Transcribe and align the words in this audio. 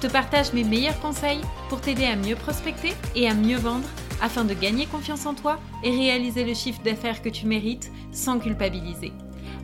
Je 0.00 0.06
te 0.06 0.12
partage 0.12 0.52
mes 0.52 0.62
meilleurs 0.62 1.00
conseils 1.00 1.40
pour 1.68 1.80
t'aider 1.80 2.04
à 2.04 2.14
mieux 2.14 2.36
prospecter 2.36 2.92
et 3.16 3.28
à 3.28 3.34
mieux 3.34 3.56
vendre 3.56 3.88
afin 4.22 4.44
de 4.44 4.54
gagner 4.54 4.86
confiance 4.86 5.26
en 5.26 5.34
toi 5.34 5.58
et 5.82 5.90
réaliser 5.90 6.44
le 6.44 6.54
chiffre 6.54 6.80
d'affaires 6.84 7.20
que 7.20 7.28
tu 7.28 7.46
mérites 7.46 7.90
sans 8.12 8.38
culpabiliser. 8.38 9.10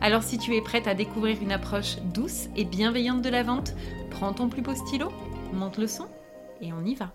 Alors 0.01 0.23
si 0.23 0.37
tu 0.37 0.53
es 0.53 0.61
prête 0.61 0.87
à 0.87 0.93
découvrir 0.93 1.41
une 1.41 1.53
approche 1.53 1.95
douce 2.13 2.47
et 2.57 2.65
bienveillante 2.65 3.21
de 3.21 3.29
la 3.29 3.43
vente, 3.43 3.75
prends 4.11 4.33
ton 4.33 4.49
plus 4.49 4.61
beau 4.61 4.75
stylo, 4.75 5.09
monte 5.53 5.77
le 5.77 5.87
son 5.87 6.09
et 6.59 6.73
on 6.73 6.83
y 6.83 6.95
va. 6.95 7.13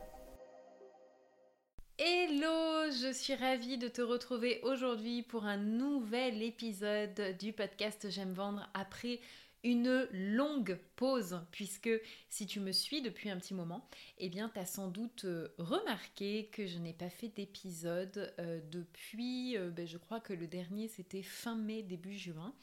Hello, 1.98 2.90
je 2.90 3.12
suis 3.12 3.34
ravie 3.34 3.76
de 3.76 3.88
te 3.88 4.00
retrouver 4.00 4.60
aujourd'hui 4.62 5.22
pour 5.22 5.44
un 5.44 5.58
nouvel 5.58 6.42
épisode 6.42 7.36
du 7.38 7.52
podcast 7.52 8.06
J'aime 8.08 8.32
vendre 8.32 8.66
après 8.72 9.20
une 9.62 10.08
longue 10.12 10.78
pause, 10.96 11.40
puisque 11.50 11.90
si 12.28 12.46
tu 12.46 12.60
me 12.60 12.72
suis 12.72 13.02
depuis 13.02 13.30
un 13.30 13.38
petit 13.38 13.54
moment, 13.54 13.86
eh 14.18 14.28
bien, 14.28 14.48
tu 14.48 14.58
as 14.58 14.66
sans 14.66 14.88
doute 14.88 15.24
euh, 15.24 15.48
remarqué 15.58 16.48
que 16.52 16.66
je 16.66 16.78
n'ai 16.78 16.92
pas 16.92 17.10
fait 17.10 17.28
d'épisode 17.28 18.32
euh, 18.38 18.60
depuis, 18.70 19.56
euh, 19.56 19.70
ben, 19.70 19.86
je 19.86 19.98
crois 19.98 20.20
que 20.20 20.32
le 20.32 20.46
dernier 20.46 20.88
c'était 20.88 21.22
fin 21.22 21.56
mai, 21.56 21.82
début 21.82 22.16
juin. 22.16 22.54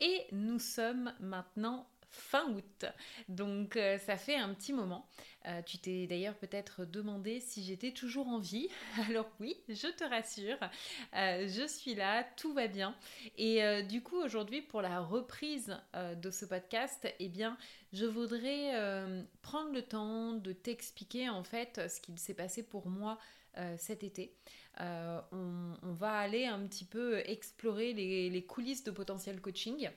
Et 0.00 0.22
nous 0.32 0.58
sommes 0.58 1.12
maintenant 1.20 1.88
fin 2.14 2.50
août. 2.50 2.86
Donc 3.28 3.76
euh, 3.76 3.98
ça 3.98 4.16
fait 4.16 4.36
un 4.36 4.52
petit 4.54 4.72
moment. 4.72 5.06
Euh, 5.46 5.60
tu 5.62 5.78
t'es 5.78 6.06
d'ailleurs 6.06 6.36
peut-être 6.36 6.84
demandé 6.84 7.40
si 7.40 7.62
j'étais 7.62 7.92
toujours 7.92 8.28
en 8.28 8.38
vie. 8.38 8.68
Alors 9.08 9.28
oui, 9.40 9.56
je 9.68 9.88
te 9.88 10.04
rassure, 10.04 10.58
euh, 11.14 11.46
je 11.48 11.66
suis 11.66 11.94
là, 11.94 12.24
tout 12.36 12.54
va 12.54 12.66
bien. 12.66 12.94
Et 13.36 13.82
du 13.82 14.02
coup 14.02 14.16
aujourd'hui 14.16 14.62
pour 14.62 14.80
la 14.80 15.00
reprise 15.00 15.76
de 15.94 16.30
ce 16.30 16.44
podcast, 16.44 17.06
eh 17.18 17.28
bien 17.28 17.56
je 17.92 18.06
voudrais 18.06 18.72
prendre 19.42 19.72
le 19.72 19.82
temps 19.82 20.32
de 20.32 20.52
t'expliquer 20.52 21.28
en 21.28 21.44
fait 21.44 21.80
ce 21.88 22.00
qu'il 22.00 22.18
s'est 22.18 22.34
passé 22.34 22.62
pour 22.62 22.88
moi 22.88 23.18
cet 23.76 24.02
été. 24.02 24.34
On, 24.80 25.76
va 25.82 26.12
aller 26.18 26.46
un 26.46 26.66
petit 26.66 26.84
peu 26.84 27.18
explorer 27.26 27.92
les, 27.92 28.30
les 28.30 28.44
coulisses 28.44 28.84
de 28.84 28.90
potentiel 28.90 29.40
coaching 29.40 29.90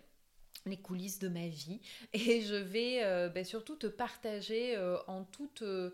les 0.67 0.77
coulisses 0.77 1.19
de 1.19 1.29
ma 1.29 1.47
vie 1.47 1.79
et 2.13 2.41
je 2.41 2.55
vais 2.55 3.03
euh, 3.03 3.29
ben, 3.29 3.43
surtout 3.43 3.75
te 3.75 3.87
partager 3.87 4.75
euh, 4.75 4.97
en 5.07 5.23
toute 5.23 5.61
euh, 5.61 5.91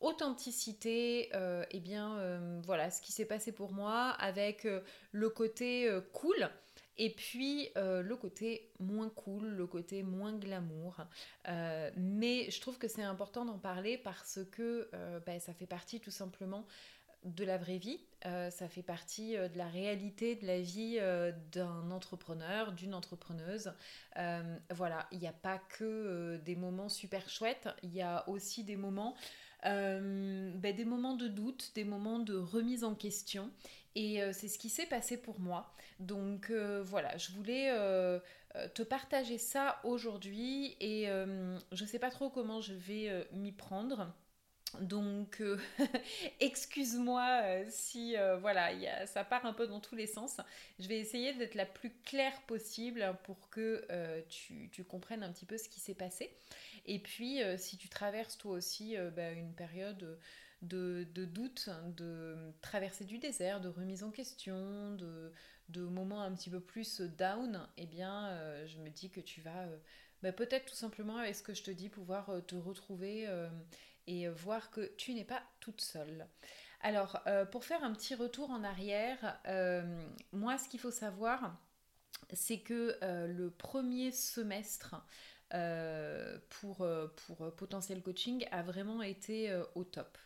authenticité 0.00 1.30
et 1.30 1.64
eh 1.70 1.80
bien 1.80 2.60
voilà 2.66 2.90
ce 2.90 3.00
qui 3.00 3.12
s'est 3.12 3.24
passé 3.24 3.50
pour 3.50 3.72
moi 3.72 4.10
avec 4.18 4.68
le 5.10 5.30
côté 5.30 5.90
cool 6.12 6.50
et 6.98 7.08
puis 7.08 7.70
le 7.76 8.14
côté 8.14 8.68
moins 8.78 9.08
cool, 9.08 9.46
le 9.46 9.66
côté 9.66 10.02
moins 10.02 10.34
glamour. 10.34 10.98
mais 11.96 12.50
je 12.50 12.60
trouve 12.60 12.76
que 12.76 12.88
c'est 12.88 13.02
important 13.02 13.46
d'en 13.46 13.56
parler 13.56 13.96
parce 13.96 14.40
que 14.52 14.90
ben, 15.24 15.40
ça 15.40 15.54
fait 15.54 15.66
partie 15.66 15.98
tout 15.98 16.10
simplement 16.10 16.66
de 17.26 17.44
la 17.44 17.58
vraie 17.58 17.78
vie, 17.78 18.00
euh, 18.24 18.50
ça 18.50 18.68
fait 18.68 18.82
partie 18.82 19.36
euh, 19.36 19.48
de 19.48 19.58
la 19.58 19.68
réalité 19.68 20.36
de 20.36 20.46
la 20.46 20.60
vie 20.60 20.96
euh, 20.98 21.32
d'un 21.52 21.90
entrepreneur, 21.90 22.72
d'une 22.72 22.94
entrepreneuse. 22.94 23.72
voilà, 24.70 25.06
il 25.12 25.18
n'y 25.18 25.28
a 25.28 25.32
pas 25.32 25.58
que 25.58 26.38
des 26.44 26.56
moments 26.56 26.88
super 26.88 27.28
chouettes, 27.28 27.68
il 27.82 27.94
y 27.94 28.02
a 28.02 28.28
aussi 28.28 28.64
des 28.64 28.76
moments, 28.76 29.14
ben, 29.62 30.60
des 30.62 30.84
moments 30.84 31.16
de 31.16 31.28
doute, 31.28 31.72
des 31.74 31.84
moments 31.84 32.18
de 32.18 32.34
remise 32.34 32.84
en 32.84 32.94
question. 32.94 33.50
Et 33.94 34.20
c'est 34.32 34.48
ce 34.48 34.58
qui 34.58 34.68
s'est 34.68 34.86
passé 34.86 35.16
pour 35.16 35.40
moi. 35.40 35.72
Donc 36.00 36.50
voilà, 36.50 37.16
je 37.18 37.32
voulais 37.32 37.70
te 38.74 38.82
partager 38.82 39.38
ça 39.38 39.80
aujourd'hui 39.84 40.76
et 40.80 41.06
je 41.06 41.82
ne 41.82 41.88
sais 41.88 41.98
pas 41.98 42.10
trop 42.10 42.30
comment 42.30 42.60
je 42.60 42.74
vais 42.74 43.26
m'y 43.32 43.52
prendre. 43.52 44.12
Donc, 44.80 45.40
euh, 45.40 45.58
excuse-moi 46.40 47.40
euh, 47.44 47.64
si 47.68 48.16
euh, 48.16 48.36
voilà, 48.36 48.70
ça 49.06 49.24
part 49.24 49.46
un 49.46 49.52
peu 49.52 49.66
dans 49.66 49.80
tous 49.80 49.94
les 49.94 50.06
sens. 50.06 50.38
Je 50.78 50.88
vais 50.88 50.98
essayer 50.98 51.32
d'être 51.34 51.54
la 51.54 51.66
plus 51.66 51.90
claire 52.04 52.40
possible 52.42 53.16
pour 53.24 53.48
que 53.50 53.86
tu, 54.28 54.84
comprennes 54.84 55.22
un 55.22 55.32
petit 55.32 55.46
peu 55.46 55.56
ce 55.58 55.68
qui 55.68 55.80
s'est 55.80 55.94
passé. 55.94 56.30
Et 56.84 56.98
puis, 56.98 57.40
si 57.56 57.76
tu 57.76 57.88
traverses 57.88 58.38
toi 58.38 58.52
aussi 58.52 58.96
bah, 59.16 59.32
une 59.32 59.54
période 59.54 60.18
de, 60.62 61.06
doute, 61.14 61.70
de 61.96 62.36
traversée 62.60 63.04
du 63.04 63.18
désert, 63.18 63.60
de 63.60 63.68
remise 63.68 64.02
en 64.04 64.10
question, 64.10 64.92
de, 64.92 65.32
moments 65.80 66.22
un 66.22 66.34
petit 66.34 66.50
peu 66.50 66.60
plus 66.60 67.00
down, 67.00 67.66
eh 67.76 67.86
bien, 67.86 68.66
je 68.66 68.78
me 68.78 68.90
dis 68.90 69.10
que 69.10 69.20
tu 69.20 69.40
vas 69.40 69.66
bah, 70.22 70.32
peut-être 70.32 70.66
tout 70.66 70.74
simplement 70.74 71.18
avec 71.18 71.34
ce 71.34 71.42
que 71.42 71.54
je 71.54 71.62
te 71.62 71.70
dis 71.70 71.88
pouvoir 71.88 72.30
te 72.46 72.54
retrouver 72.54 73.26
et 74.06 74.28
voir 74.28 74.70
que 74.70 74.94
tu 74.96 75.14
n'es 75.14 75.24
pas 75.24 75.42
toute 75.60 75.80
seule. 75.80 76.26
Alors, 76.80 77.20
euh, 77.26 77.44
pour 77.44 77.64
faire 77.64 77.82
un 77.82 77.92
petit 77.92 78.14
retour 78.14 78.50
en 78.50 78.62
arrière, 78.62 79.40
euh, 79.48 79.82
moi, 80.32 80.58
ce 80.58 80.68
qu'il 80.68 80.80
faut 80.80 80.90
savoir, 80.90 81.58
c'est 82.32 82.60
que 82.60 82.96
euh, 83.02 83.26
le 83.26 83.50
premier 83.50 84.12
semestre 84.12 84.94
pour, 86.50 86.86
pour 87.14 87.54
Potentiel 87.54 88.02
Coaching 88.02 88.46
a 88.50 88.62
vraiment 88.62 89.00
été 89.00 89.56
au 89.76 89.84
top. 89.84 90.18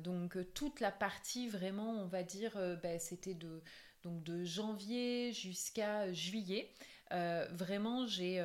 donc, 0.00 0.36
toute 0.52 0.80
la 0.80 0.90
partie 0.90 1.48
vraiment, 1.48 1.92
on 2.02 2.06
va 2.06 2.24
dire, 2.24 2.58
ben, 2.82 2.98
c'était 2.98 3.34
de, 3.34 3.62
donc 4.02 4.24
de 4.24 4.42
janvier 4.42 5.32
jusqu'à 5.32 6.12
juillet. 6.12 6.72
vraiment, 7.10 8.08
j'ai 8.08 8.40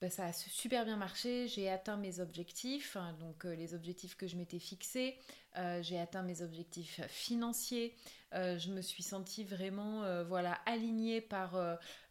bah, 0.00 0.08
ça 0.08 0.24
a 0.24 0.32
super 0.32 0.86
bien 0.86 0.96
marché, 0.96 1.46
j'ai 1.46 1.68
atteint 1.68 1.98
mes 1.98 2.20
objectifs, 2.20 2.96
hein, 2.96 3.14
donc 3.20 3.44
euh, 3.44 3.54
les 3.54 3.74
objectifs 3.74 4.16
que 4.16 4.26
je 4.26 4.36
m'étais 4.36 4.58
fixés, 4.58 5.18
euh, 5.58 5.82
j'ai 5.82 5.98
atteint 5.98 6.22
mes 6.22 6.40
objectifs 6.40 7.02
financiers, 7.06 7.94
euh, 8.32 8.58
je 8.58 8.70
me 8.70 8.80
suis 8.80 9.02
sentie 9.02 9.44
vraiment 9.44 10.02
voilà, 10.24 10.54
alignée 10.64 11.20
par, 11.20 11.54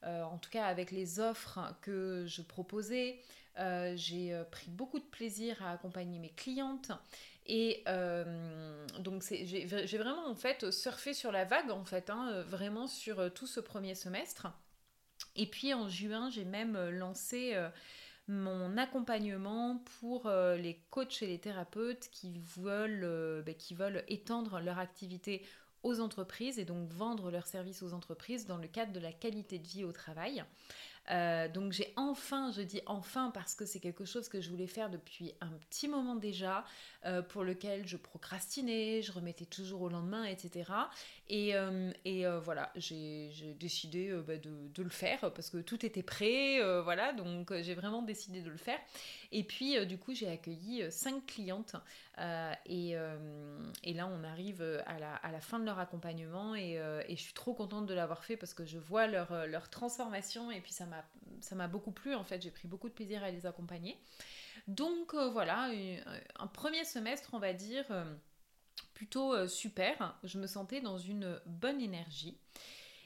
en 0.04 0.38
tout 0.38 0.52
cas 0.52 0.66
avec 0.66 0.92
les 0.92 1.20
offres 1.20 1.60
que 1.82 2.26
je 2.28 2.44
proposais, 2.44 3.20
j'ai 3.96 4.40
pris 4.52 4.70
beaucoup 4.70 5.00
de 5.00 5.06
plaisir 5.06 5.58
à 5.64 5.72
accompagner 5.72 6.20
mes 6.20 6.30
clientes. 6.30 6.92
Et 7.48 7.84
donc 9.00 9.24
j'ai 9.24 9.98
vraiment 9.98 10.28
en 10.28 10.36
fait 10.36 10.70
surfé 10.70 11.16
sur 11.16 11.32
la 11.32 11.46
vague 11.46 11.72
en 11.72 11.86
fait, 11.86 12.12
hein, 12.12 12.44
vraiment 12.48 12.86
sur 12.86 13.34
tout 13.34 13.48
ce 13.48 13.60
premier 13.60 13.96
semestre. 13.96 14.48
Et 15.40 15.46
puis 15.46 15.74
en 15.74 15.88
juin, 15.88 16.30
j'ai 16.30 16.44
même 16.44 16.76
euh, 16.76 16.92
lancé 16.92 17.52
euh, 17.54 17.70
mon 18.28 18.78
accompagnement 18.78 19.82
pour 20.02 20.28
euh, 20.28 20.58
les 20.58 20.82
coachs 20.90 21.24
et 21.24 21.28
les 21.28 21.40
thérapeutes 21.40 22.10
qui 22.12 22.42
veulent, 22.58 23.42
ben, 23.46 23.56
qui 23.56 23.74
veulent 23.74 24.04
étendre 24.10 24.60
leur 24.60 24.80
activité 24.80 25.46
aux 25.84 26.02
entreprises 26.02 26.60
et 26.60 26.66
donc 26.66 26.90
vendre 26.90 27.32
leurs 27.32 27.48
services 27.48 27.82
aux 27.84 27.94
entreprises 27.94 28.46
dans 28.46 28.58
le 28.58 28.68
cadre 28.68 28.92
de 28.92 29.00
la 29.00 29.14
qualité 29.14 29.60
de 29.60 29.66
vie 29.66 29.86
au 29.86 29.94
travail. 29.94 30.44
Euh, 31.12 31.48
donc 31.48 31.72
j'ai 31.72 31.92
enfin, 31.96 32.52
je 32.52 32.62
dis 32.62 32.82
enfin 32.86 33.32
parce 33.34 33.56
que 33.56 33.66
c'est 33.66 33.80
quelque 33.80 34.06
chose 34.06 34.30
que 34.30 34.42
je 34.42 34.50
voulais 34.50 34.68
faire 34.68 34.90
depuis 34.90 35.34
un 35.42 35.52
petit 35.70 35.88
moment 35.88 36.16
déjà, 36.16 36.66
euh, 37.06 37.22
pour 37.22 37.44
lequel 37.44 37.88
je 37.88 37.98
procrastinais, 37.98 39.02
je 39.02 39.12
remettais 39.12 39.46
toujours 39.46 39.82
au 39.82 39.90
lendemain, 39.90 40.26
etc. 40.26 40.72
Et, 41.30 41.56
euh, 41.56 42.40
voilà, 42.44 42.72
j'ai 42.76 43.56
décidé 43.60 44.12
bah, 44.28 44.38
de, 44.38 44.84
le 44.84 44.90
faire 44.90 45.32
parce 45.34 45.50
que 45.50 45.58
tout 45.58 45.86
était 45.86 46.04
prêt, 46.04 46.60
voilà, 46.82 47.14
donc 47.14 47.54
j'ai 47.62 47.76
vraiment 47.76 48.02
décidé 48.02 48.42
de 48.42 48.50
le 48.50 48.58
faire. 48.58 48.80
Et 49.32 49.44
puis 49.44 49.86
du 49.86 49.98
coup 49.98 50.14
j'ai 50.14 50.30
accueilli 50.30 50.92
cinq 50.92 51.26
clientes 51.28 51.76
et, 52.66 52.96
là 52.96 54.08
on 54.08 54.24
arrive 54.24 54.62
à 54.86 55.00
la, 55.00 55.40
fin 55.40 55.60
de 55.60 55.66
leur 55.66 55.78
accompagnement 55.78 56.56
et, 56.56 56.80
je 57.10 57.22
suis 57.22 57.34
trop 57.34 57.54
contente 57.54 57.86
de 57.86 57.94
l'avoir 57.94 58.24
fait 58.24 58.38
parce 58.38 58.54
que 58.54 58.66
je 58.66 58.80
vois 58.80 59.08
leur, 59.08 59.70
transformation 59.70 60.50
et 60.50 60.62
puis 60.62 60.74
ça 60.74 60.86
m'a 61.56 61.68
beaucoup 61.68 61.92
plu 61.92 62.16
en 62.16 62.24
fait, 62.24 62.42
j'ai 62.42 62.52
pris 62.52 62.68
beaucoup 62.68 62.90
de 62.90 62.94
plaisir 62.94 63.24
à 63.24 63.32
les 63.32 63.46
accompagner. 63.46 64.00
Donc 64.70 65.16
euh, 65.16 65.30
voilà, 65.30 65.72
un 66.38 66.48
premier 66.48 66.86
semestre, 66.86 67.32
on 67.34 67.40
va 67.40 67.54
dire, 67.54 67.86
euh, 67.90 68.06
plutôt 68.94 69.34
euh, 69.34 69.48
super. 69.48 70.16
Je 70.24 70.38
me 70.38 70.46
sentais 70.46 70.80
dans 70.80 71.00
une 71.00 71.40
bonne 71.48 71.82
énergie. 71.82 72.38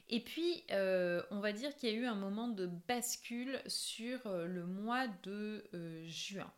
Et 0.08 0.20
puis, 0.20 0.64
on 0.70 1.40
va 1.40 1.52
dire 1.52 1.74
qu'il 1.76 1.88
y 1.88 1.92
a 1.92 1.96
eu 1.96 2.06
un 2.06 2.14
moment 2.14 2.48
de 2.48 2.66
bascule 2.88 3.60
sur 3.66 4.20
le 4.26 4.66
mois 4.66 5.06
de 5.22 5.64
juin. 6.04 6.52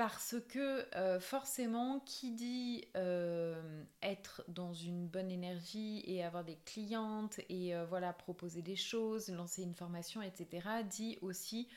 parce 0.00 0.36
que 0.48 0.86
euh, 0.96 1.20
forcément, 1.20 2.00
qui 2.00 2.30
dit 2.32 2.86
euh, 2.96 3.84
être 4.02 4.42
dans 4.48 4.72
une 4.72 5.06
bonne 5.06 5.30
énergie 5.30 6.02
et 6.06 6.24
avoir 6.24 6.42
des 6.42 6.56
clientes 6.64 7.38
et 7.50 7.74
euh, 7.74 7.84
voilà 7.84 8.14
proposer 8.14 8.62
des 8.62 8.76
choses, 8.76 9.28
lancer 9.28 9.62
une 9.62 9.74
formation, 9.74 10.22
etc., 10.22 10.68
dit 10.88 11.18
aussi 11.20 11.68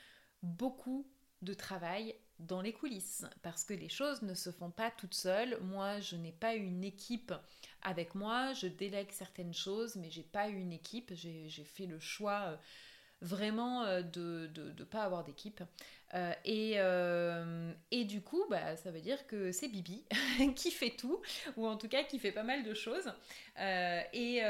beaucoup 0.42 1.06
de 1.44 1.54
travail 1.54 2.16
dans 2.40 2.62
les 2.62 2.74
coulisses 2.74 3.25
parce 3.42 3.63
que 3.63 3.74
les 3.74 3.90
choses 3.90 4.22
ne 4.22 4.34
se 4.34 4.51
font 4.51 4.72
pas 4.72 4.92
toutes 4.92 5.13
seules. 5.13 5.57
Moi, 5.62 6.00
je 6.00 6.16
n'ai 6.16 6.31
pas 6.31 6.56
une 6.56 6.84
équipe 6.84 7.34
avec 7.81 8.16
moi, 8.16 8.54
je 8.54 8.68
délègue 8.68 9.12
certaines 9.12 9.54
choses, 9.54 9.95
mais 9.95 10.10
j'ai 10.10 10.24
pas 10.24 10.48
une 10.48 10.72
équipe. 10.72 11.13
J'ai 11.13 11.50
fait 11.63 11.86
le 11.86 12.00
choix 12.00 12.57
vraiment 13.22 14.01
de 14.01 14.50
ne 14.56 14.84
pas 14.84 15.04
avoir 15.04 15.24
d'équipe. 15.24 15.62
Euh, 16.13 16.33
et, 16.45 16.74
euh, 16.77 17.71
et, 17.92 18.06
du 18.06 18.21
coup, 18.21 18.44
bah, 18.50 18.75
ça 18.77 18.92
veut 18.92 19.01
dire 19.01 19.25
que 19.27 19.51
c'est 19.51 19.68
Bibi 19.68 20.04
qui 20.56 20.71
fait 20.71 20.92
tout, 20.92 21.21
ou 21.57 21.68
en 21.68 21.75
tout 21.75 21.88
cas 21.88 22.04
qui 22.04 22.19
fait 22.19 22.31
pas 22.31 22.44
mal 22.44 22.63
de 22.63 22.74
choses. 22.74 23.12
Euh, 23.60 24.01
et, 24.13 24.42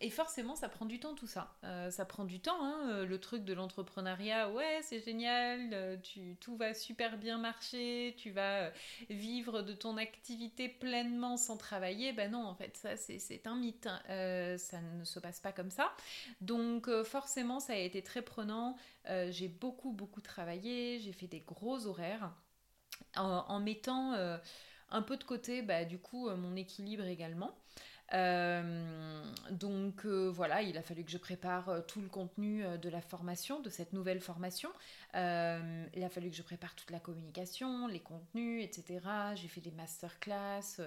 et, 0.00 0.10
forcément, 0.10 0.54
ça 0.54 0.68
prend 0.68 0.86
du 0.86 0.98
temps 0.98 1.14
tout 1.14 1.26
ça. 1.26 1.54
ça 1.90 2.04
prend 2.04 2.24
du 2.24 2.40
temps, 2.40 2.62
hein, 2.62 3.04
le 3.04 3.20
truc 3.20 3.44
de 3.44 3.52
l'entrepreneuriat, 3.52 4.50
ouais, 4.50 4.80
c'est 4.82 5.00
génial, 5.00 6.00
tu, 6.02 6.36
tout 6.40 6.56
va 6.56 6.74
super 6.74 7.16
bien 7.18 7.38
marcher, 7.38 8.14
tu 8.18 8.30
vas 8.30 8.70
vivre 9.08 9.62
de 9.62 9.72
ton 9.72 9.96
activité 9.96 10.68
pleinement 10.68 11.36
sans 11.36 11.56
travailler. 11.56 12.12
Ben 12.12 12.30
non, 12.30 12.44
en 12.44 12.54
fait, 12.54 12.76
ça 12.76 12.96
c'est 12.96 13.46
un 13.46 13.56
mythe. 13.56 13.88
ça 14.08 14.80
ne 14.80 15.04
se 15.04 15.18
passe 15.18 15.40
pas 15.40 15.52
comme 15.52 15.70
ça. 15.70 15.92
Donc 16.40 16.90
forcément, 17.04 17.60
ça 17.60 17.74
a 17.74 17.76
été 17.76 18.02
très 18.02 18.22
prenant. 18.22 18.76
J'ai 19.06 19.48
beaucoup, 19.48 19.92
beaucoup 19.92 20.20
travaillé 20.20 21.00
j'ai 21.00 21.12
fait 21.12 21.26
des 21.26 21.40
gros 21.40 21.86
horaires 21.86 22.32
en, 23.16 23.60
mettant 23.60 24.14
euh, 24.14 24.36
un 24.90 25.02
peu 25.02 25.16
de 25.16 25.24
côté 25.24 25.62
bah, 25.62 25.84
du 25.84 25.98
coup 25.98 26.28
euh, 26.28 26.36
mon 26.36 26.56
équilibre 26.56 27.04
également. 27.04 27.56
Euh, 28.12 29.22
donc 29.52 30.04
voilà, 30.04 30.62
il 30.62 30.76
a 30.76 30.82
fallu 30.82 31.04
que 31.04 31.12
je 31.12 31.18
prépare 31.18 31.86
tout 31.86 32.00
le 32.00 32.08
contenu 32.08 32.64
de 32.82 32.88
la 32.88 33.00
formation, 33.00 33.60
de 33.60 33.70
cette 33.70 33.92
nouvelle 33.92 34.20
formation. 34.20 34.68
il 35.14 35.18
a 36.04 36.08
fallu 36.10 36.28
que 36.30 36.34
je 36.34 36.42
prépare 36.42 36.74
toute 36.74 36.90
la 36.90 36.98
communication, 36.98 37.86
les 37.86 38.00
contenus, 38.00 38.64
etc. 38.64 38.98
J'ai 39.36 39.46
fait 39.46 39.60
des 39.60 39.70
masterclass, 39.70 40.80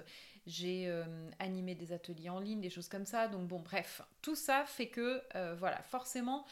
j'ai 0.46 0.92
animé 1.38 1.74
des 1.74 1.92
ateliers 1.92 2.28
en 2.28 2.40
ligne, 2.40 2.60
des 2.60 2.68
choses 2.68 2.88
comme 2.88 3.06
ça. 3.06 3.26
Donc 3.26 3.48
bon, 3.48 3.60
bref, 3.60 4.02
tout 4.20 4.36
ça 4.36 4.66
fait 4.66 4.88
que 4.88 5.22
voilà, 5.54 5.80
forcément, 5.84 6.44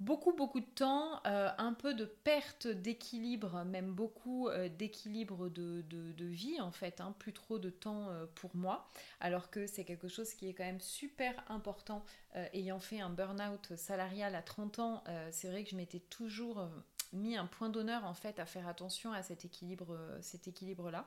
beaucoup 0.00 0.32
beaucoup 0.32 0.60
de 0.60 0.66
temps, 0.66 1.20
euh, 1.26 1.50
un 1.58 1.72
peu 1.72 1.94
de 1.94 2.04
perte 2.04 2.66
d'équilibre, 2.66 3.64
même 3.64 3.92
beaucoup 3.92 4.48
euh, 4.48 4.68
d'équilibre 4.68 5.48
de, 5.48 5.84
vie 6.18 6.60
en 6.60 6.72
fait, 6.72 7.00
hein, 7.00 7.14
plus 7.18 7.32
trop 7.32 7.58
de 7.58 7.70
temps 7.70 8.08
euh, 8.10 8.26
pour 8.34 8.56
moi, 8.56 8.88
alors 9.20 9.50
que 9.50 9.66
c'est 9.66 9.84
quelque 9.84 10.08
chose 10.08 10.34
qui 10.34 10.48
est 10.48 10.54
quand 10.54 10.64
même 10.64 10.80
super 10.80 11.34
important. 11.48 12.04
ayant 12.52 12.80
fait 12.80 13.00
un 13.00 13.10
burn-out 13.10 13.76
salarial 13.76 14.34
à 14.34 14.42
30 14.42 14.78
ans, 14.80 15.04
c'est 15.30 15.48
vrai 15.48 15.62
que 15.62 15.70
je 15.70 15.76
m'étais 15.76 16.00
toujours 16.00 16.68
mis 17.12 17.36
un 17.36 17.46
point 17.46 17.68
d'honneur 17.68 18.04
en 18.04 18.14
fait 18.14 18.40
à 18.40 18.46
faire 18.46 18.66
attention 18.66 19.12
à 19.12 19.22
cet 19.22 19.44
équilibre, 19.44 19.96
cet 20.20 20.48
équilibre 20.48 20.90
là. 20.90 21.06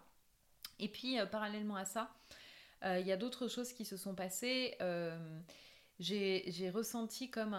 Et 0.79 0.87
puis 0.87 1.17
parallèlement 1.31 1.75
à 1.75 1.83
ça, 1.83 2.15
il 2.83 3.05
y 3.05 3.11
a 3.11 3.17
d'autres 3.17 3.49
choses 3.49 3.73
qui 3.73 3.83
se 3.83 3.97
sont 3.97 4.15
passées 4.15 4.77
j'ai 5.99 6.69
ressenti 6.69 7.29
comme 7.29 7.51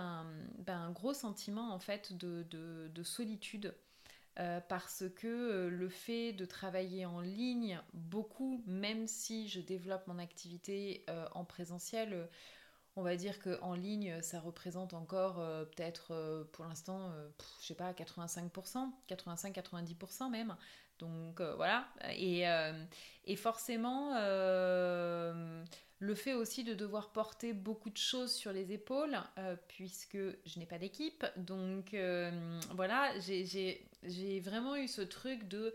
ben, 0.59 0.79
un, 0.79 0.91
gros 0.91 1.15
sentiment 1.15 1.73
en 1.73 1.79
fait 1.79 2.13
de, 2.13 3.03
solitude. 3.03 3.75
Euh, 4.39 4.61
parce 4.69 5.03
que 5.17 5.27
euh, 5.27 5.69
le 5.69 5.89
fait 5.89 6.33
de 6.33 6.45
travailler 6.45 7.05
en 7.07 7.21
ligne 7.21 7.81
beaucoup, 7.93 8.63
même 8.67 9.09
si 9.09 9.49
je 9.49 9.61
développe 9.61 10.07
mon 10.07 10.21
activité 10.21 11.05
euh, 11.11 11.27
en 11.33 11.45
présentiel, 11.45 12.29
on 12.95 13.03
va 13.03 13.17
dire 13.17 13.41
qu'en 13.41 13.75
ligne, 13.75 14.23
ça 14.23 14.39
représente 14.39 14.95
encore 14.95 15.37
peut-être 15.71 16.49
pour 16.53 16.65
l'instant, 16.65 17.13
je 17.61 17.67
sais 17.67 17.75
pas, 17.75 17.93
85%, 17.93 18.91
85-90% 19.09 20.31
même. 20.31 20.57
Donc 20.99 21.41
voilà. 21.41 21.87
Et, 22.11 22.45
et 23.25 23.37
forcément 23.37 24.15
le 26.01 26.15
fait 26.15 26.35
aussi 26.35 26.63
de 26.65 26.75
devoir 26.75 27.11
porter 27.11 27.53
beaucoup 27.53 27.91
de 27.91 27.97
choses 27.97 28.33
sur 28.33 28.53
les 28.53 28.73
épaules, 28.73 29.19
euh, 29.39 29.57
puisque 29.69 30.17
je 30.17 30.59
n'ai 30.59 30.67
pas 30.67 30.79
d'équipe. 30.79 31.27
Donc 31.37 31.95
euh, 31.95 32.61
voilà, 32.75 33.19
j'ai 33.19 34.41
vraiment 34.41 34.77
eu 34.77 34.87
ce 34.87 35.03
truc 35.03 35.49
de... 35.49 35.75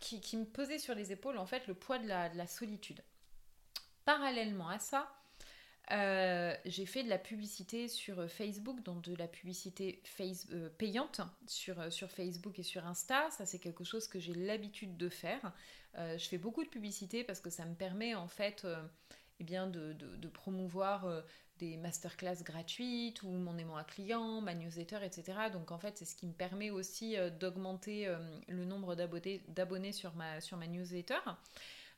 qui, 0.00 0.36
me 0.36 0.44
pesait 0.44 0.78
sur 0.78 0.94
les 0.94 1.12
épaules, 1.12 1.38
en 1.38 1.46
fait, 1.46 1.66
le 1.66 1.74
poids 1.74 1.98
de 1.98 2.08
la, 2.08 2.46
solitude. 2.46 3.02
Parallèlement 4.06 4.68
à 4.68 4.78
ça, 4.78 5.12
euh, 5.92 6.54
j'ai 6.64 6.86
fait 6.86 7.02
de 7.02 7.08
la 7.08 7.18
publicité 7.18 7.88
sur 7.88 8.30
Facebook, 8.30 8.82
donc 8.82 9.02
de 9.02 9.14
la 9.14 9.28
publicité 9.28 10.00
face, 10.04 10.46
payante 10.78 11.20
sur, 11.46 11.92
sur 11.92 12.10
Facebook 12.10 12.58
et 12.58 12.62
sur 12.62 12.86
Insta. 12.86 13.30
Ça, 13.30 13.46
c'est 13.46 13.58
quelque 13.58 13.84
chose 13.84 14.06
que 14.08 14.18
j'ai 14.18 14.34
l'habitude 14.34 14.96
de 14.96 15.08
faire. 15.08 15.52
je 15.96 16.26
fais 16.28 16.38
beaucoup 16.38 16.64
de 16.64 16.68
publicité 16.68 17.24
parce 17.24 17.40
que 17.40 17.50
ça 17.50 17.64
me 17.64 17.74
permet 17.74 18.14
en 18.14 18.28
fait 18.28 18.66
eh 19.40 19.44
bien 19.44 19.66
de, 19.66 20.28
promouvoir 20.28 21.06
euh, 21.06 21.22
des 21.58 21.78
masterclass 21.78 22.42
gratuites 22.44 23.22
ou 23.22 23.30
mon 23.30 23.56
aimant 23.56 23.78
à 23.78 23.84
client, 23.84 24.42
ma 24.42 24.54
newsletter, 24.54 24.98
etc. 25.02 25.38
Donc 25.50 25.72
en 25.72 25.78
fait, 25.78 25.96
c'est 25.96 26.04
ce 26.04 26.14
qui 26.14 26.26
me 26.26 26.32
permet 26.32 26.70
aussi 26.70 27.16
euh, 27.16 27.30
d'augmenter 27.30 28.06
euh, 28.06 28.18
le 28.48 28.66
nombre 28.66 28.94
d'abonnés 28.94 29.92
sur 29.92 30.14
ma, 30.14 30.42
sur 30.42 30.58
ma 30.58 30.66
newsletter. 30.66 31.20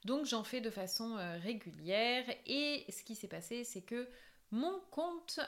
Donc 0.05 0.27
j'en 0.27 0.43
fais 0.43 0.61
de 0.61 0.71
façon 0.71 1.17
régulière 1.43 2.25
et 2.47 2.85
ce 2.89 3.03
qui 3.03 3.15
s'est 3.15 3.29
passé, 3.29 3.65
c'est 3.65 3.83
que 3.83 4.09
mon 4.51 4.81
compte, 4.91 5.39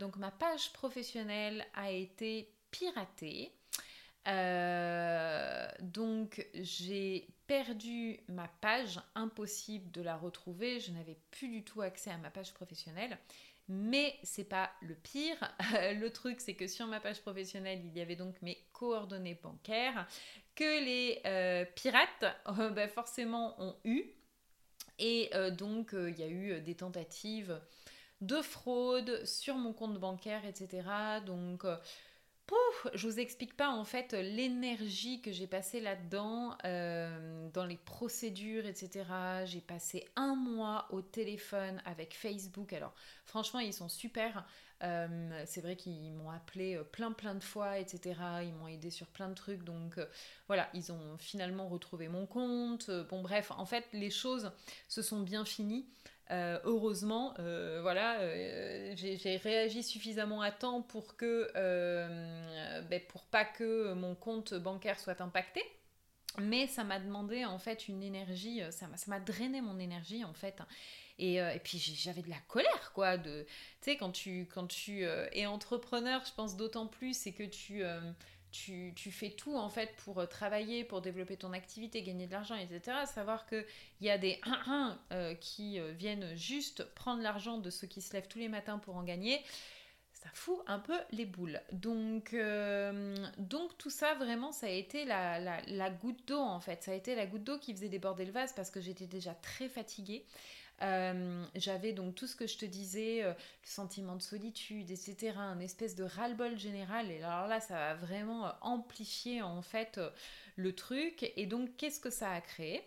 donc 0.00 0.16
ma 0.16 0.30
page 0.30 0.72
professionnelle 0.72 1.66
a 1.74 1.90
été 1.90 2.54
piratée. 2.70 3.52
donc 5.82 6.46
j'ai 6.54 7.28
perdu 7.46 8.20
ma 8.28 8.48
page, 8.60 9.00
impossible 9.14 9.90
de 9.92 10.02
la 10.02 10.16
retrouver, 10.16 10.80
je 10.80 10.92
n'avais 10.92 11.18
plus 11.30 11.48
du 11.48 11.64
tout 11.64 11.80
accès 11.82 12.10
à 12.10 12.18
ma 12.18 12.30
page 12.30 12.52
professionnelle. 12.54 13.18
Mais 13.68 14.16
c'est 14.22 14.48
pas 14.48 14.70
le 14.80 14.94
pire. 14.94 15.36
le 15.72 16.08
truc, 16.10 16.40
c'est 16.40 16.54
que 16.54 16.68
sur 16.68 16.86
ma 16.86 17.00
page 17.00 17.20
professionnelle, 17.20 17.80
il 17.84 17.96
y 17.96 18.00
avait 18.00 18.16
donc 18.16 18.40
mes 18.42 18.64
coordonnées 18.72 19.34
bancaires 19.34 20.06
que 20.56 20.84
les 20.84 21.20
euh, 21.26 21.64
pirates, 21.76 22.24
euh, 22.58 22.70
bah, 22.70 22.88
forcément, 22.88 23.54
ont 23.62 23.76
eu. 23.84 24.04
Et 24.98 25.30
euh, 25.34 25.50
donc, 25.50 25.90
il 25.92 26.18
y 26.18 26.22
a 26.22 26.28
eu 26.28 26.60
des 26.60 26.74
tentatives 26.74 27.60
de 28.22 28.40
fraude 28.40 29.24
sur 29.26 29.56
mon 29.56 29.74
compte 29.74 29.98
bancaire, 30.00 30.44
etc. 30.46 31.20
Donc, 31.24 31.64
Pouf, 32.46 32.86
je 32.94 33.08
vous 33.08 33.18
explique 33.18 33.56
pas 33.56 33.70
en 33.70 33.84
fait 33.84 34.12
l'énergie 34.12 35.20
que 35.20 35.32
j'ai 35.32 35.48
passée 35.48 35.80
là-dedans, 35.80 36.56
euh, 36.64 37.48
dans 37.52 37.64
les 37.64 37.76
procédures, 37.76 38.66
etc. 38.66 39.04
J'ai 39.46 39.60
passé 39.60 40.06
un 40.14 40.36
mois 40.36 40.86
au 40.90 41.02
téléphone 41.02 41.82
avec 41.84 42.14
Facebook. 42.14 42.72
Alors 42.72 42.94
franchement, 43.24 43.58
ils 43.58 43.72
sont 43.72 43.88
super. 43.88 44.46
Euh, 44.84 45.42
c'est 45.44 45.60
vrai 45.60 45.74
qu'ils 45.74 46.12
m'ont 46.12 46.30
appelé 46.30 46.76
euh, 46.76 46.84
plein 46.84 47.10
plein 47.10 47.34
de 47.34 47.42
fois, 47.42 47.78
etc. 47.78 48.14
Ils 48.44 48.52
m'ont 48.52 48.68
aidé 48.68 48.90
sur 48.90 49.08
plein 49.08 49.28
de 49.28 49.34
trucs. 49.34 49.64
Donc 49.64 49.98
voilà, 50.46 50.68
ils 50.72 50.92
ont 50.92 51.18
finalement 51.18 51.66
retrouvé 51.66 52.06
mon 52.06 52.26
compte. 52.26 52.90
bon 53.10 53.22
bref, 53.22 53.50
en 53.56 53.66
fait, 53.66 53.86
les 53.92 54.10
choses 54.10 54.52
se 54.86 55.02
sont 55.02 55.20
bien 55.20 55.44
finies. 55.44 55.84
Euh, 56.32 56.58
heureusement, 56.64 57.34
euh, 57.38 57.78
voilà, 57.82 58.18
euh, 58.20 58.94
j'ai 58.96 59.36
réagi 59.36 59.82
suffisamment 59.82 60.42
à 60.42 60.50
temps 60.50 60.82
pour 60.82 61.16
que, 61.16 61.50
ben, 62.88 63.00
pour 63.08 63.26
pas 63.26 63.44
que 63.44 63.92
mon 63.94 64.14
compte 64.14 64.54
bancaire 64.54 64.98
soit 64.98 65.20
impacté. 65.20 65.62
Mais 66.38 66.66
ça 66.66 66.84
m'a 66.84 67.00
demandé 67.00 67.46
en 67.46 67.58
fait 67.58 67.88
une 67.88 68.02
énergie, 68.02 68.60
ça 68.70 68.86
m'a 69.06 69.20
drainé 69.20 69.62
mon 69.62 69.78
énergie 69.78 70.22
en 70.22 70.34
fait. 70.34 70.60
Et, 71.18 71.36
et 71.36 71.60
puis 71.64 71.78
j'avais 71.78 72.20
de 72.20 72.28
la 72.28 72.40
colère 72.46 72.92
quoi. 72.92 73.16
Tu 73.16 73.30
sais, 73.80 73.96
quand 73.96 74.12
tu, 74.12 74.46
quand 74.52 74.66
tu 74.66 75.04
es 75.04 75.46
entrepreneur, 75.46 76.22
je 76.26 76.34
pense 76.34 76.56
d'autant 76.58 76.88
plus, 76.88 77.16
c'est 77.16 77.32
que 77.32 77.44
tu 77.44 77.82
tu, 78.94 79.10
fais 79.10 79.30
tout 79.30 79.56
en 79.56 79.68
fait 79.68 79.94
pour 80.04 80.18
euh, 80.18 80.26
travailler, 80.26 80.84
pour 80.84 81.00
développer 81.00 81.36
ton 81.36 81.52
activité, 81.52 82.02
gagner 82.02 82.26
de 82.26 82.32
l'argent, 82.32 82.56
etc. 82.56 82.98
Savoir 83.06 83.46
qu'il 83.46 83.64
y 84.00 84.10
a 84.10 84.18
des 84.18 84.40
1-1 84.44 84.96
euh, 85.12 85.34
qui 85.34 85.78
euh, 85.78 85.92
viennent 85.92 86.34
juste 86.34 86.84
prendre 86.94 87.22
l'argent 87.22 87.58
de 87.58 87.70
ceux 87.70 87.86
qui 87.86 88.00
se 88.00 88.12
lèvent 88.12 88.28
tous 88.28 88.38
les 88.38 88.48
matins 88.48 88.78
pour 88.78 88.96
en 88.96 89.02
gagner, 89.02 89.42
ça 90.12 90.28
fout 90.32 90.58
un 90.66 90.78
peu 90.78 90.96
les 91.12 91.26
boules. 91.26 91.60
Donc, 91.72 92.34
donc 93.38 93.78
tout 93.78 93.90
ça, 93.90 94.14
vraiment, 94.14 94.50
ça 94.50 94.66
a 94.66 94.70
été 94.70 95.04
la, 95.04 95.90
goutte 95.90 96.26
d'eau 96.26 96.40
en 96.40 96.58
fait. 96.58 96.82
Ça 96.82 96.92
a 96.92 96.94
été 96.94 97.14
la 97.14 97.26
goutte 97.26 97.44
d'eau 97.44 97.58
qui 97.58 97.72
faisait 97.72 97.88
déborder 97.88 98.24
le 98.24 98.32
vase 98.32 98.52
parce 98.54 98.70
que 98.70 98.80
j'étais 98.80 99.06
déjà 99.06 99.34
très 99.34 99.68
fatiguée. 99.68 100.24
J'avais 100.80 101.92
donc 101.92 102.14
tout 102.14 102.26
ce 102.26 102.36
que 102.36 102.46
je 102.46 102.58
te 102.58 102.64
disais, 102.64 103.22
le 103.22 103.34
sentiment 103.62 104.16
de 104.16 104.22
solitude, 104.22 104.90
etc., 104.90 105.32
un 105.36 105.60
espèce 105.60 105.94
de 105.94 106.04
ras-le-bol 106.04 106.58
général. 106.58 107.10
Et 107.10 107.22
alors 107.22 107.48
là, 107.48 107.60
ça 107.60 107.74
va 107.74 107.94
vraiment 107.94 108.52
amplifier 108.60 109.42
en 109.42 109.62
fait 109.62 110.00
le 110.56 110.74
truc. 110.74 111.32
Et 111.36 111.46
donc, 111.46 111.76
qu'est-ce 111.76 112.00
que 112.00 112.10
ça 112.10 112.30
a 112.30 112.40
créé? 112.40 112.82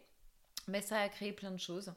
Mais 0.68 0.82
ben, 0.82 0.86
ça 0.86 1.02
a 1.02 1.10
créé 1.10 1.34
plein 1.34 1.52
de 1.52 1.58
choses. 1.60 1.92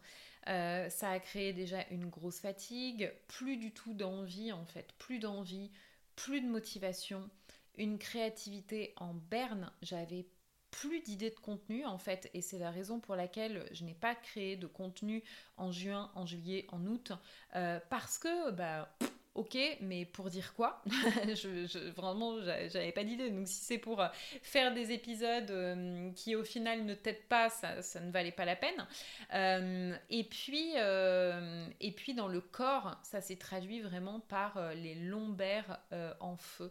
Euh, 0.48 0.88
ça 0.88 1.10
a 1.10 1.20
créé 1.20 1.52
déjà 1.52 1.84
une 1.90 2.08
grosse 2.08 2.40
fatigue, 2.40 3.12
plus 3.28 3.56
du 3.56 3.72
tout 3.72 3.94
d'envie 3.94 4.50
en 4.52 4.64
fait, 4.64 4.92
plus 4.98 5.18
d'envie, 5.18 5.70
plus 6.16 6.40
de 6.40 6.48
motivation, 6.48 7.28
une 7.76 7.98
créativité 7.98 8.92
en 8.96 9.14
berne. 9.14 9.70
J'avais 9.82 10.26
plus 10.72 11.00
d'idées 11.00 11.30
de 11.30 11.38
contenu 11.38 11.84
en 11.84 11.98
fait 11.98 12.28
et 12.34 12.40
c'est 12.40 12.58
la 12.58 12.72
raison 12.72 12.98
pour 12.98 13.14
laquelle 13.14 13.64
je 13.72 13.84
n'ai 13.84 13.94
pas 13.94 14.16
créé 14.16 14.56
de 14.56 14.66
contenu 14.66 15.22
en 15.56 15.70
juin, 15.70 16.10
en 16.16 16.26
juillet, 16.26 16.66
en 16.72 16.84
août 16.86 17.12
euh, 17.54 17.78
parce 17.90 18.18
que 18.18 18.50
bah 18.50 18.88
ok, 19.34 19.56
mais 19.80 20.04
pour 20.06 20.28
dire 20.28 20.54
quoi? 20.54 20.82
Je, 21.26 21.90
Vraiment, 21.92 22.38
j'avais 22.42 22.92
pas 22.92 23.02
d'idée. 23.04 23.30
Donc, 23.30 23.48
si 23.48 23.64
c'est 23.64 23.78
pour 23.78 24.04
faire 24.42 24.74
des 24.74 24.92
épisodes 24.92 25.50
euh, 25.50 26.10
qui 26.12 26.36
au 26.36 26.44
final 26.44 26.84
ne 26.84 26.92
t'aident 26.92 27.28
pas, 27.30 27.48
ça, 27.48 28.00
ne 28.00 28.10
valait 28.10 28.32
pas 28.32 28.44
la 28.44 28.56
peine. 28.56 28.86
Euh, 29.32 29.96
et, 30.10 30.24
puis, 30.24 30.74
et 30.74 31.92
puis, 31.92 32.12
dans 32.12 32.28
le 32.28 32.42
corps, 32.42 32.98
ça 33.02 33.22
s'est 33.22 33.36
traduit 33.36 33.80
vraiment 33.80 34.20
par 34.20 34.74
les 34.74 34.96
lombaires 34.96 35.80
en 36.20 36.36
feu. 36.36 36.70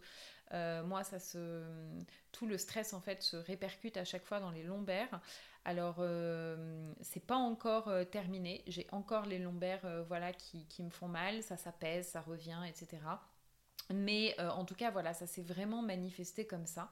Moi, 0.51 1.03
ça 1.03 1.19
se, 1.19 1.63
tout 2.31 2.45
le 2.45 2.57
stress 2.57 2.93
en 2.93 3.01
fait 3.01 3.21
se 3.21 3.37
répercute 3.37 3.97
à 3.97 4.03
chaque 4.03 4.25
fois 4.25 4.39
dans 4.39 4.51
les 4.51 4.63
lombaires. 4.63 5.21
Alors, 5.63 5.97
euh, 5.99 6.93
c'est 7.01 7.25
pas 7.25 7.35
encore 7.35 7.87
euh, 7.87 8.03
terminé. 8.03 8.63
J'ai 8.67 8.87
encore 8.91 9.25
les 9.25 9.37
lombaires 9.37 9.85
euh, 9.85 10.03
voilà, 10.07 10.33
qui, 10.33 10.65
me 10.79 10.89
font 10.89 11.07
mal. 11.07 11.43
Ça 11.43 11.57
s'apaise, 11.57 12.07
ça 12.07 12.21
revient, 12.21 12.59
etc. 12.67 13.01
Mais 13.93 14.39
en 14.39 14.63
tout 14.63 14.75
cas, 14.75 14.89
voilà, 14.89 15.13
ça 15.13 15.27
s'est 15.27 15.41
vraiment 15.41 15.81
manifesté 15.81 16.45
comme 16.45 16.65
ça. 16.65 16.91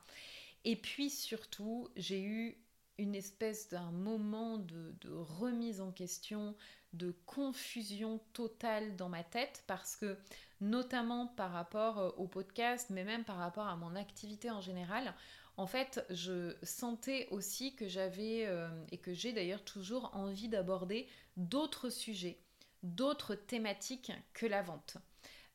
Et 0.66 0.76
puis 0.76 1.10
surtout, 1.10 1.88
j'ai 1.96 2.22
eu 2.22 2.58
une 3.00 3.16
espèce 3.16 3.70
d'un 3.70 3.92
moment 3.92 4.58
de, 4.58 4.94
remise 5.12 5.82
en 5.82 5.92
question, 5.92 6.56
de 6.94 7.16
confusion 7.26 8.20
totale 8.34 8.96
dans 8.96 9.10
ma 9.10 9.24
tête 9.24 9.64
parce 9.68 9.96
que 9.96 10.18
notamment 10.62 11.28
par 11.28 11.52
rapport 11.52 12.14
au 12.18 12.28
podcast, 12.28 12.90
mais 12.90 13.04
même 13.04 13.24
par 13.24 13.38
rapport 13.38 13.68
à 13.68 13.76
mon 13.76 13.96
activité 13.96 14.52
en 14.52 14.62
général, 14.62 15.14
en 15.58 15.68
fait, 15.68 16.06
je 16.10 16.56
sentais 16.64 17.28
aussi 17.32 17.76
que 17.76 17.88
j'avais, 17.88 18.46
euh, 18.46 18.70
et 18.92 18.98
que 18.98 19.14
j'ai 19.14 19.34
d'ailleurs 19.34 19.64
toujours 19.64 20.10
envie 20.14 20.48
d'aborder 20.48 21.08
d'autres 21.36 21.90
sujets, 21.90 22.40
d'autres 22.84 23.36
thématiques 23.36 24.14
que 24.34 24.46
la 24.46 24.62
vente. 24.62 24.98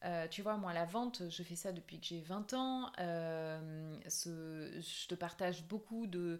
Euh, 0.04 0.28
tu 0.28 0.42
vois, 0.42 0.56
moi, 0.56 0.72
la 0.72 0.84
vente, 0.84 1.22
je 1.30 1.42
fais 1.42 1.56
ça 1.56 1.72
depuis 1.72 1.98
que 1.98 2.06
j'ai 2.06 2.20
20 2.20 2.52
ans. 2.54 2.92
Euh, 2.98 3.98
je 4.04 5.06
te 5.08 5.14
partage 5.14 5.64
beaucoup 5.64 6.06
de, 6.06 6.38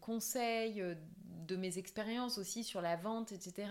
conseils, 0.00 0.82
de 1.46 1.56
mes 1.56 1.78
expériences 1.78 2.38
aussi 2.38 2.64
sur 2.64 2.80
la 2.80 2.96
vente, 2.96 3.32
etc. 3.32 3.68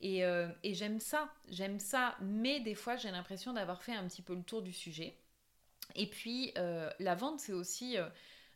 Et, 0.00 0.20
et 0.20 0.74
j'aime 0.74 1.00
ça, 1.00 1.32
j'aime 1.48 1.80
ça. 1.80 2.16
Mais 2.20 2.60
des 2.60 2.74
fois, 2.74 2.96
j'ai 2.96 3.10
l'impression 3.10 3.52
d'avoir 3.52 3.82
fait 3.82 3.94
un 3.94 4.06
petit 4.06 4.22
peu 4.22 4.34
le 4.34 4.42
tour 4.42 4.62
du 4.62 4.72
sujet. 4.72 5.16
Et 5.96 6.06
puis, 6.08 6.52
la 6.54 7.14
vente, 7.14 7.40
c'est 7.40 7.52
aussi 7.52 7.96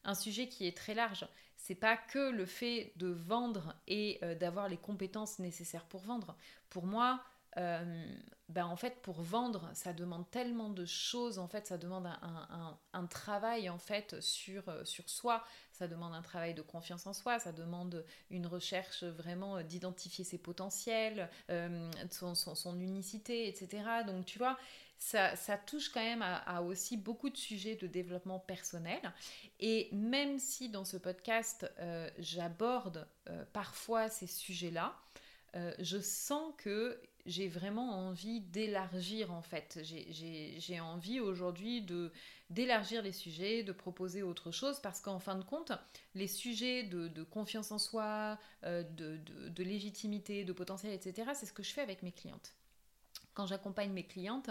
un 0.05 0.15
sujet 0.15 0.49
qui 0.49 0.67
est 0.67 0.77
très 0.77 0.95
large. 0.95 1.27
C'est 1.67 1.75
pas 1.75 1.97
que 1.97 2.31
le 2.31 2.47
fait 2.47 2.93
de 2.95 3.09
vendre 3.09 3.75
et 3.89 4.21
euh, 4.23 4.37
d'avoir 4.37 4.69
les 4.69 4.77
compétences 4.77 5.41
nécessaires 5.41 5.85
pour 5.85 6.03
vendre. 6.03 6.37
Pour 6.71 6.87
moi, 6.87 7.21
euh, 7.59 8.07
ben 8.49 8.67
en 8.67 8.77
fait, 8.77 9.01
pour 9.03 9.23
vendre, 9.23 9.71
ça 9.75 9.93
demande 9.93 10.31
tellement 10.31 10.71
de 10.71 10.85
choses. 10.85 11.39
En 11.39 11.49
fait, 11.49 11.67
ça 11.67 11.79
demande 11.79 12.07
un, 12.93 13.07
travail 13.07 13.69
en 13.69 13.79
fait 13.79 14.21
sur, 14.21 14.69
euh, 14.69 14.85
sur 14.85 15.09
soi. 15.09 15.45
Ça 15.73 15.89
demande 15.89 16.15
un 16.15 16.23
travail 16.23 16.55
de 16.55 16.63
confiance 16.63 17.07
en 17.07 17.13
soi. 17.13 17.39
Ça 17.39 17.53
demande 17.53 18.05
une 18.31 18.47
recherche 18.47 19.05
vraiment 19.05 19.63
d'identifier 19.63 20.25
ses 20.25 20.39
potentiels, 20.39 21.29
son, 22.11 22.35
son, 22.35 22.81
unicité, 22.81 23.49
etc. 23.49 23.83
Donc, 24.07 24.25
tu 24.27 24.39
vois, 24.39 24.57
ça, 24.99 25.57
touche 25.67 25.89
quand 25.91 26.03
même 26.03 26.23
à, 26.23 26.63
aussi 26.63 26.97
beaucoup 26.97 27.31
de 27.31 27.37
sujets 27.37 27.77
de 27.77 27.87
développement 27.87 28.39
personnel. 28.39 29.01
Et 29.61 29.89
même 29.93 30.39
si 30.39 30.69
dans 30.69 30.85
ce 30.85 30.97
podcast, 30.97 31.71
euh, 31.79 32.11
j'aborde 32.19 33.07
euh, 33.29 33.45
parfois 33.53 34.09
ces 34.09 34.27
sujets-là, 34.27 34.97
euh, 35.55 35.73
je 35.79 35.99
sens 35.99 36.53
que 36.59 37.01
j'ai 37.27 37.49
vraiment 37.49 38.09
envie 38.09 38.41
d'élargir 38.41 39.33
en 39.33 39.43
fait. 39.43 39.81
J'ai 39.83 40.81
envie 40.81 41.21
aujourd'hui 41.21 41.85
d'élargir 42.51 43.03
les 43.03 43.13
sujets, 43.13 43.63
de 43.63 43.73
proposer 43.73 44.23
autre 44.23 44.51
chose 44.51 44.81
parce 44.81 45.01
qu'en 45.01 45.19
fin 45.19 45.37
de 45.37 45.45
compte, 45.45 45.73
les 46.15 46.29
sujets 46.29 46.85
de, 46.85 47.23
confiance 47.25 47.73
en 47.73 47.79
soi, 47.79 48.39
de, 48.63 49.19
de, 49.49 49.63
légitimité, 49.63 50.45
de 50.45 50.53
potentiel, 50.53 50.93
etc., 50.93 51.31
c'est 51.35 51.47
ce 51.47 51.53
que 51.53 51.63
je 51.63 51.73
fais 51.73 51.83
avec 51.83 52.03
mes 52.03 52.13
clientes. 52.13 52.55
Quand 53.35 53.47
j'accompagne 53.47 53.91
mes 53.91 54.07
clientes, 54.07 54.51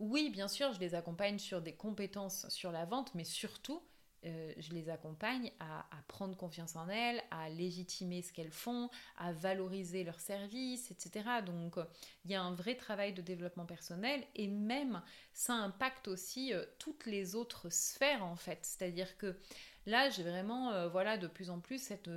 oui, 0.00 0.30
bien 0.30 0.48
sûr, 0.48 0.72
je 0.72 0.80
les 0.80 0.94
accompagne 0.94 1.38
sur 1.38 1.60
des 1.60 1.72
compétences 1.72 2.48
sur 2.48 2.70
la 2.70 2.84
vente, 2.84 3.14
mais 3.14 3.24
surtout, 3.24 3.82
euh, 4.24 4.52
je 4.58 4.72
les 4.72 4.88
accompagne 4.88 5.52
à, 5.60 5.86
prendre 6.08 6.36
confiance 6.36 6.74
en 6.74 6.88
elles, 6.88 7.22
à 7.30 7.48
légitimer 7.48 8.22
ce 8.22 8.32
qu'elles 8.32 8.52
font, 8.52 8.90
à 9.16 9.32
valoriser 9.32 10.02
leurs 10.04 10.20
services, 10.20 10.90
etc. 10.90 11.24
Donc 11.46 11.76
il 12.24 12.30
y 12.30 12.34
a 12.34 12.42
un 12.42 12.54
vrai 12.54 12.74
travail 12.74 13.12
de 13.12 13.22
développement 13.22 13.66
personnel 13.66 14.24
et 14.34 14.48
même 14.48 15.02
ça 15.32 15.54
impacte 15.54 16.08
aussi 16.08 16.52
euh, 16.52 16.64
toutes 16.78 17.06
les 17.06 17.34
autres 17.34 17.70
sphères 17.70 18.24
en 18.24 18.36
fait. 18.36 18.58
C'est-à-dire 18.62 19.16
que 19.18 19.36
là 19.86 20.10
j'ai 20.10 20.22
vraiment 20.22 20.72
euh, 20.72 20.88
voilà 20.88 21.16
de 21.16 21.28
plus 21.28 21.50
en 21.50 21.60
plus 21.60 21.78
cette 21.78 22.10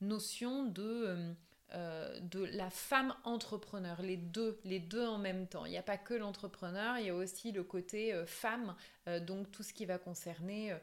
notion 0.00 0.64
de 0.64 1.34
euh, 1.74 2.20
de 2.20 2.44
la 2.44 2.68
femme 2.68 3.14
entrepreneur, 3.24 4.02
les 4.02 4.18
deux, 4.18 4.60
les 4.64 4.78
deux 4.78 5.06
en 5.06 5.16
même 5.16 5.46
temps. 5.46 5.64
Il 5.64 5.70
n'y 5.70 5.78
a 5.78 5.82
pas 5.82 5.96
que 5.96 6.12
l'entrepreneur, 6.12 6.98
il 6.98 7.06
y 7.06 7.08
a 7.08 7.14
aussi 7.14 7.50
le 7.50 7.64
côté 7.64 8.12
euh, 8.12 8.26
femme, 8.26 8.74
euh, 9.08 9.20
donc 9.20 9.50
tout 9.50 9.62
ce 9.62 9.72
qui 9.72 9.86
va 9.86 9.96
concerner 9.96 10.76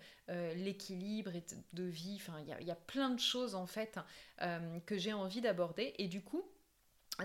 l'équilibre 0.56 1.32
de 1.74 1.84
vie. 1.84 2.18
Enfin, 2.20 2.40
il 2.60 2.66
y, 2.66 2.72
a, 2.72 2.76
plein 2.76 3.10
de 3.12 3.20
choses 3.20 3.56
en 3.56 3.66
fait 3.66 4.00
que 4.86 4.98
j'ai 4.98 5.14
envie 5.14 5.42
d'aborder. 5.42 5.94
Et 5.98 6.08
du 6.08 6.22
coup, 6.22 6.44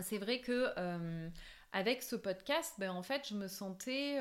c'est 0.03 0.19
vrai 0.19 0.41
que 0.41 0.73
avec 1.73 2.03
ce 2.03 2.17
podcast, 2.17 2.75
ben, 2.79 2.91
en 2.91 3.03
fait, 3.03 3.29
je 3.29 3.35
me 3.35 3.49
sentais 3.49 4.17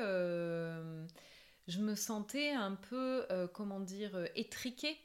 je 1.66 1.78
me 1.78 1.94
sentais 1.94 2.50
un 2.50 2.74
peu, 2.74 3.26
comment 3.54 3.80
dire, 3.80 4.28
étriquée 4.34 4.98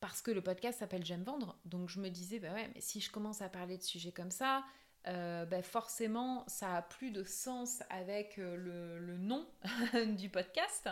parce 0.00 0.22
que 0.22 0.30
le 0.30 0.40
podcast 0.42 0.78
s'appelle 0.78 1.04
J'aime 1.04 1.22
vendre. 1.22 1.56
Donc 1.64 1.88
je 1.88 2.00
me 2.00 2.08
disais, 2.08 2.38
bah 2.38 2.52
ouais, 2.52 2.70
mais 2.74 2.80
si 2.80 3.00
je 3.00 3.10
commence 3.10 3.42
à 3.42 3.48
parler 3.48 3.76
de 3.76 3.82
sujets 3.82 4.12
comme 4.12 4.30
ça, 4.30 4.64
euh, 5.06 5.46
bah 5.46 5.62
forcément, 5.62 6.44
ça 6.46 6.76
a 6.76 6.82
plus 6.82 7.10
de 7.10 7.24
sens 7.24 7.82
avec 7.88 8.38
euh, 8.38 8.98
le, 8.98 9.16
nom 9.16 9.46
du 10.18 10.28
podcast. 10.28 10.90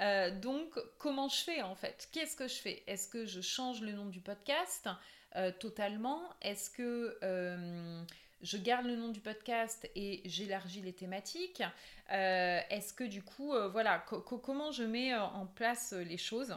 Euh, 0.00 0.30
donc, 0.38 0.78
comment 0.98 1.28
je 1.28 1.42
fais 1.42 1.62
en 1.62 1.74
fait? 1.74 2.08
Qu'est-ce 2.12 2.36
que 2.36 2.46
je 2.46 2.54
fais? 2.54 2.82
Est-ce 2.86 3.08
que 3.08 3.26
je 3.26 3.40
change 3.40 3.80
le 3.80 3.92
nom 3.92 4.06
du 4.06 4.20
podcast 4.20 4.88
totalement? 5.60 6.22
Est-ce 6.42 6.70
que 6.70 7.16
je 8.42 8.56
garde 8.56 8.86
le 8.86 8.96
nom 8.96 9.10
du 9.10 9.20
podcast 9.20 9.88
et 9.94 10.22
j'élargis 10.24 10.80
les 10.80 10.92
thématiques? 10.92 11.62
Est-ce 12.08 12.92
que 12.92 13.04
du 13.04 13.22
coup, 13.22 13.52
voilà, 13.70 14.04
comment 14.42 14.72
je 14.72 14.82
mets 14.82 15.14
en 15.14 15.46
place 15.46 15.92
les 15.92 16.16
choses? 16.16 16.56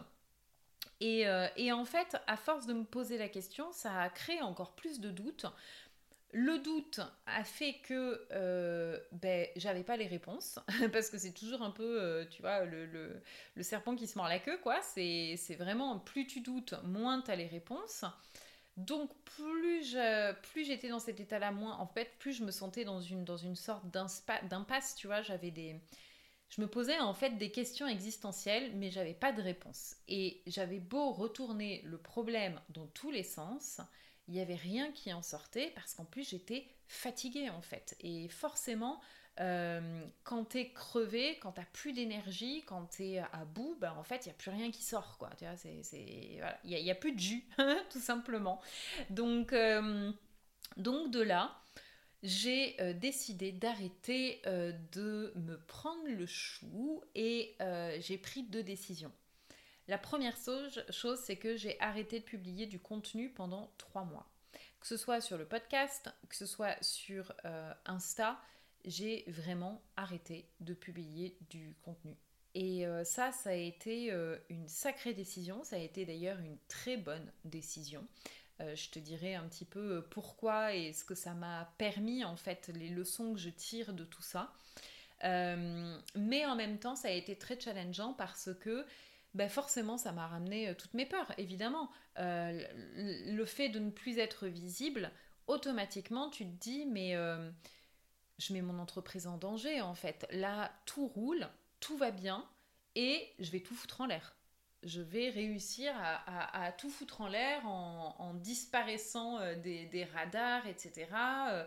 Euh, 1.01 1.47
et, 1.55 1.71
en 1.71 1.85
fait, 1.85 2.17
à 2.27 2.37
force 2.37 2.65
de 2.65 2.73
me 2.73 2.83
poser 2.83 3.17
la 3.17 3.29
question, 3.29 3.71
ça 3.71 4.01
a 4.01 4.09
créé 4.09 4.41
encore 4.41 4.73
plus 4.73 4.99
de 4.99 5.09
doutes. 5.09 5.45
Le 6.31 6.57
doute 6.57 6.99
a 7.27 7.43
fait 7.43 7.75
que 7.83 8.25
euh, 8.31 8.99
ben, 9.11 9.47
j'avais 9.55 9.83
pas 9.83 9.97
les 9.97 10.07
réponses, 10.07 10.59
parce 10.91 11.09
que 11.09 11.17
c'est 11.17 11.33
toujours 11.33 11.61
un 11.61 11.69
peu, 11.69 12.01
euh, 12.01 12.25
tu 12.25 12.41
vois, 12.41 12.65
le, 12.65 13.21
serpent 13.61 13.95
qui 13.95 14.07
se 14.07 14.17
mord 14.17 14.27
la 14.27 14.39
queue, 14.39 14.57
quoi. 14.57 14.81
C'est 14.81 15.37
vraiment, 15.59 15.99
plus 15.99 16.25
tu 16.25 16.41
doutes, 16.41 16.73
moins 16.83 17.21
tu 17.21 17.31
as 17.31 17.35
les 17.35 17.47
réponses. 17.47 18.05
Donc 18.75 19.11
plus 19.23 19.95
plus 20.41 20.65
j'étais 20.65 20.89
dans 20.89 20.97
cet 20.97 21.19
état-là, 21.19 21.51
moins 21.51 21.77
en 21.77 21.85
fait, 21.85 22.09
plus 22.17 22.33
je 22.33 22.43
me 22.43 22.49
sentais 22.49 22.83
dans 22.83 23.01
une, 23.01 23.23
dans 23.23 23.37
une 23.37 23.55
sorte 23.55 23.85
d'impasse, 23.91 24.95
tu 24.95 25.05
vois. 25.05 25.21
J'avais 25.21 25.51
des, 25.51 25.79
je 26.49 26.61
me 26.61 26.67
posais 26.67 26.99
en 26.99 27.13
fait 27.13 27.31
des 27.37 27.51
questions 27.51 27.87
existentielles, 27.87 28.71
mais 28.75 28.91
j'avais 28.91 29.13
pas 29.13 29.31
de 29.31 29.41
réponse. 29.41 29.95
Et 30.07 30.41
j'avais 30.45 30.79
beau 30.79 31.11
retourner 31.11 31.81
le 31.83 31.97
problème 31.97 32.59
dans 32.69 32.87
tous 32.87 33.09
les 33.09 33.23
sens, 33.23 33.81
il 34.27 34.35
n'y 34.35 34.39
avait 34.39 34.55
rien 34.55 34.91
qui 34.91 35.11
en 35.11 35.21
sortait 35.21 35.71
parce 35.75 35.93
qu'en 35.95 36.05
plus 36.05 36.29
j'étais 36.29 36.67
fatiguée 36.87 37.49
en 37.49 37.61
fait. 37.61 37.95
Et 37.99 38.29
forcément, 38.29 39.01
euh, 39.39 40.05
quand 40.23 40.45
t'es 40.45 40.71
crevé, 40.71 41.39
quand 41.39 41.53
t'as 41.53 41.65
plus 41.65 41.91
d'énergie, 41.91 42.63
quand 42.65 42.85
t'es 42.85 43.17
à 43.17 43.45
bout, 43.45 43.75
ben 43.81 43.93
en 43.97 44.03
fait 44.03 44.25
il 44.25 44.29
n'y 44.29 44.33
a 44.33 44.37
plus 44.37 44.51
rien 44.51 44.71
qui 44.71 44.83
sort 44.83 45.17
quoi. 45.17 45.29
Tu 45.37 45.45
vois, 45.45 45.57
c'est, 45.57 45.81
il 46.63 46.83
n'y 46.83 46.91
a, 46.91 46.95
plus 46.95 47.13
de 47.13 47.19
jus 47.19 47.47
tout 47.89 47.99
simplement. 47.99 48.61
Donc, 49.09 49.53
euh, 49.53 50.11
donc 50.77 51.11
de 51.11 51.21
là, 51.21 51.59
j'ai 52.23 52.77
décidé 52.95 53.51
d'arrêter 53.51 54.41
de 54.45 55.33
me 55.35 55.57
prendre 55.67 56.07
le 56.07 56.25
chou 56.25 57.03
et 57.15 57.55
j'ai 57.99 58.17
pris 58.17 58.43
deux 58.43 58.63
décisions. 58.63 59.11
La 59.87 59.97
première 59.97 60.37
chose, 60.37 61.17
c'est 61.21 61.35
que 61.35 61.57
j'ai 61.57 61.79
arrêté 61.81 62.19
de 62.19 62.25
publier 62.25 62.65
du 62.65 62.79
contenu 62.79 63.29
pendant 63.29 63.71
trois 63.77 64.05
mois. 64.05 64.29
Que 64.79 64.87
ce 64.87 64.97
soit 64.97 65.21
sur 65.21 65.37
le 65.37 65.45
podcast, 65.45 66.09
que 66.29 66.35
ce 66.35 66.45
soit 66.45 66.81
sur 66.81 67.33
Insta, 67.85 68.39
j'ai 68.85 69.23
vraiment 69.27 69.81
arrêté 69.95 70.49
de 70.59 70.73
publier 70.73 71.37
du 71.49 71.75
contenu. 71.83 72.15
Et 72.55 72.85
euh, 72.85 73.03
ça, 73.03 73.31
ça 73.31 73.49
a 73.49 73.53
été 73.53 74.11
euh, 74.11 74.37
une 74.49 74.67
sacrée 74.67 75.13
décision, 75.13 75.63
ça 75.63 75.77
a 75.77 75.79
été 75.79 76.05
d'ailleurs 76.05 76.39
une 76.39 76.57
très 76.67 76.97
bonne 76.97 77.31
décision. 77.45 78.05
Euh, 78.61 78.75
je 78.75 78.89
te 78.89 78.99
dirai 78.99 79.35
un 79.35 79.47
petit 79.47 79.65
peu 79.65 80.03
pourquoi 80.11 80.73
et 80.73 80.93
ce 80.93 81.03
que 81.03 81.15
ça 81.15 81.33
m'a 81.33 81.73
permis, 81.77 82.23
en 82.23 82.35
fait, 82.35 82.69
les 82.73 82.89
leçons 82.89 83.33
que 83.33 83.39
je 83.39 83.49
tire 83.49 83.93
de 83.93 84.03
tout 84.03 84.21
ça. 84.21 84.53
mais 85.23 86.45
en 86.45 86.55
même 86.55 86.79
temps, 86.79 86.95
ça 86.95 87.07
a 87.07 87.11
été 87.11 87.37
très 87.37 87.59
challengeant 87.59 88.13
parce 88.13 88.49
que 88.59 88.85
ben 89.33 89.49
forcément, 89.49 89.97
ça 89.97 90.11
m'a 90.11 90.27
ramené 90.27 90.75
toutes 90.75 90.93
mes 90.93 91.05
peurs, 91.07 91.31
évidemment. 91.39 91.89
le 92.17 93.45
fait 93.45 93.69
de 93.69 93.79
ne 93.79 93.89
plus 93.89 94.19
être 94.19 94.47
visible, 94.47 95.11
automatiquement, 95.47 96.29
tu 96.29 96.45
te 96.45 96.59
dis, 96.59 96.85
mais 96.85 97.15
je 98.37 98.53
mets 98.53 98.61
mon 98.61 98.79
entreprise 98.79 99.27
en 99.27 99.37
danger 99.37 99.81
en 99.81 99.95
fait. 99.95 100.27
Là, 100.31 100.71
tout 100.85 101.07
roule, 101.07 101.47
tout 101.79 101.97
va 101.97 102.11
bien 102.11 102.47
et 102.95 103.27
je 103.39 103.51
vais 103.51 103.59
tout 103.61 103.75
foutre 103.75 104.01
en 104.01 104.05
l'air. 104.05 104.35
Je 104.83 105.01
vais 105.01 105.29
réussir 105.29 105.93
à, 105.95 106.71
tout 106.73 106.89
foutre 106.89 107.21
en 107.21 107.27
l'air 107.27 107.65
en, 107.65 108.33
disparaissant 108.35 109.39
euh, 109.39 109.55
des, 109.55 110.07
radars, 110.13 110.67
etc. 110.67 111.07
Euh, 111.49 111.65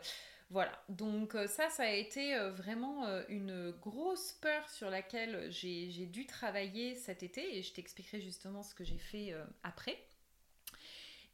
voilà, 0.50 0.72
donc 0.88 1.34
euh, 1.34 1.46
ça, 1.46 1.70
ça 1.70 1.84
a 1.84 1.90
été 1.90 2.38
vraiment 2.50 3.06
une 3.28 3.72
grosse 3.72 4.32
peur 4.32 4.68
sur 4.68 4.90
laquelle 4.90 5.50
j'ai 5.50 6.06
dû 6.06 6.26
travailler 6.26 6.94
cet 6.94 7.22
été 7.22 7.56
et 7.56 7.62
je 7.62 7.72
t'expliquerai 7.72 8.20
justement 8.20 8.62
ce 8.62 8.74
que 8.74 8.84
j'ai 8.84 8.98
fait 8.98 9.34
après. 9.62 9.98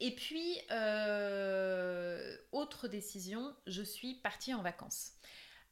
Et 0.01 0.15
puis, 0.15 0.59
autre 2.53 2.89
décision, 2.89 3.55
je 3.67 3.83
suis 3.83 4.15
partie 4.15 4.55
en 4.55 4.63
vacances. 4.63 5.13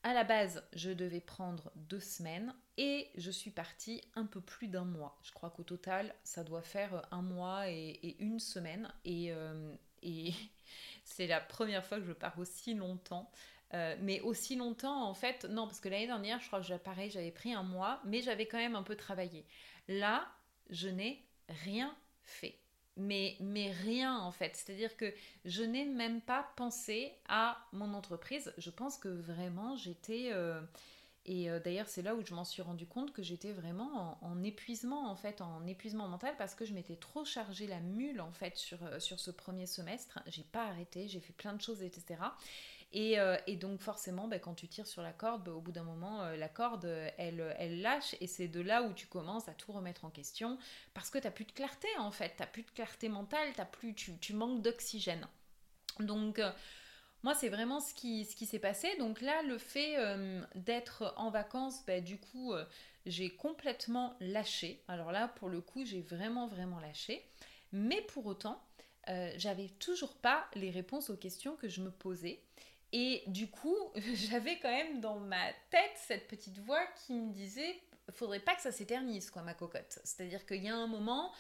À 0.02 0.14
la 0.14 0.25
base, 0.25 0.66
je 0.73 0.90
devais 0.90 1.21
prendre 1.21 1.71
deux 1.76 2.00
semaines 2.00 2.54
et 2.78 3.11
je 3.16 3.30
suis 3.30 3.50
partie 3.50 4.00
un 4.14 4.25
peu 4.25 4.40
plus 4.40 4.69
d'un 4.69 4.87
mois. 4.87 5.19
Je 5.23 5.30
crois 5.33 5.50
qu'au 5.50 5.62
total, 5.62 6.14
ça 6.25 6.42
doit 6.42 6.62
faire 6.62 7.07
un 7.11 7.21
mois 7.21 7.69
et, 7.69 8.16
une 8.19 8.38
semaine. 8.38 8.90
Et, 9.04 9.30
euh, 9.30 9.71
c'est 11.04 11.26
la 11.26 11.40
première 11.40 11.85
fois 11.85 11.99
que 11.99 12.07
je 12.07 12.12
pars 12.12 12.38
aussi 12.38 12.73
longtemps. 12.75 13.30
Euh, 13.75 13.95
mais 14.00 14.21
aussi 14.23 14.57
longtemps, 14.57 15.04
en 15.04 15.14
fait, 15.14 15.45
non, 15.45 15.66
parce 15.66 15.80
que 15.80 15.88
l'année 15.88 16.07
dernière, 16.07 16.40
je 16.40 16.47
crois 16.47 16.61
que 16.61 16.76
pareil, 16.78 17.11
j'avais 17.11 17.30
pris 17.30 17.52
un 17.52 17.62
mois, 17.62 18.00
mais 18.04 18.21
j'avais 18.21 18.47
quand 18.47 18.59
même 18.59 18.75
un 18.75 18.83
peu 18.83 18.97
travaillé. 18.97 19.47
Là, 19.87 20.26
je 20.71 20.88
n'ai 20.88 21.25
rien 21.49 21.95
fait 22.23 22.60
mais, 23.00 23.73
rien 23.83 24.19
en 24.19 24.30
fait. 24.30 24.57
C'est-à-dire 24.57 24.97
que 24.97 25.12
je 25.45 25.62
n'ai 25.62 25.85
même 25.85 26.21
pas 26.21 26.50
pensé 26.57 27.12
à 27.28 27.59
mon 27.73 27.95
entreprise. 27.95 28.52
Je 28.59 28.71
pense 28.71 28.99
que 28.99 29.09
vraiment 29.09 29.76
j'étais... 29.76 30.30
Euh, 30.33 30.61
et 31.26 31.50
euh, 31.50 31.61
d'ailleurs 31.61 31.88
c'est 31.88 32.00
là 32.00 32.14
où 32.14 32.25
je 32.25 32.35
m'en 32.35 32.45
suis 32.45 32.62
rendu 32.62 32.87
compte 32.87 33.12
que 33.12 33.23
j'étais 33.23 33.52
vraiment 33.52 34.19
en, 34.23 34.42
épuisement 34.42 35.11
en 35.11 35.14
fait, 35.14 35.42
en 35.42 35.66
épuisement 35.66 36.09
mental 36.09 36.35
parce 36.38 36.54
que 36.54 36.64
je 36.64 36.73
m'étais 36.73 36.97
trop 36.97 37.26
chargé 37.26 37.66
la 37.66 37.78
mule 37.80 38.23
en 38.23 38.33
fait 38.33 38.57
sur, 38.57 38.83
euh, 38.85 38.99
sur 38.99 39.21
ce 39.21 39.30
premier 39.30 39.66
semestre. 39.66 40.19
J'ai 40.26 40.45
pas 40.45 40.64
arrêté, 40.64 41.09
j'ai 41.09 41.21
fait 41.21 41.35
plein 41.35 41.52
de 41.52 41.61
choses, 41.61 41.83
etc. 41.83 42.21
Euh, 42.97 43.38
et, 43.47 43.56
donc 43.56 43.80
forcément, 43.80 44.26
bah, 44.26 44.38
quand 44.38 44.54
tu 44.54 44.66
tires 44.66 44.87
sur 44.87 45.02
la 45.02 45.12
corde, 45.12 45.44
bah, 45.44 45.52
au 45.52 45.61
bout 45.61 45.73
d'un 45.73 45.85
moment, 45.85 46.23
euh, 46.23 46.37
la 46.37 46.49
corde, 46.49 46.85
elle, 47.18 47.54
elle 47.59 47.82
lâche 47.82 48.16
et 48.20 48.26
c'est 48.26 48.49
de 48.49 48.61
là 48.61 48.82
où 48.82 48.92
tu 48.92 49.06
commences 49.06 49.49
à 49.49 49.54
tout 49.54 49.73
remettre 49.73 50.04
en 50.04 50.10
question 50.10 50.58
parce 50.93 51.10
que 51.10 51.19
tu 51.19 51.25
n'as 51.25 51.30
plus 51.30 51.45
de 51.45 51.52
clarté 51.52 51.88
en 51.99 52.10
fait, 52.10 52.34
tu 52.36 52.43
n'as 52.43 52.49
plus 52.49 52.62
de 52.62 52.71
clarté 52.71 53.08
mentale, 53.08 53.52
plus, 53.71 53.95
tu, 53.95 54.17
tu 54.19 54.32
manques 54.34 54.62
d'oxygène. 54.62 55.26
Donc... 56.00 56.38
Euh, 56.38 56.50
moi, 57.23 57.34
c'est 57.34 57.50
vraiment 57.50 57.80
ce 57.80 57.93
qui, 57.93 58.25
ce 58.25 58.34
qui 58.34 58.47
s'est 58.47 58.58
passé. 58.58 58.97
Donc 58.97 59.21
là, 59.21 59.43
le 59.43 59.58
fait 59.58 59.95
d'être 60.54 61.12
en 61.19 61.28
vacances, 61.28 61.84
bah, 61.86 62.00
du 62.00 62.17
coup, 62.17 62.54
j'ai 63.04 63.28
complètement 63.28 64.17
lâché. 64.21 64.82
Alors 64.88 65.12
là, 65.12 65.28
pour 65.28 65.50
le 65.50 65.60
coup, 65.60 65.84
j'ai 65.84 66.00
vraiment, 66.00 66.47
vraiment 66.47 66.80
lâché. 66.80 67.23
Mais 67.73 68.00
pour 68.00 68.25
autant, 68.25 68.58
j'avais 69.36 69.69
toujours 69.69 70.15
pas 70.15 70.49
les 70.54 70.71
réponses 70.71 71.10
aux 71.10 71.17
questions 71.19 71.56
que 71.56 71.69
je 71.69 71.82
me 71.82 71.91
posais. 71.91 72.43
Et 72.93 73.23
du 73.26 73.49
coup, 73.49 73.76
j'avais 74.15 74.59
quand 74.59 74.71
même 74.71 75.00
dans 75.00 75.19
ma 75.19 75.53
tête 75.71 75.97
cette 75.97 76.29
petite 76.29 76.59
voix 76.59 76.85
qui 77.07 77.15
me 77.15 77.33
disait 77.33 77.81
faudrait 78.13 78.41
pas 78.41 78.55
que 78.55 78.63
ça 78.63 78.73
s'éternise, 78.73 79.31
quoi, 79.31 79.43
ma 79.43 79.55
cocotte. 79.55 79.99
C'est-à-dire 80.05 80.45
qu'il 80.47 80.63
y 80.63 80.69
a 80.69 80.75
un 80.75 80.87
moment, 80.87 81.33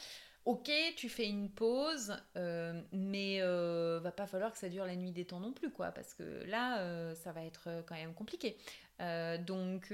ok, 0.44 0.70
tu 0.96 1.08
fais 1.08 1.28
une 1.28 1.50
pause, 1.50 2.16
euh, 2.36 2.80
mais 2.92 3.38
euh, 3.40 4.00
va 4.02 4.12
pas 4.12 4.26
falloir 4.26 4.52
que 4.52 4.58
ça 4.58 4.68
dure 4.68 4.84
la 4.84 4.96
nuit 4.96 5.12
des 5.12 5.24
temps 5.24 5.40
non 5.40 5.52
plus, 5.52 5.70
quoi, 5.70 5.90
parce 5.90 6.14
que 6.14 6.44
là, 6.46 6.80
euh, 6.80 7.14
ça 7.14 7.32
va 7.32 7.44
être 7.44 7.68
quand 7.86 7.94
même 7.94 8.14
compliqué. 8.14 8.56
donc. 8.98 9.92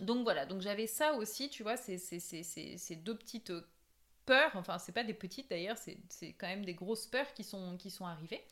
donc 0.00 0.22
voilà, 0.22 0.46
donc 0.46 0.60
j'avais 0.60 0.86
ça 0.86 1.14
aussi, 1.14 1.50
tu 1.50 1.62
vois, 1.62 1.76
ces 1.76 2.96
deux 2.96 3.16
petites 3.16 3.52
peurs, 4.26 4.50
enfin 4.54 4.78
c'est 4.78 4.92
pas 4.92 5.04
des 5.04 5.14
petites 5.14 5.48
d'ailleurs, 5.48 5.78
c'est 5.78 6.32
quand 6.34 6.46
même 6.46 6.64
des 6.64 6.74
grosses 6.74 7.06
peurs 7.06 7.32
qui 7.32 7.44
sont, 7.44 7.76
qui 7.78 7.90
sont 7.90 8.06
arrivées. 8.06 8.44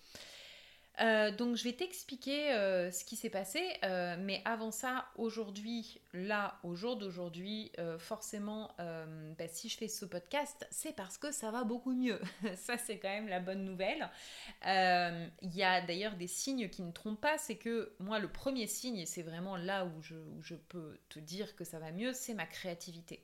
Euh, 1.01 1.31
donc 1.31 1.57
je 1.57 1.65
vais 1.65 1.75
t'expliquer 1.75 2.53
euh, 2.53 2.91
ce 2.91 3.05
qui 3.05 3.17
s'est 3.17 3.31
passé, 3.31 3.63
euh, 3.85 4.17
mais 4.19 4.41
avant 4.45 4.71
ça, 4.71 5.07
aujourd'hui, 5.17 6.01
là, 6.15 6.59
au 6.63 6.75
jour 6.75 6.97
d'aujourd'hui, 6.97 7.73
forcément, 7.99 8.75
bah, 8.79 9.49
si 9.49 9.69
je 9.69 9.77
fais 9.77 9.89
ce 9.89 10.05
podcast, 10.05 10.67
c'est 10.71 10.95
parce 10.95 11.19
que 11.19 11.33
ça 11.33 11.51
va 11.51 11.65
beaucoup 11.65 11.95
mieux. 11.95 12.21
ça, 12.57 12.79
c'est 12.79 12.99
quand 12.99 13.09
même 13.09 13.29
la 13.29 13.41
bonne 13.41 13.65
nouvelle. 13.65 14.09
Il 14.65 15.55
y 15.55 15.63
a 15.63 15.81
d'ailleurs 15.81 16.17
des 16.17 16.27
signes 16.27 16.69
qui 16.69 16.83
ne 16.83 16.93
trompent 16.93 17.21
pas, 17.21 17.39
c'est 17.39 17.57
que 17.57 17.93
moi, 17.99 18.19
le 18.19 18.29
premier 18.29 18.67
signe, 18.67 18.99
et 18.99 19.07
c'est 19.07 19.23
vraiment 19.23 19.57
là 19.57 19.85
où 19.85 20.03
je 20.03 20.55
peux 20.55 20.99
te 21.09 21.19
dire 21.19 21.55
que 21.57 21.65
ça 21.65 21.79
va 21.79 21.93
mieux, 21.93 22.13
c'est 22.13 22.35
ma 22.35 22.47
créativité 22.47 23.23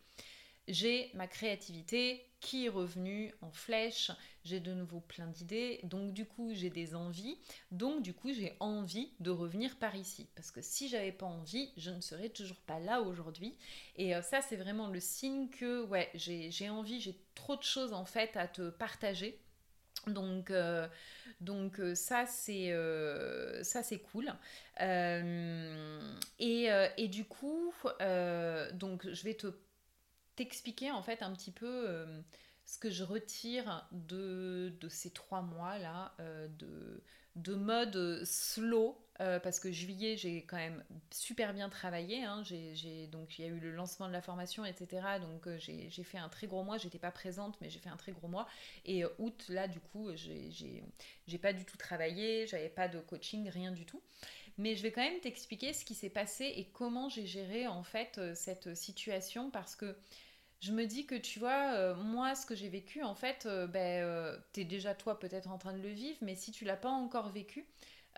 j'ai 0.68 1.11
ma 1.14 1.26
créativité 1.26 2.24
qui 2.42 2.66
est 2.66 2.68
revenue 2.68 3.33
en 3.40 3.52
flèche, 3.52 4.11
j'ai 4.44 4.59
de 4.59 4.74
nouveau 4.74 5.00
plein 5.00 5.28
d'idées, 5.28 5.78
donc 5.85 6.12
du 6.12 6.26
coup 6.26 6.50
j'ai 6.52 6.70
des 6.70 6.94
envies, 6.96 7.38
donc 7.70 8.02
du 8.02 8.12
coup 8.12 8.33
j'ai 8.33 8.57
envie 8.59 9.12
de 9.20 9.31
revenir 9.31 9.78
par 9.78 9.94
ici. 9.94 10.28
Parce 10.35 10.50
que 10.50 10.61
si 10.61 10.88
j'avais 10.88 11.12
pas 11.12 11.26
envie, 11.26 11.72
je 11.76 11.90
ne 11.90 12.00
serais 12.00 12.28
toujours 12.28 12.61
pas 12.62 12.81
là 12.81 13.00
aujourd'hui. 13.00 13.57
Et 13.96 14.14
euh, 14.14 14.22
ça 14.22 14.42
c'est 14.42 14.57
vraiment 14.57 14.88
le 14.88 14.98
signe 14.98 15.48
que 15.48 15.85
ouais, 15.85 16.11
j'ai 16.14 16.68
envie, 16.68 17.00
j'ai 17.00 17.16
trop 17.37 17.57
de 17.57 17.62
choses 17.62 17.92
en 17.92 18.05
fait 18.05 18.37
à 18.37 18.48
te 18.48 18.70
partager. 18.70 19.38
Donc, 20.09 20.50
euh, 20.50 20.88
euh, 21.48 21.94
ça 21.94 22.26
c'est 22.26 22.74
ça 23.62 23.85
c'est 23.85 24.00
cool. 24.00 24.33
Et, 24.81 26.68
et, 26.96 27.09
du 27.09 27.24
coup, 27.24 27.72
donc 28.74 29.09
je 29.09 29.22
vais 29.22 29.35
te 29.35 29.46
t'expliquer 30.37 30.90
en 30.90 31.03
fait 31.03 31.23
un 31.23 31.33
petit 31.33 31.51
peu 31.51 31.88
euh, 31.88 32.21
ce 32.64 32.79
que 32.79 32.90
je 32.90 33.05
retire 33.05 33.87
de, 33.92 34.73
ces 34.88 35.11
trois 35.11 35.42
mois 35.42 35.79
là 35.79 36.14
euh, 36.21 36.49
de, 36.49 37.03
de 37.37 37.55
mode 37.55 38.25
slow 38.25 38.99
euh, 39.21 39.38
parce 39.38 39.61
que 39.61 39.71
juillet 39.71 40.16
j'ai 40.16 40.45
quand 40.45 40.57
même 40.57 40.83
super 41.11 41.53
bien 41.53 41.68
travaillé 41.68 42.25
hein. 42.25 42.42
donc 43.11 43.38
il 43.38 43.45
y 43.45 43.45
a 43.45 43.49
eu 43.49 43.61
le 43.61 43.73
lancement 43.73 44.09
de 44.09 44.12
la 44.12 44.23
formation 44.23 44.64
etc 44.64 45.03
donc 45.21 45.47
j'ai, 45.59 45.90
fait 45.90 46.18
un 46.18 46.29
très 46.29 46.47
gros 46.47 46.64
mois. 46.64 46.79
J'étais 46.79 46.99
pas 46.99 47.11
présente 47.11 47.61
mais 47.61 47.68
j'ai 47.68 47.79
fait 47.79 47.90
un 47.90 47.97
très 47.97 48.12
gros 48.12 48.29
mois. 48.29 48.49
Et 48.87 49.05
août 49.18 49.45
là 49.49 49.68
du 49.68 49.81
coup 49.81 50.11
j'ai 50.16 51.38
pas 51.38 51.53
du 51.53 51.64
tout 51.64 51.77
travaillé. 51.77 52.47
J'avais 52.47 52.71
pas 52.71 52.88
de 52.88 53.01
coaching 53.01 53.49
rien 53.51 53.71
du 53.71 53.85
tout 53.85 54.03
mais 54.58 54.74
je 54.76 54.82
vais 54.82 54.92
quand 54.92 55.02
même 55.02 55.20
t'expliquer 55.20 55.72
ce 55.72 55.84
qui 55.84 55.94
s'est 55.94 56.10
passé 56.10 56.44
et 56.56 56.68
comment 56.72 57.08
j'ai 57.08 57.26
géré 57.26 57.66
en 57.66 57.82
fait 57.82 58.18
euh, 58.18 58.34
cette 58.34 58.74
situation 58.74 59.50
parce 59.50 59.76
que 59.76 59.96
je 60.60 60.72
me 60.72 60.86
dis 60.86 61.06
que 61.06 61.16
tu 61.16 61.40
vois, 61.40 61.74
euh, 61.74 61.94
moi 61.96 62.34
ce 62.34 62.46
que 62.46 62.54
j'ai 62.54 62.68
vécu 62.68 63.02
en 63.02 63.14
fait, 63.14 63.46
euh, 63.46 63.66
ben, 63.66 64.40
tu 64.52 64.60
es 64.60 64.64
déjà 64.64 64.94
toi 64.94 65.18
peut-être 65.18 65.50
en 65.50 65.58
train 65.58 65.72
de 65.72 65.82
le 65.82 65.88
vivre, 65.88 66.18
mais 66.22 66.36
si 66.36 66.52
tu 66.52 66.64
l'as 66.64 66.76
pas 66.76 66.90
encore 66.90 67.30
vécu, 67.30 67.66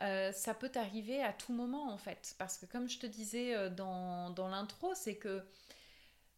ça 0.01 0.55
peut 0.59 0.69
t'arriver 0.69 1.23
à 1.23 1.33
tout 1.33 1.53
moment 1.53 1.91
en 1.91 1.97
fait. 1.99 2.35
Parce 2.39 2.59
que 2.59 2.67
comme 2.67 2.89
je 2.89 2.99
te 2.99 3.07
disais 3.07 3.71
dans 3.71 4.49
l'intro, 4.49 4.93
c'est 4.95 5.15
que 5.15 5.43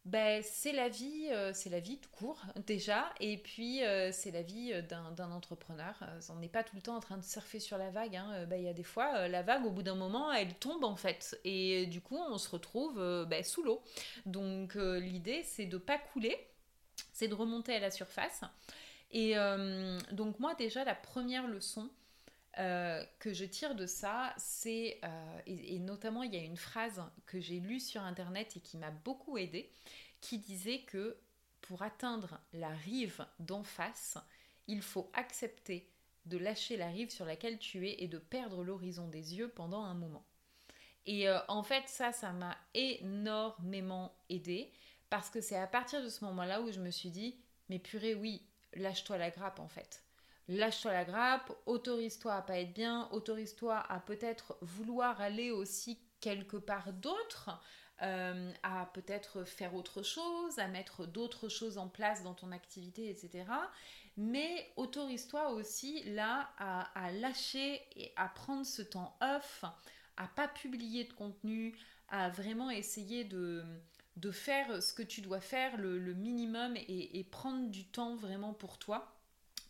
ben, 0.07 0.41
c'est 0.41 0.71
la 0.71 0.87
vie, 0.87 1.27
euh, 1.31 1.51
c'est 1.53 1.69
la 1.69 1.81
vie 1.81 1.97
tout 1.97 2.09
court 2.11 2.41
déjà, 2.65 3.13
et 3.19 3.37
puis 3.37 3.83
euh, 3.83 4.09
c'est 4.13 4.31
la 4.31 4.41
vie 4.41 4.71
euh, 4.71 4.81
d'un 4.81 5.31
entrepreneur. 5.31 5.93
on 6.29 6.35
n'est 6.35 6.47
pas 6.47 6.63
tout 6.63 6.77
le 6.77 6.81
temps 6.81 6.95
en 6.95 7.01
train 7.01 7.17
de 7.17 7.25
surfer 7.25 7.59
sur 7.59 7.77
la 7.77 7.89
vague. 7.89 8.15
Hein. 8.15 8.45
Ben, 8.45 8.55
il 8.55 8.63
y 8.63 8.69
a 8.69 8.73
des 8.73 8.83
fois, 8.83 9.27
la 9.27 9.41
vague, 9.43 9.65
au 9.65 9.69
bout 9.69 9.83
d'un 9.83 9.95
moment, 9.95 10.31
elle 10.31 10.53
tombe 10.55 10.85
en 10.85 10.95
fait, 10.95 11.37
et 11.43 11.87
du 11.87 11.99
coup, 11.99 12.17
on 12.17 12.37
se 12.37 12.49
retrouve 12.49 12.95
ben, 13.27 13.43
sous 13.43 13.63
l'eau. 13.63 13.81
Donc 14.25 14.75
l'idée, 14.75 15.43
c'est 15.43 15.65
de 15.65 15.77
pas 15.77 15.97
couler, 15.97 16.37
c'est 17.11 17.27
de 17.27 17.35
remonter 17.35 17.75
à 17.75 17.79
la 17.79 17.91
surface. 17.91 18.41
Et 19.11 19.35
donc 20.11 20.39
moi, 20.39 20.55
déjà, 20.55 20.85
la 20.85 20.95
première 20.95 21.47
leçon, 21.47 21.89
que 22.57 23.33
je 23.33 23.45
tire 23.45 23.75
de 23.75 23.85
ça, 23.85 24.33
c'est, 24.37 24.99
et, 25.45 25.79
notamment 25.79 26.23
il 26.23 26.33
y 26.33 26.37
a 26.37 26.43
une 26.43 26.57
phrase 26.57 27.03
que 27.25 27.39
j'ai 27.39 27.59
lue 27.59 27.79
sur 27.79 28.01
Internet 28.01 28.57
et 28.57 28.59
qui 28.59 28.77
m'a 28.77 28.91
beaucoup 28.91 29.37
aidée, 29.37 29.71
qui 30.21 30.39
disait 30.39 30.79
que 30.79 31.17
pour 31.61 31.83
atteindre 31.83 32.39
la 32.53 32.69
rive 32.69 33.25
d'en 33.39 33.63
face, 33.63 34.17
il 34.67 34.81
faut 34.81 35.09
accepter 35.13 35.89
de 36.25 36.37
lâcher 36.37 36.77
la 36.77 36.87
rive 36.87 37.09
sur 37.09 37.25
laquelle 37.25 37.57
tu 37.57 37.87
es 37.87 38.03
et 38.03 38.07
de 38.07 38.17
perdre 38.17 38.63
l'horizon 38.63 39.07
des 39.07 39.35
yeux 39.35 39.49
pendant 39.49 39.83
un 39.83 39.93
moment. 39.93 40.25
Et 41.05 41.29
euh, 41.29 41.39
en 41.47 41.63
fait, 41.63 41.87
ça, 41.87 42.11
ça 42.11 42.33
m'a 42.33 42.57
énormément 42.73 44.13
aidé 44.29 44.71
parce 45.09 45.29
que 45.29 45.39
c'est 45.39 45.57
à 45.57 45.67
partir 45.67 46.03
de 46.03 46.09
ce 46.09 46.25
moment-là 46.25 46.61
où 46.61 46.71
je 46.71 46.81
me 46.81 46.91
suis 46.91 47.09
dit, 47.09 47.37
mais 47.69 47.79
purée, 47.79 48.13
oui, 48.13 48.41
lâche-toi 48.73 49.17
la 49.17 49.29
grappe 49.29 49.59
en 49.59 49.69
fait. 49.69 50.03
Lâche-toi 50.47 50.93
la 50.93 51.05
grappe, 51.05 51.51
autorise-toi 51.65 52.33
à 52.33 52.41
pas 52.41 52.59
être 52.59 52.73
bien, 52.73 53.09
autorise-toi 53.11 53.77
à 53.77 53.99
peut-être 53.99 54.57
vouloir 54.61 55.19
aller 55.19 55.51
aussi 55.51 55.99
quelque 56.21 56.57
part 56.57 56.93
d'autre, 56.93 57.61
euh, 58.01 58.51
à 58.63 58.89
peut-être 58.93 59.43
faire 59.43 59.75
autre 59.75 60.03
chose, 60.03 60.57
à 60.57 60.67
mettre 60.67 61.05
d'autres 61.05 61.49
choses 61.49 61.77
en 61.77 61.89
place 61.89 62.23
dans 62.23 62.33
ton 62.33 62.51
activité, 62.51 63.09
etc 63.09 63.45
mais 64.17 64.71
autorise-toi 64.75 65.51
aussi 65.51 66.03
là 66.05 66.49
à, 66.57 67.11
lâcher 67.11 67.81
et 67.95 68.11
à 68.15 68.27
prendre 68.27 68.65
ce 68.65 68.81
temps 68.81 69.15
off, 69.21 69.63
à 70.17 70.27
pas 70.27 70.47
publier 70.47 71.03
de 71.03 71.13
contenu, 71.13 71.77
à 72.09 72.29
vraiment 72.29 72.71
essayer 72.71 73.23
de, 73.23 73.63
de 74.15 74.31
faire 74.31 74.81
ce 74.81 74.93
que 74.93 75.03
tu 75.03 75.21
dois 75.21 75.39
faire, 75.39 75.77
le, 75.77 75.99
minimum, 76.15 76.75
et, 76.75 77.23
prendre 77.29 77.69
du 77.69 77.85
temps 77.85 78.15
vraiment 78.15 78.53
pour 78.53 78.79
toi. 78.79 79.16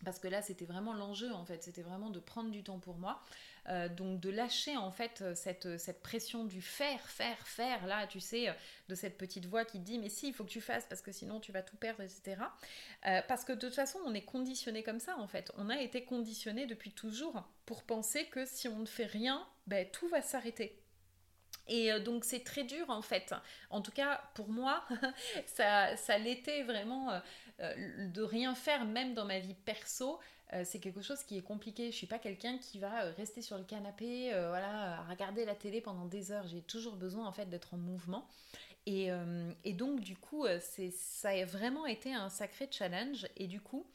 Parce 0.04 0.18
que 0.18 0.28
là, 0.28 0.42
c'était 0.42 0.64
vraiment 0.64 0.94
l'enjeu, 0.94 1.32
en 1.32 1.44
fait, 1.44 1.62
c'était 1.62 1.82
vraiment 1.82 2.10
de 2.10 2.20
prendre 2.20 2.50
du 2.50 2.62
temps 2.62 2.78
pour 2.78 2.96
moi. 2.96 3.20
Euh, 3.70 3.88
donc 3.90 4.20
de 4.20 4.30
lâcher 4.30 4.78
en 4.78 4.90
fait 4.90 5.20
euh, 5.20 5.34
cette, 5.34 5.78
cette, 5.78 6.00
pression 6.00 6.44
du 6.44 6.62
faire, 6.62 7.02
faire, 7.02 7.46
faire, 7.46 7.86
là, 7.86 8.06
tu 8.06 8.18
sais, 8.18 8.48
euh, 8.48 8.52
de 8.88 8.94
cette 8.94 9.18
petite 9.18 9.44
voix 9.44 9.66
qui 9.66 9.78
te 9.78 9.84
dit 9.84 9.98
mais 9.98 10.08
si, 10.08 10.28
il 10.28 10.32
faut 10.32 10.44
que 10.44 10.48
tu 10.48 10.62
fasses 10.62 10.86
parce 10.88 11.02
que 11.02 11.12
sinon 11.12 11.38
tu 11.38 11.52
vas 11.52 11.60
tout 11.60 11.76
perdre, 11.76 12.02
etc. 12.02 12.40
parce 13.02 13.44
que 13.44 13.52
de 13.52 13.60
toute 13.60 13.74
façon, 13.74 13.98
on 14.06 14.14
est 14.14 14.24
conditionné 14.24 14.82
comme 14.82 15.00
ça 15.00 15.18
en 15.18 15.26
fait. 15.26 15.52
On 15.58 15.68
a 15.68 15.78
été 15.82 16.04
conditionné 16.04 16.66
depuis 16.66 16.92
toujours 16.92 17.46
pour 17.66 17.82
penser 17.82 18.24
que 18.26 18.46
si 18.46 18.68
on 18.68 18.78
ne 18.78 18.86
fait 18.86 19.04
rien, 19.04 19.46
ben, 19.66 19.86
tout 19.90 20.08
va 20.08 20.22
s'arrêter. 20.22 20.80
Et 21.66 22.00
donc 22.00 22.24
c'est 22.24 22.44
très 22.44 22.64
dur 22.64 22.88
en 22.88 23.02
fait. 23.02 23.34
En 23.68 23.82
tout 23.82 23.92
cas 23.92 24.22
pour 24.34 24.48
moi, 24.48 24.82
ça, 25.46 25.94
ça 25.98 26.16
l'était 26.16 26.62
vraiment 26.62 27.20
de 27.58 28.22
rien 28.22 28.54
faire 28.54 28.84
même 28.84 29.14
dans 29.14 29.24
ma 29.24 29.38
vie 29.38 29.54
perso. 29.54 30.20
Euh, 30.54 30.62
c'est 30.64 30.78
quelque 30.78 31.02
chose 31.02 31.22
qui 31.22 31.36
est 31.36 31.42
compliqué. 31.42 31.90
Je 31.90 31.96
suis 31.96 32.06
pas 32.06 32.18
quelqu'un 32.18 32.58
qui 32.58 32.78
va 32.78 33.04
euh, 33.04 33.12
rester 33.16 33.42
sur 33.42 33.58
le 33.58 33.64
canapé, 33.64 34.32
euh, 34.32 34.48
voilà, 34.48 35.02
regarder 35.02 35.44
la 35.44 35.54
télé 35.54 35.80
pendant 35.80 36.06
des 36.06 36.32
heures. 36.32 36.46
J'ai 36.46 36.62
toujours 36.62 36.96
besoin 36.96 37.26
en 37.26 37.32
fait 37.32 37.46
d'être 37.46 37.74
en 37.74 37.78
mouvement. 37.78 38.26
Et, 38.86 39.10
donc 39.74 40.00
du 40.00 40.16
coup, 40.16 40.46
ça 40.90 41.28
a 41.28 41.44
vraiment 41.44 41.84
été 41.84 42.14
un 42.14 42.30
sacré 42.30 42.68
challenge. 42.70 43.26
Et 43.36 43.46
du 43.46 43.60
coup, 43.60 43.86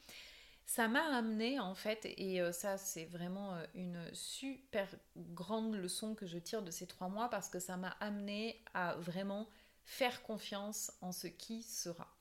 ça 0.66 0.86
m'a 0.86 1.02
amené 1.16 1.58
en 1.58 1.74
fait, 1.74 2.06
et 2.16 2.40
ça 2.52 2.78
c'est 2.78 3.06
vraiment 3.06 3.56
une 3.74 3.98
super 4.12 4.86
grande 5.16 5.74
leçon 5.74 6.14
que 6.14 6.26
je 6.26 6.38
tire 6.38 6.62
de 6.62 6.70
ces 6.70 6.86
trois 6.86 7.08
mois 7.08 7.28
parce 7.28 7.48
que 7.48 7.58
ça 7.58 7.76
m'a 7.76 7.96
amené 7.98 8.62
à 8.72 8.94
vraiment 8.94 9.48
faire 9.82 10.22
confiance 10.22 10.92
en 11.00 11.10
ce 11.10 11.26
qui 11.26 11.64
sera. 11.64 12.14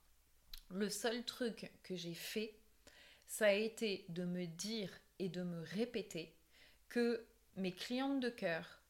Le 0.74 0.90
seul 0.90 1.24
truc 1.24 1.72
que 1.84 1.96
j'ai 1.96 2.16
fait 2.16 2.56
ça 3.28 3.48
a 3.48 3.52
été 3.54 4.06
de 4.10 4.26
me 4.26 4.46
dire 4.46 4.92
et 5.20 5.30
de 5.30 5.42
me 5.42 5.62
répéter 5.62 6.36
que 6.90 7.26
mes 7.56 7.74
clientes 7.74 8.20
de 8.20 8.30
cœur 8.30 8.82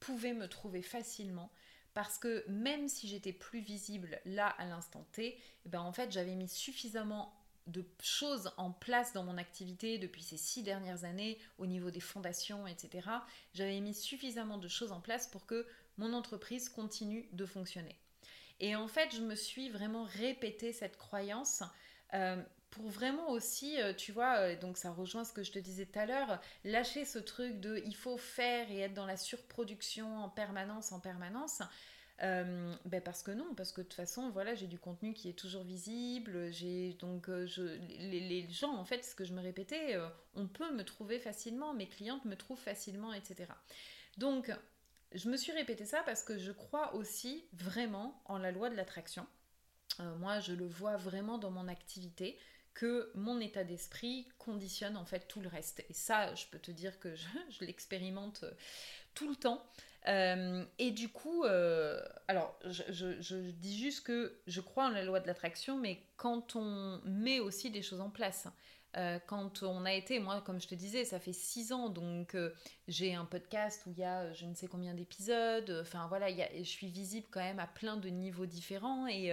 pouvaient 0.00 0.32
me 0.32 0.48
trouver 0.48 0.82
facilement 0.82 1.50
parce 1.92 2.18
que 2.18 2.44
même 2.48 2.88
si 2.88 3.08
j'étais 3.08 3.32
plus 3.32 3.60
visible 3.60 4.20
là 4.24 4.48
à 4.48 4.66
l'instant 4.66 5.06
T, 5.12 5.38
eh 5.64 5.68
ben 5.68 5.80
en 5.80 5.92
fait 5.92 6.10
j'avais 6.12 6.34
mis 6.34 6.48
suffisamment 6.48 7.34
de 7.66 7.84
choses 8.02 8.50
en 8.56 8.70
place 8.70 9.12
dans 9.12 9.24
mon 9.24 9.38
activité 9.38 9.98
depuis 9.98 10.22
ces 10.22 10.36
six 10.36 10.62
dernières 10.62 11.04
années 11.04 11.38
au 11.58 11.66
niveau 11.66 11.90
des 11.90 12.00
fondations, 12.00 12.66
etc. 12.66 13.08
J'avais 13.54 13.80
mis 13.80 13.94
suffisamment 13.94 14.58
de 14.58 14.68
choses 14.68 14.92
en 14.92 15.00
place 15.00 15.26
pour 15.26 15.46
que 15.46 15.66
mon 15.96 16.12
entreprise 16.12 16.68
continue 16.68 17.28
de 17.32 17.46
fonctionner. 17.46 17.96
Et 18.60 18.76
en 18.76 18.88
fait, 18.88 19.14
je 19.14 19.20
me 19.20 19.34
suis 19.34 19.68
vraiment 19.68 20.04
répété 20.04 20.72
cette 20.72 20.96
croyance 20.96 21.62
euh, 22.14 22.40
pour 22.70 22.88
vraiment 22.88 23.30
aussi, 23.30 23.80
euh, 23.80 23.92
tu 23.92 24.12
vois, 24.12 24.38
euh, 24.38 24.56
donc 24.56 24.78
ça 24.78 24.90
rejoint 24.90 25.24
ce 25.24 25.32
que 25.32 25.42
je 25.42 25.52
te 25.52 25.58
disais 25.58 25.86
tout 25.86 25.98
à 25.98 26.06
l'heure, 26.06 26.40
lâcher 26.64 27.04
ce 27.04 27.18
truc 27.18 27.60
de 27.60 27.82
il 27.84 27.94
faut 27.94 28.16
faire 28.16 28.70
et 28.70 28.80
être 28.80 28.94
dans 28.94 29.06
la 29.06 29.16
surproduction 29.16 30.18
en 30.18 30.28
permanence, 30.28 30.92
en 30.92 31.00
permanence. 31.00 31.62
Ben 32.20 33.02
parce 33.04 33.22
que 33.22 33.32
non, 33.32 33.54
parce 33.56 33.72
que 33.72 33.80
de 33.80 33.86
toute 33.86 33.94
façon, 33.94 34.30
voilà, 34.30 34.54
j'ai 34.54 34.68
du 34.68 34.78
contenu 34.78 35.14
qui 35.14 35.28
est 35.28 35.38
toujours 35.38 35.64
visible. 35.64 36.50
J'ai 36.52 36.94
donc 36.94 37.28
je, 37.28 37.62
les, 37.98 38.20
les, 38.20 38.48
gens, 38.48 38.74
en 38.76 38.84
fait, 38.84 39.04
ce 39.04 39.14
que 39.14 39.24
je 39.24 39.34
me 39.34 39.42
répétais, 39.42 39.98
on 40.34 40.46
peut 40.46 40.72
me 40.72 40.84
trouver 40.84 41.18
facilement, 41.18 41.74
mes 41.74 41.88
clientes 41.88 42.24
me 42.24 42.36
trouvent 42.36 42.60
facilement, 42.60 43.12
etc. 43.12 43.46
Donc, 44.16 44.50
je 45.14 45.28
me 45.28 45.36
suis 45.36 45.52
répété 45.52 45.84
ça 45.84 46.02
parce 46.04 46.22
que 46.22 46.38
je 46.38 46.52
crois 46.52 46.94
aussi 46.94 47.44
vraiment 47.52 48.20
en 48.26 48.38
la 48.38 48.50
loi 48.50 48.70
de 48.70 48.74
l'attraction. 48.74 49.26
moi, 50.18 50.40
je 50.40 50.52
le 50.52 50.66
vois 50.66 50.96
vraiment 50.96 51.38
dans 51.38 51.50
mon 51.50 51.68
activité 51.68 52.38
que 52.74 53.10
mon 53.14 53.40
état 53.40 53.64
d'esprit 53.64 54.28
conditionne 54.38 54.96
en 54.96 55.04
fait 55.04 55.26
tout 55.28 55.40
le 55.40 55.48
reste. 55.48 55.84
Et 55.88 55.92
ça, 55.92 56.34
je 56.34 56.46
peux 56.50 56.58
te 56.58 56.72
dire 56.72 56.98
que 56.98 57.14
je, 57.14 57.24
l'expérimente 57.64 58.42
euh, 58.42 58.50
tout 59.14 59.28
le 59.28 59.36
temps. 59.36 59.64
Euh, 60.06 60.64
et 60.78 60.90
du 60.90 61.08
coup, 61.08 61.44
euh, 61.44 62.02
alors 62.28 62.58
je, 62.64 63.50
dis 63.52 63.78
juste 63.78 64.04
que 64.04 64.38
je 64.46 64.60
crois 64.60 64.86
en 64.86 64.90
la 64.90 65.02
loi 65.02 65.20
de 65.20 65.26
l'attraction, 65.26 65.78
mais 65.78 66.02
quand 66.16 66.56
on 66.56 67.00
met 67.04 67.40
aussi 67.40 67.70
des 67.70 67.80
choses 67.80 68.00
en 68.00 68.10
place, 68.10 68.46
quand 69.26 69.62
on 69.62 69.84
a 69.84 69.92
été, 69.92 70.18
moi 70.18 70.40
comme 70.42 70.60
je 70.60 70.68
te 70.68 70.74
disais, 70.74 71.04
ça 71.04 71.18
fait 71.18 71.32
six 71.32 71.72
ans, 71.72 71.88
donc 71.88 72.36
j'ai 72.88 73.14
un 73.14 73.24
podcast 73.24 73.82
où 73.86 73.90
il 73.90 73.98
y 73.98 74.04
a 74.04 74.32
je 74.32 74.46
ne 74.46 74.54
sais 74.54 74.66
combien 74.66 74.94
d'épisodes, 74.94 75.80
enfin 75.82 76.06
voilà, 76.08 76.28
je 76.30 76.62
suis 76.62 76.88
visible 76.88 77.26
quand 77.30 77.40
même 77.40 77.58
à 77.58 77.66
plein 77.66 77.96
de 77.96 78.08
niveaux 78.08 78.46
différents 78.46 79.06
et 79.06 79.32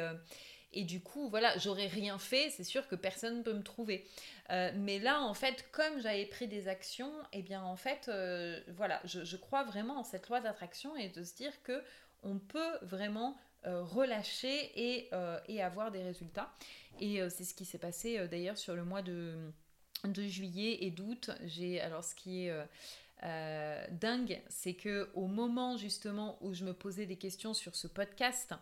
et 0.73 0.85
du 0.85 1.01
coup, 1.01 1.29
voilà, 1.29 1.57
j'aurais 1.57 1.87
rien 1.87 2.17
fait, 2.17 2.49
c'est 2.49 2.63
sûr 2.63 2.87
que 2.87 2.95
personne 2.95 3.39
ne 3.39 3.43
peut 3.43 3.53
me 3.53 3.63
trouver. 3.63 4.07
Euh, 4.51 4.71
mais 4.75 4.99
là, 4.99 5.21
en 5.21 5.33
fait, 5.33 5.65
comme 5.71 5.99
j'avais 5.99 6.25
pris 6.25 6.47
des 6.47 6.67
actions, 6.69 7.11
eh 7.33 7.41
bien, 7.41 7.61
en 7.61 7.75
fait, 7.75 8.07
euh, 8.07 8.59
voilà, 8.69 9.01
je, 9.03 9.35
crois 9.35 9.63
vraiment 9.63 9.99
en 9.99 10.03
cette 10.03 10.29
loi 10.29 10.39
d'attraction 10.39 10.95
et 10.95 11.09
de 11.09 11.23
se 11.23 11.35
dire 11.35 11.51
que 11.63 11.83
on 12.23 12.37
peut 12.39 12.77
vraiment 12.83 13.35
euh, 13.65 13.83
relâcher 13.83 14.71
et, 14.75 15.09
et, 15.47 15.61
avoir 15.61 15.91
des 15.91 16.03
résultats. 16.03 16.51
Et 16.99 17.21
c'est 17.29 17.43
ce 17.43 17.53
qui 17.53 17.65
s'est 17.65 17.77
passé 17.77 18.27
d'ailleurs 18.27 18.57
sur 18.57 18.75
le 18.75 18.83
mois 18.83 19.01
de, 19.01 19.51
de 20.03 20.23
juillet 20.23 20.79
et 20.81 20.91
d'août. 20.91 21.31
J'ai 21.45 21.79
alors 21.81 22.03
ce 22.03 22.15
qui 22.15 22.47
est 22.47 22.53
dingue, 23.91 24.41
c'est 24.49 24.73
que 24.73 25.09
au 25.13 25.27
moment 25.27 25.77
justement 25.77 26.37
où 26.41 26.53
je 26.53 26.65
me 26.65 26.73
posais 26.73 27.05
des 27.05 27.17
questions 27.17 27.53
sur 27.53 27.75
ce 27.75 27.87
podcast, 27.87 28.53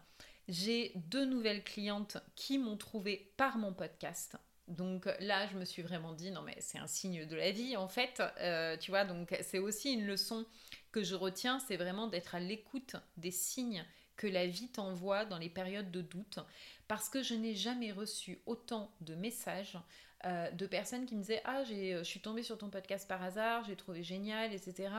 j'ai 0.50 0.92
deux 0.96 1.26
nouvelles 1.26 1.64
clientes 1.64 2.18
qui 2.36 2.58
m'ont 2.58 2.76
trouvé 2.76 3.32
par 3.38 3.58
mon 3.58 3.72
podcast. 3.72 4.38
Donc 4.68 5.08
là, 5.20 5.48
je 5.48 5.58
me 5.58 5.66
suis 5.66 5.82
vraiment 5.82 6.14
dit, 6.14 6.32
non 6.32 6.42
mais 6.44 6.56
c'est 6.60 6.78
un 6.78 6.88
signe 6.88 7.26
de 7.26 7.36
la 7.36 7.52
vie 7.52 7.76
en 7.76 7.88
fait, 7.88 8.22
euh, 8.40 8.78
tu 8.78 8.92
vois, 8.92 9.04
donc 9.04 9.36
c'est 9.42 9.58
aussi 9.58 9.94
une 9.94 10.06
leçon 10.06 10.46
que 10.92 11.04
je 11.04 11.16
retiens, 11.16 11.60
c'est 11.60 11.78
vraiment 11.78 12.08
d'être 12.08 12.36
à 12.36 12.40
l'écoute 12.40 12.96
des 13.18 13.32
signes 13.32 13.84
que 14.20 14.28
la 14.28 14.46
vie 14.46 14.68
t'envoie 14.68 15.26
dans 15.26 15.40
les 15.40 15.50
périodes 15.50 15.90
de 15.90 16.02
doute, 16.02 16.40
parce 16.88 17.10
que 17.10 17.24
je 17.24 17.34
n'ai 17.34 17.56
jamais 17.56 17.92
reçu 17.92 18.40
autant 18.46 18.92
de 19.02 19.16
messages 19.16 19.80
euh, 20.26 20.52
de 20.52 20.68
personnes 20.68 21.06
qui 21.06 21.16
me 21.16 21.22
disaient 21.22 21.42
ah 21.46 21.64
je 21.64 22.04
suis 22.04 22.20
tombée 22.20 22.44
sur 22.44 22.58
ton 22.58 22.70
podcast 22.70 23.08
par 23.08 23.24
hasard 23.24 23.64
j'ai 23.64 23.78
trouvé 23.78 24.04
génial 24.04 24.52
etc 24.52 24.90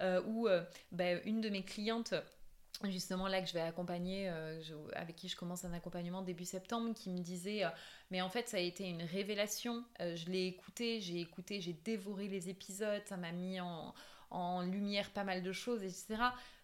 euh, 0.00 0.22
ou 0.24 0.48
ben, 0.92 1.20
une 1.26 1.42
de 1.42 1.50
mes 1.50 1.62
clientes 1.62 2.14
justement 2.90 3.28
là 3.28 3.40
que 3.40 3.48
je 3.48 3.52
vais 3.52 3.60
accompagner, 3.60 4.28
euh, 4.28 4.60
avec 4.94 5.16
qui 5.16 5.28
je 5.28 5.36
commence 5.36 5.64
un 5.64 5.72
accompagnement 5.72 6.22
début 6.22 6.44
septembre, 6.44 6.94
qui 6.94 7.10
me 7.10 7.18
disait, 7.18 7.64
euh, 7.64 7.68
mais 8.10 8.22
en 8.22 8.28
fait 8.28 8.48
ça 8.48 8.56
a 8.56 8.60
été 8.60 8.84
une 8.88 9.02
révélation, 9.02 9.84
euh, 10.00 10.16
je 10.16 10.30
l'ai 10.30 10.46
écouté, 10.46 11.00
j'ai 11.00 11.20
écouté, 11.20 11.60
j'ai 11.60 11.74
dévoré 11.84 12.28
les 12.28 12.48
épisodes, 12.48 13.02
ça 13.06 13.16
m'a 13.16 13.32
mis 13.32 13.60
en, 13.60 13.94
en, 14.30 14.62
lumière 14.62 15.10
pas 15.10 15.24
mal 15.24 15.42
de 15.42 15.52
choses, 15.52 15.82
etc. 15.82 16.22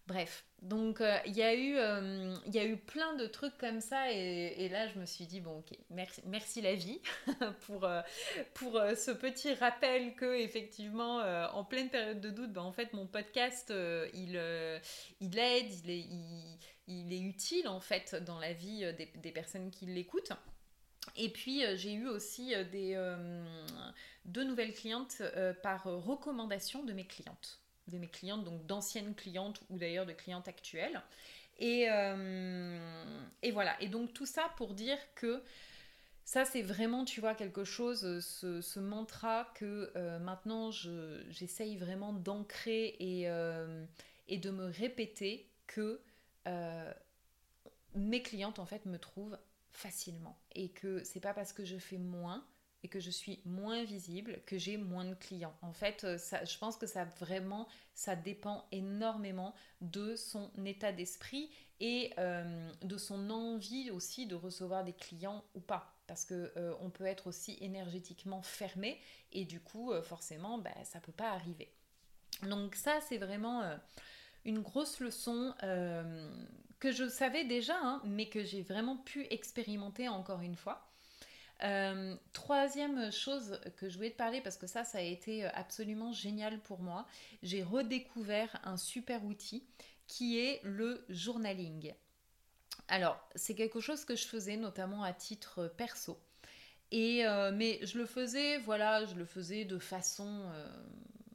Bref, 0.09 0.47
donc 0.63 1.03
euh, 1.03 1.19
il 1.27 1.37
y, 1.37 1.43
a 1.43 1.55
eu, 1.55 1.77
euh, 1.77 2.77
plein 2.87 3.15
de 3.17 3.27
trucs 3.27 3.59
comme 3.59 3.83
ça 3.83 4.11
et, 4.11 4.67
là 4.71 4.89
je 4.89 4.99
me 4.99 5.05
suis 5.05 5.27
dit, 5.27 5.43
bon 5.43 5.59
ok, 5.59 5.77
merci, 6.25 6.63
la 6.63 6.75
vie 6.75 6.99
pour, 7.67 7.85
euh, 7.85 8.95
ce 8.95 9.11
petit 9.11 9.53
rappel 9.53 10.15
que 10.15 10.35
effectivement 10.41 11.19
en 11.53 11.63
pleine 11.63 11.91
période 11.91 12.23
de 12.23 12.31
doute, 12.31 12.55
ben, 12.55 12.63
en 12.63 12.73
fait 12.73 12.95
mon 12.95 13.07
podcast 13.07 13.71
il, 14.15 14.37
aide, 14.37 15.73
il 15.85 15.91
est, 15.91 16.07
il, 16.87 17.13
est 17.13 17.21
utile 17.21 17.69
en 17.69 17.81
fait 17.81 18.15
dans 18.15 18.39
la 18.39 18.55
vie 18.55 18.91
des, 18.97 19.33
personnes 19.33 19.71
qui 19.71 19.85
l'écoutent. 19.85 20.33
Et 21.17 21.29
puis 21.29 21.65
j'ai 21.77 21.93
eu 21.93 22.09
aussi 22.09 22.55
deux 24.25 24.45
nouvelles 24.45 24.73
clientes 24.73 25.21
par 25.63 25.85
recommandation 25.85 26.83
de 26.83 26.95
mes 26.95 27.07
clientes. 27.07 27.61
De 27.89 27.99
mes 27.99 28.09
clientes, 28.09 28.45
donc 28.45 28.65
d'anciennes 28.67 29.15
clientes 29.15 29.61
ou 29.71 29.79
d'ailleurs 29.79 30.07
de 30.07 30.13
clientes 30.13 30.47
actuelles. 30.47 31.03
Et, 31.59 31.89
et 33.43 33.51
voilà. 33.51 33.81
Et 33.83 33.89
donc 33.89 34.13
tout 34.13 34.27
ça 34.27 34.53
pour 34.57 34.75
dire 34.75 34.99
que 35.17 35.43
ça, 36.29 36.45
c'est 36.45 36.61
vraiment, 36.61 37.07
tu 37.07 37.23
vois, 37.23 37.35
quelque 37.35 37.65
chose, 37.65 38.05
euh, 38.05 38.61
ce, 38.61 38.79
mantra 38.81 39.51
que 39.55 39.91
euh, 39.97 40.19
maintenant 40.19 40.71
j'essaye 40.71 41.79
vraiment 41.79 42.13
d'ancrer 42.13 42.97
et, 43.01 43.31
euh, 43.31 43.87
et, 44.29 44.37
de 44.37 44.51
me 44.51 44.67
répéter 44.67 45.51
que 45.67 46.03
mes 47.95 48.23
clientes, 48.23 48.59
en 48.59 48.67
fait, 48.67 48.85
me 48.85 48.99
trouvent 48.99 49.39
facilement. 49.71 50.39
Et 50.55 50.69
que 50.69 51.03
c'est 51.03 51.21
pas 51.21 51.33
parce 51.33 51.55
que 51.55 51.65
je 51.65 51.79
fais 51.79 51.97
moins 51.97 52.47
et 52.83 52.89
que 52.89 53.01
je 53.01 53.11
suis 53.11 53.41
moins 53.45 53.85
visible 53.85 54.41
que 54.47 54.59
j'ai 54.59 54.77
moins 54.77 55.05
de 55.05 55.15
clients. 55.15 55.55
En 55.63 55.73
fait, 55.73 56.19
ça, 56.19 56.45
je 56.45 56.59
pense 56.59 56.77
que 56.77 56.87
ça 56.87 57.05
vraiment, 57.19 57.67
ça 57.95 58.15
dépend 58.15 58.65
énormément 58.73 59.55
de 59.81 60.15
son 60.17 60.51
état 60.65 60.93
d'esprit 60.93 61.51
et 61.81 62.13
de 62.83 62.97
son 62.97 63.31
envie 63.31 63.91
aussi 63.91 64.27
de 64.27 64.35
recevoir 64.35 64.85
des 64.85 64.93
clients 64.93 65.45
ou 65.55 65.61
pas 65.61 65.99
parce 66.09 66.25
que 66.25 66.51
euh, 66.57 66.75
on 66.81 66.91
peut 66.91 67.05
être 67.05 67.29
aussi 67.29 67.57
énergétiquement 67.61 68.43
fermé 68.43 68.99
et 69.31 69.45
du 69.45 69.61
coup 69.61 69.93
euh, 69.93 70.03
forcément 70.03 70.59
bah, 70.59 70.75
ça 70.83 70.99
peut 70.99 71.13
pas 71.13 71.31
arriver. 71.31 71.71
Donc 72.43 72.75
ça 72.75 72.99
c'est 73.03 73.19
vraiment 73.19 73.63
euh, 73.63 73.77
une 74.45 74.61
grosse 74.61 74.99
leçon 74.99 75.55
que 76.81 76.91
je 76.91 77.09
savais 77.09 77.45
déjà 77.45 77.77
hein, 77.81 78.03
mais 78.05 78.29
que 78.29 78.43
j'ai 78.43 78.63
vraiment 78.63 78.97
pu 78.97 79.27
expérimenter 79.31 80.09
encore 80.09 80.41
une 80.41 80.57
fois. 80.57 80.88
Troisième 82.33 83.11
chose 83.11 83.61
que 83.77 83.89
je 83.89 83.97
voulais 83.97 84.11
te 84.11 84.17
parler, 84.17 84.41
parce 84.41 84.57
que 84.57 84.67
ça, 84.67 84.85
ça 84.85 84.99
a 84.99 85.03
été 85.03 85.45
absolument 85.45 86.13
génial 86.13 86.61
pour 86.61 86.81
moi, 86.81 87.07
j'ai 87.43 87.63
redécouvert 87.63 88.61
un 88.65 88.77
super 88.77 89.25
outil 89.25 89.65
qui 90.07 90.39
est 90.39 90.61
le 90.65 91.05
journaling. 91.09 91.95
Alors, 92.89 93.21
c'est 93.35 93.55
quelque 93.55 93.81
chose 93.81 94.05
que 94.05 94.17
je 94.17 94.27
faisais 94.27 94.57
notamment 94.57 95.03
à 95.03 95.13
titre 95.13 95.69
perso. 95.77 96.19
Et, 96.91 97.27
euh, 97.27 97.53
mais 97.53 97.85
je 97.85 97.99
le 97.99 98.07
faisais, 98.07 98.59
voilà, 98.59 99.05
je 99.05 99.15
le 99.15 99.27
faisais 99.27 99.67
de 99.67 99.79
façon, 99.79 100.43
euh, 100.55 100.67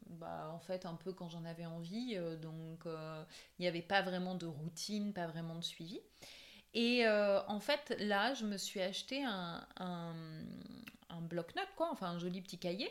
bah, 0.07 0.49
en 0.51 0.59
fait, 0.59 0.87
un 0.87 0.95
peu 0.95 1.13
quand 1.13 1.29
j'en 1.29 1.45
avais 1.45 1.65
envie. 1.65 2.15
Euh, 2.15 2.35
donc, 2.35 2.85
il 2.85 3.61
n'y 3.61 3.67
avait 3.67 3.83
pas 3.83 4.01
vraiment 4.01 4.35
de 4.35 4.47
routine, 4.47 5.13
pas 5.13 5.27
vraiment 5.27 5.55
de 5.55 5.63
suivi. 5.63 5.99
Et 6.73 7.07
en 7.07 7.59
fait, 7.59 7.95
là, 7.99 8.33
je 8.33 8.45
me 8.45 8.57
suis 8.57 8.81
acheté 8.81 9.23
un, 9.23 10.15
bloc-notes, 11.21 11.73
quoi, 11.75 11.89
enfin 11.91 12.07
un 12.07 12.19
joli 12.19 12.41
petit 12.41 12.57
cahier. 12.57 12.89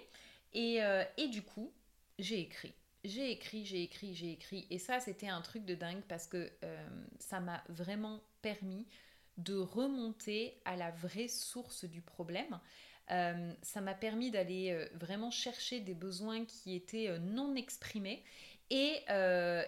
Et, 0.52 0.80
et 1.16 1.28
du 1.28 1.42
coup, 1.42 1.72
j'ai 2.18 2.40
écrit 2.40 2.74
j'ai 3.04 3.32
écrit, 3.32 3.64
j'ai 3.64 3.82
écrit, 3.82 4.14
j'ai 4.14 4.30
écrit. 4.30 4.64
Et 4.70 4.78
ça, 4.78 5.00
c'était 5.00 5.26
un 5.26 5.40
truc 5.40 5.64
de 5.64 5.74
dingue 5.74 6.02
parce 6.06 6.28
que 6.28 6.52
ça 7.18 7.40
m'a 7.40 7.64
vraiment 7.68 8.20
permis 8.42 8.86
de 9.38 9.56
remonter 9.56 10.60
à 10.64 10.76
la 10.76 10.90
vraie 10.90 11.28
source 11.28 11.84
du 11.84 12.00
problème. 12.00 12.60
Euh, 13.10 13.52
ça 13.62 13.80
m'a 13.80 13.94
permis 13.94 14.30
d'aller 14.30 14.70
euh, 14.70 14.86
vraiment 14.94 15.30
chercher 15.30 15.80
des 15.80 15.94
besoins 15.94 16.44
qui 16.44 16.74
étaient 16.74 17.08
euh, 17.08 17.18
non 17.18 17.54
exprimés 17.56 18.22
et, 18.72 19.04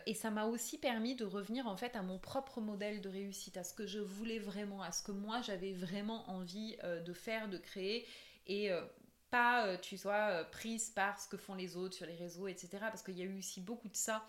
et 0.07 0.14
ça 0.14 0.31
m'a 0.31 0.47
aussi 0.47 0.79
permis 0.79 1.14
de 1.14 1.25
revenir 1.25 1.67
en 1.67 1.77
fait 1.77 1.95
à 1.95 2.03
mon 2.03 2.19
propre 2.19 2.61
modèle 2.61 3.01
de 3.01 3.09
réussite, 3.09 3.57
à 3.57 3.64
ce 3.64 3.75
que 3.75 3.87
je 3.87 3.99
voulais 3.99 4.38
vraiment, 4.38 4.83
à 4.83 4.93
ce 4.93 5.03
que 5.03 5.12
moi 5.12 5.43
j'avais 5.43 5.73
vraiment 5.73 6.29
envie 6.31 6.77
de 6.83 7.12
faire, 7.12 7.49
de 7.49 7.59
créer 7.59 8.07
et 8.47 8.71
pas, 9.31 9.77
tu 9.79 9.99
sois 9.99 10.45
prise 10.53 10.90
par 10.90 11.21
ce 11.21 11.29
que 11.29 11.37
font 11.37 11.55
les 11.55 11.77
autres 11.77 11.95
sur 11.95 12.07
les 12.07 12.17
réseaux, 12.17 12.49
etc. 12.49 12.69
Parce 12.81 13.03
qu'il 13.03 13.19
y 13.19 13.23
a 13.23 13.27
eu 13.27 13.38
aussi 13.38 13.61
beaucoup 13.61 13.88
de 13.88 13.97
ça 13.97 14.27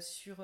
sur 0.00 0.42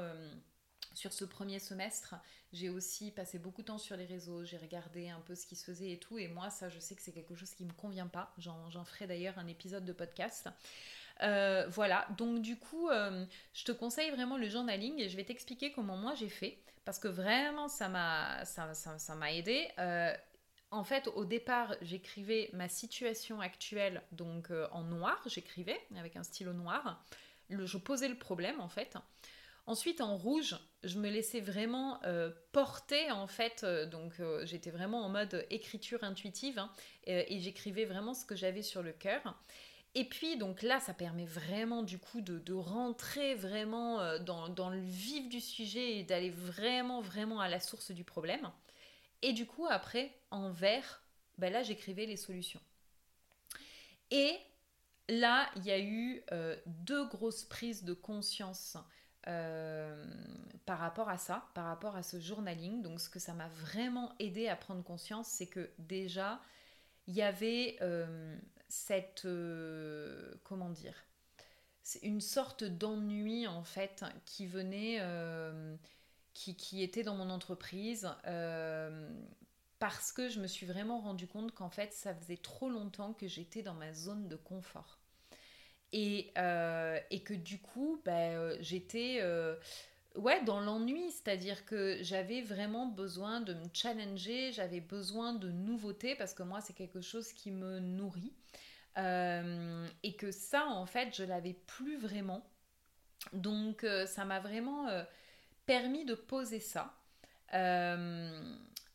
sur 0.94 1.12
ce 1.12 1.24
premier 1.24 1.58
semestre, 1.58 2.16
j'ai 2.52 2.70
aussi 2.70 3.10
passé 3.12 3.38
beaucoup 3.38 3.62
de 3.62 3.66
temps 3.66 3.78
sur 3.78 3.96
les 3.96 4.06
réseaux, 4.06 4.44
j'ai 4.44 4.56
regardé 4.56 5.08
un 5.08 5.20
peu 5.20 5.34
ce 5.34 5.46
qui 5.46 5.54
se 5.54 5.64
faisait 5.64 5.92
et 5.92 5.98
tout, 5.98 6.18
et 6.18 6.28
moi 6.28 6.50
ça 6.50 6.68
je 6.68 6.80
sais 6.80 6.96
que 6.96 7.02
c'est 7.02 7.12
quelque 7.12 7.34
chose 7.34 7.54
qui 7.54 7.64
me 7.64 7.72
convient 7.72 8.08
pas, 8.08 8.34
j'en 8.38 8.84
ferai 8.84 9.06
d'ailleurs 9.06 9.38
un 9.38 9.46
épisode 9.46 9.84
de 9.84 9.92
podcast. 9.92 10.48
Euh, 11.22 11.66
voilà, 11.68 12.06
donc 12.16 12.42
du 12.42 12.56
coup, 12.56 12.88
euh, 12.88 13.24
je 13.52 13.64
te 13.64 13.72
conseille 13.72 14.10
vraiment 14.10 14.36
le 14.36 14.48
journaling 14.48 15.00
et 15.00 15.08
je 15.08 15.16
vais 15.16 15.24
t'expliquer 15.24 15.72
comment 15.72 15.96
moi 15.96 16.14
j'ai 16.14 16.28
fait, 16.28 16.58
parce 16.84 16.98
que 16.98 17.08
vraiment 17.08 17.68
ça 17.68 17.88
m'a 17.88 19.32
aidé. 19.32 19.68
Euh, 19.78 20.14
en 20.70 20.84
fait, 20.84 21.08
au 21.08 21.24
départ, 21.24 21.74
j'écrivais 21.80 22.50
ma 22.52 22.68
situation 22.68 23.40
actuelle, 23.40 24.02
donc 24.12 24.50
en 24.70 24.82
noir, 24.82 25.20
j'écrivais 25.26 25.80
avec 25.96 26.16
un 26.16 26.22
stylo 26.22 26.52
noir. 26.52 27.02
Je 27.50 27.78
posais 27.78 28.08
le 28.08 28.18
problème 28.18 28.60
en 28.60 28.68
fait. 28.68 28.96
Ensuite, 29.66 30.00
en 30.00 30.16
rouge, 30.16 30.56
je 30.84 30.98
me 30.98 31.08
laissais 31.08 31.40
vraiment 31.40 32.00
porter 32.52 33.10
en 33.10 33.26
fait. 33.26 33.64
Donc, 33.90 34.20
j'étais 34.44 34.70
vraiment 34.70 35.06
en 35.06 35.08
mode 35.08 35.46
écriture 35.48 36.04
intuitive 36.04 36.58
hein, 36.58 36.70
et, 37.04 37.40
j'écrivais 37.40 37.86
vraiment 37.86 38.12
ce 38.12 38.26
que 38.26 38.36
j'avais 38.36 38.62
sur 38.62 38.82
le 38.82 38.92
cœur. 38.92 39.22
Et 39.94 40.04
puis, 40.04 40.36
donc 40.36 40.62
là, 40.62 40.80
ça 40.80 40.94
permet 40.94 41.24
vraiment 41.24 41.82
du 41.82 41.98
coup 41.98 42.20
de, 42.20 42.52
rentrer 42.52 43.34
vraiment 43.34 44.18
dans, 44.20 44.70
le 44.70 44.80
vif 44.80 45.28
du 45.28 45.40
sujet 45.40 45.98
et 45.98 46.04
d'aller 46.04 46.30
vraiment, 46.30 47.00
vraiment 47.00 47.40
à 47.40 47.48
la 47.48 47.58
source 47.58 47.90
du 47.90 48.04
problème. 48.04 48.50
Et 49.22 49.32
du 49.32 49.46
coup, 49.46 49.66
après, 49.66 50.14
en 50.30 50.50
vert, 50.50 51.02
ben 51.38 51.52
là, 51.52 51.62
j'écrivais 51.62 52.06
les 52.06 52.16
solutions. 52.16 52.60
Et 54.10 54.36
là, 55.08 55.50
il 55.56 55.64
y 55.64 55.72
a 55.72 55.80
eu 55.80 56.22
deux 56.66 57.06
grosses 57.08 57.44
prises 57.44 57.84
de 57.84 57.94
conscience 57.94 58.76
euh, 59.28 60.06
par 60.64 60.78
rapport 60.78 61.10
à 61.10 61.18
ça, 61.18 61.48
par 61.52 61.66
rapport 61.66 61.96
à 61.96 62.02
ce 62.02 62.18
journaling. 62.18 62.80
Donc 62.82 63.00
ce 63.00 63.10
que 63.10 63.18
ça 63.18 63.34
m'a 63.34 63.48
vraiment 63.48 64.14
aidé 64.18 64.48
à 64.48 64.56
prendre 64.56 64.82
conscience, 64.82 65.28
c'est 65.28 65.46
que 65.46 65.70
déjà, 65.78 66.40
il 67.08 67.14
y 67.14 67.20
avait 67.20 67.76
euh, 67.82 68.38
cette... 68.68 69.24
Euh, 69.24 70.34
comment 70.44 70.70
dire 70.70 70.94
c'est 71.82 72.02
une 72.02 72.20
sorte 72.20 72.64
d'ennui 72.64 73.46
en 73.46 73.64
fait 73.64 74.04
qui 74.26 74.46
venait, 74.46 75.00
qui, 76.34 76.54
qui, 76.54 76.82
était 76.82 77.02
dans 77.02 77.14
mon 77.14 77.30
entreprise 77.30 78.06
parce 79.78 80.12
que 80.12 80.28
je 80.28 80.38
me 80.38 80.46
suis 80.46 80.66
vraiment 80.66 81.00
rendu 81.00 81.26
compte 81.26 81.54
qu'en 81.54 81.70
fait 81.70 81.94
ça 81.94 82.14
faisait 82.14 82.36
trop 82.36 82.68
longtemps 82.68 83.14
que 83.14 83.26
j'étais 83.26 83.62
dans 83.62 83.72
ma 83.72 83.94
zone 83.94 84.28
de 84.28 84.36
confort. 84.36 84.98
Euh, 85.94 87.00
et, 87.10 87.22
que 87.22 87.34
du 87.34 87.58
coup, 87.60 88.00
euh, 88.06 88.56
j'étais 88.60 89.18
euh, 89.22 89.56
ouais, 90.16 90.42
dans 90.44 90.60
l'ennui, 90.60 91.10
c'est-à-dire 91.10 91.64
que 91.64 91.98
j'avais 92.02 92.42
vraiment 92.42 92.86
besoin 92.86 93.40
de 93.40 93.54
me 93.54 93.66
challenger, 93.72 94.52
j'avais 94.52 94.80
besoin 94.80 95.32
de 95.32 95.50
nouveautés 95.50 96.14
parce 96.14 96.34
que 96.34 96.42
moi, 96.42 96.60
c'est 96.60 96.74
quelque 96.74 97.00
chose 97.00 97.32
qui 97.32 97.50
me 97.50 97.78
nourrit. 97.80 98.32
et 98.96 100.16
que 100.16 100.30
ça, 100.32 100.66
en 100.66 100.86
fait, 100.86 101.14
je 101.14 101.22
l'avais 101.24 101.54
plus 101.54 101.96
vraiment. 101.96 102.44
Donc, 103.32 103.86
ça 104.06 104.24
m'a 104.24 104.40
vraiment 104.40 104.86
permis 105.66 106.04
de 106.04 106.14
poser 106.14 106.60
ça. 106.60 106.94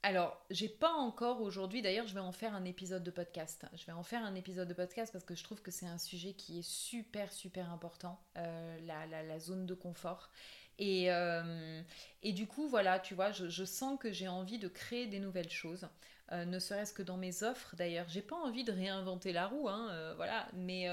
Alors, 0.06 0.38
j'ai 0.50 0.68
pas 0.68 0.92
encore 0.92 1.39
aujourd'hui, 1.39 1.82
d'ailleurs, 1.82 2.08
je 2.08 2.13
vais 2.13 2.20
en 2.20 2.34
faire 2.34 2.54
un 2.54 2.66
épisode 2.66 3.04
de 3.04 3.12
podcast. 3.12 3.66
Je 3.74 3.86
vais 3.86 3.94
en 3.94 4.04
faire 4.04 4.22
un 4.26 4.36
épisode 4.36 4.68
de 4.68 4.74
podcast 4.74 5.13
parce 5.13 5.24
que 5.24 5.34
je 5.34 5.46
trouve 5.46 5.62
que 5.62 5.72
c'est 5.72 5.86
un 5.86 5.98
sujet 5.98 6.34
qui 6.34 6.60
est 6.60 6.68
super, 6.68 7.32
super 7.32 7.72
important, 7.72 8.20
euh, 8.38 8.78
la, 8.86 9.39
zone 9.39 9.66
de 9.66 9.74
confort. 9.74 10.30
Et, 10.78 11.10
euh, 11.10 11.82
et, 12.22 12.34
du 12.34 12.48
coup, 12.48 12.68
voilà, 12.68 13.00
tu 13.00 13.13
vois, 13.13 13.32
je, 13.32 13.63
sens 13.63 13.98
que 13.98 14.12
j'ai 14.12 14.28
envie 14.28 14.60
de 14.60 14.68
créer 14.68 15.08
des 15.08 15.20
nouvelles 15.20 15.50
choses. 15.50 15.88
Euh, 16.34 16.44
ne 16.44 16.60
serait-ce 16.60 16.92
que 16.92 17.04
dans 17.04 17.18
mes 17.18 17.44
offres 17.44 17.74
d'ailleurs. 17.78 18.10
J'ai 18.10 18.22
pas 18.22 18.36
envie 18.36 18.66
de 18.66 18.74
réinventer 18.74 19.32
la 19.32 19.48
roue, 19.48 19.70
hein, 19.70 20.13
voilà, 20.18 20.50
mais, 20.52 20.88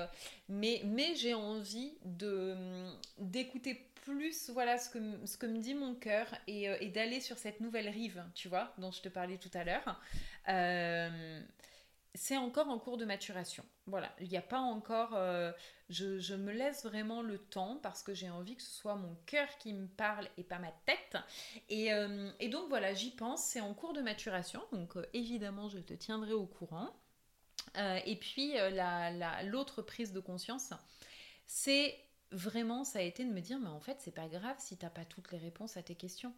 mais, 0.49 0.83
mais 0.85 1.16
j'ai 1.16 1.35
envie 1.35 1.94
d'écouter 3.18 3.89
plus 4.11 4.51
voilà 4.51 4.79
ce 4.79 4.90
que, 4.90 4.99
ce 5.27 5.37
que 5.37 5.46
me 5.46 5.59
dit 5.59 5.75
mon 5.75 5.94
cœur 5.94 6.27
et, 6.46 6.68
euh, 6.68 6.77
et 6.81 6.88
d'aller 6.88 7.20
sur 7.20 7.38
cette 7.38 7.61
nouvelle 7.61 7.88
rive, 7.88 8.25
tu 8.35 8.49
vois, 8.49 8.73
dont 8.79 8.90
je 8.90 9.01
te 9.01 9.09
parlais 9.09 9.38
tout 9.38 9.51
à 9.55 9.64
l'heure. 9.64 10.01
Euh, 10.49 11.40
c'est 12.14 12.37
encore 12.37 12.68
en 12.68 12.79
cours 12.79 12.96
de 12.96 13.05
maturation. 13.05 13.64
Voilà, 13.87 14.12
il 14.20 14.29
n'y 14.29 14.37
a 14.37 14.42
pas 14.42 14.59
encore... 14.59 15.14
Euh, 15.14 15.53
je, 15.88 16.35
me 16.35 16.53
laisse 16.53 16.85
vraiment 16.85 17.23
le 17.23 17.38
temps 17.38 17.79
parce 17.83 18.03
que 18.03 18.14
j'ai 18.14 18.31
envie 18.31 18.57
que 18.57 18.62
ce 18.62 18.70
soit 18.70 18.96
mon 18.96 19.16
cœur 19.27 19.49
qui 19.59 19.73
me 19.73 19.87
parle 19.87 20.29
et 20.37 20.42
pas 20.42 20.59
ma 20.59 20.73
tête. 20.87 21.16
Et, 21.68 21.90
et 22.38 22.49
donc 22.49 22.68
voilà, 22.68 22.94
j'y 22.94 23.11
pense, 23.11 23.44
c'est 23.44 23.61
en 23.61 23.75
cours 23.75 23.92
de 23.92 24.01
maturation. 24.01 24.62
Donc 24.73 24.94
évidemment, 25.12 25.68
je 25.68 25.79
te 25.79 25.94
tiendrai 25.94 26.33
au 26.33 26.46
courant. 26.46 26.90
et 27.77 28.16
puis 28.16 28.55
l'autre 29.44 29.75
la, 29.79 29.83
prise 29.85 30.12
de 30.12 30.20
conscience, 30.20 30.73
c'est 31.49 31.99
vraiment, 32.33 32.85
ça 32.85 33.01
a 33.01 33.03
été 33.03 33.25
de 33.25 33.33
me 33.33 33.40
dire, 33.40 33.59
mais 33.59 33.69
en 33.69 33.81
fait, 33.81 33.97
c'est 34.01 34.14
pas 34.14 34.29
grave 34.29 34.57
si 34.59 34.77
t'as 34.77 34.90
pas 34.90 35.05
toutes 35.05 35.33
les 35.33 35.38
réponses 35.38 35.77
à 35.77 35.83
tes 35.83 35.95
questions. 35.95 36.35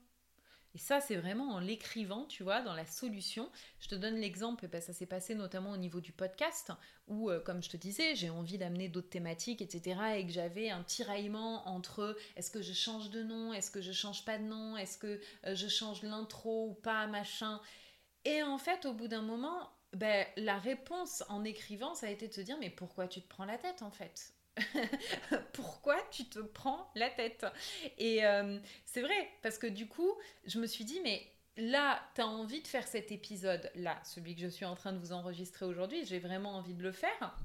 Et 0.74 0.78
ça, 0.78 1.00
c'est 1.00 1.16
vraiment 1.16 1.50
en 1.52 1.60
l'écrivant, 1.60 2.24
tu 2.24 2.42
vois, 2.42 2.62
dans 2.62 2.72
la 2.72 2.86
solution. 2.86 3.50
Je 3.78 3.88
te 3.88 3.94
donne 3.94 4.16
l'exemple, 4.16 4.68
ben, 4.68 4.80
ça 4.80 4.94
s'est 4.94 5.06
passé 5.06 5.34
notamment 5.34 5.72
au 5.72 5.76
niveau 5.76 6.00
du 6.00 6.12
podcast, 6.12 6.72
où, 7.08 7.30
euh, 7.30 7.40
comme 7.40 7.62
je 7.62 7.68
te 7.68 7.76
disais, 7.76 8.14
j'ai 8.14 8.30
envie 8.30 8.56
d'amener 8.56 8.88
d'autres 8.88 9.10
thématiques, 9.10 9.60
etc. 9.60 10.00
Et 10.16 10.26
que 10.26 10.32
j'avais 10.32 10.70
un 10.70 10.82
tiraillement 10.82 11.68
entre 11.68 12.16
est-ce 12.36 12.50
que 12.50 12.62
je 12.62 12.72
change 12.72 13.10
de 13.10 13.22
nom, 13.22 13.52
est-ce 13.52 13.70
que 13.70 13.82
je 13.82 13.92
change 13.92 14.24
pas 14.24 14.38
de 14.38 14.44
nom, 14.44 14.78
est-ce 14.78 14.96
que 14.96 15.20
euh, 15.44 15.54
je 15.54 15.68
change 15.68 16.02
l'intro 16.02 16.70
ou 16.70 16.74
pas, 16.74 17.06
machin. 17.06 17.60
Et 18.24 18.42
en 18.42 18.56
fait, 18.56 18.86
au 18.86 18.94
bout 18.94 19.08
d'un 19.08 19.22
moment, 19.22 19.70
ben, 19.92 20.26
la 20.38 20.58
réponse 20.58 21.22
en 21.28 21.44
écrivant, 21.44 21.94
ça 21.94 22.06
a 22.06 22.10
été 22.10 22.28
de 22.28 22.32
se 22.32 22.40
dire, 22.40 22.56
mais 22.58 22.70
pourquoi 22.70 23.08
tu 23.08 23.20
te 23.20 23.28
prends 23.28 23.44
la 23.44 23.58
tête 23.58 23.82
en 23.82 23.90
fait? 23.90 24.32
pourquoi 25.52 25.96
tu 26.10 26.24
te 26.26 26.38
prends 26.38 26.90
la 26.94 27.10
tête? 27.10 27.46
Et 27.98 28.24
euh, 28.24 28.58
c'est 28.84 29.02
vrai, 29.02 29.28
parce 29.42 29.58
que 29.58 29.66
du 29.66 29.88
coup, 29.88 30.12
je 30.44 30.58
me 30.58 30.66
suis 30.66 30.84
dit, 30.84 31.00
mais 31.02 31.26
là, 31.56 32.00
tu 32.14 32.20
as 32.20 32.26
envie 32.26 32.62
de 32.62 32.68
faire 32.68 32.86
cet 32.86 33.12
épisode-là, 33.12 34.00
celui 34.04 34.34
que 34.34 34.42
je 34.42 34.48
suis 34.48 34.64
en 34.64 34.74
train 34.74 34.92
de 34.92 34.98
vous 34.98 35.12
enregistrer 35.12 35.64
aujourd'hui, 35.64 36.04
j'ai 36.04 36.18
vraiment 36.18 36.56
envie 36.56 36.74
de 36.74 36.82
le 36.82 36.92
faire. 36.92 37.36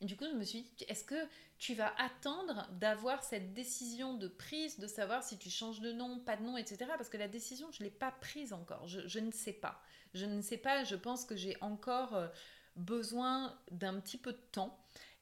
du 0.00 0.16
coup, 0.16 0.24
je 0.24 0.36
me 0.36 0.44
suis 0.44 0.62
dit, 0.62 0.84
est-ce 0.88 1.04
que 1.04 1.28
tu 1.58 1.74
vas 1.74 1.94
attendre 1.96 2.68
d'avoir 2.72 3.22
cette 3.22 3.52
décision 3.54 4.14
de 4.14 4.26
prise, 4.26 4.80
de 4.80 4.88
savoir 4.88 5.22
si 5.22 5.38
tu 5.38 5.48
changes 5.48 5.80
de 5.80 5.92
nom, 5.92 6.18
pas 6.18 6.36
de 6.36 6.42
nom, 6.42 6.56
etc. 6.56 6.90
Parce 6.96 7.08
que 7.08 7.16
la 7.16 7.28
décision, 7.28 7.70
je 7.70 7.80
ne 7.80 7.84
l'ai 7.84 7.94
pas 7.94 8.10
prise 8.10 8.52
encore. 8.52 8.88
Je, 8.88 9.18
ne 9.20 9.30
sais 9.30 9.52
pas. 9.52 9.80
Je 10.12 10.26
ne 10.26 10.42
sais 10.42 10.56
pas, 10.56 10.82
je 10.82 10.96
pense 10.96 11.24
que 11.24 11.36
j'ai 11.36 11.56
encore 11.60 12.16
euh, 12.16 12.26
besoin 12.74 13.56
d'un 13.70 14.00
petit 14.00 14.18
peu 14.18 14.32
de 14.32 14.42
temps. 14.50 14.76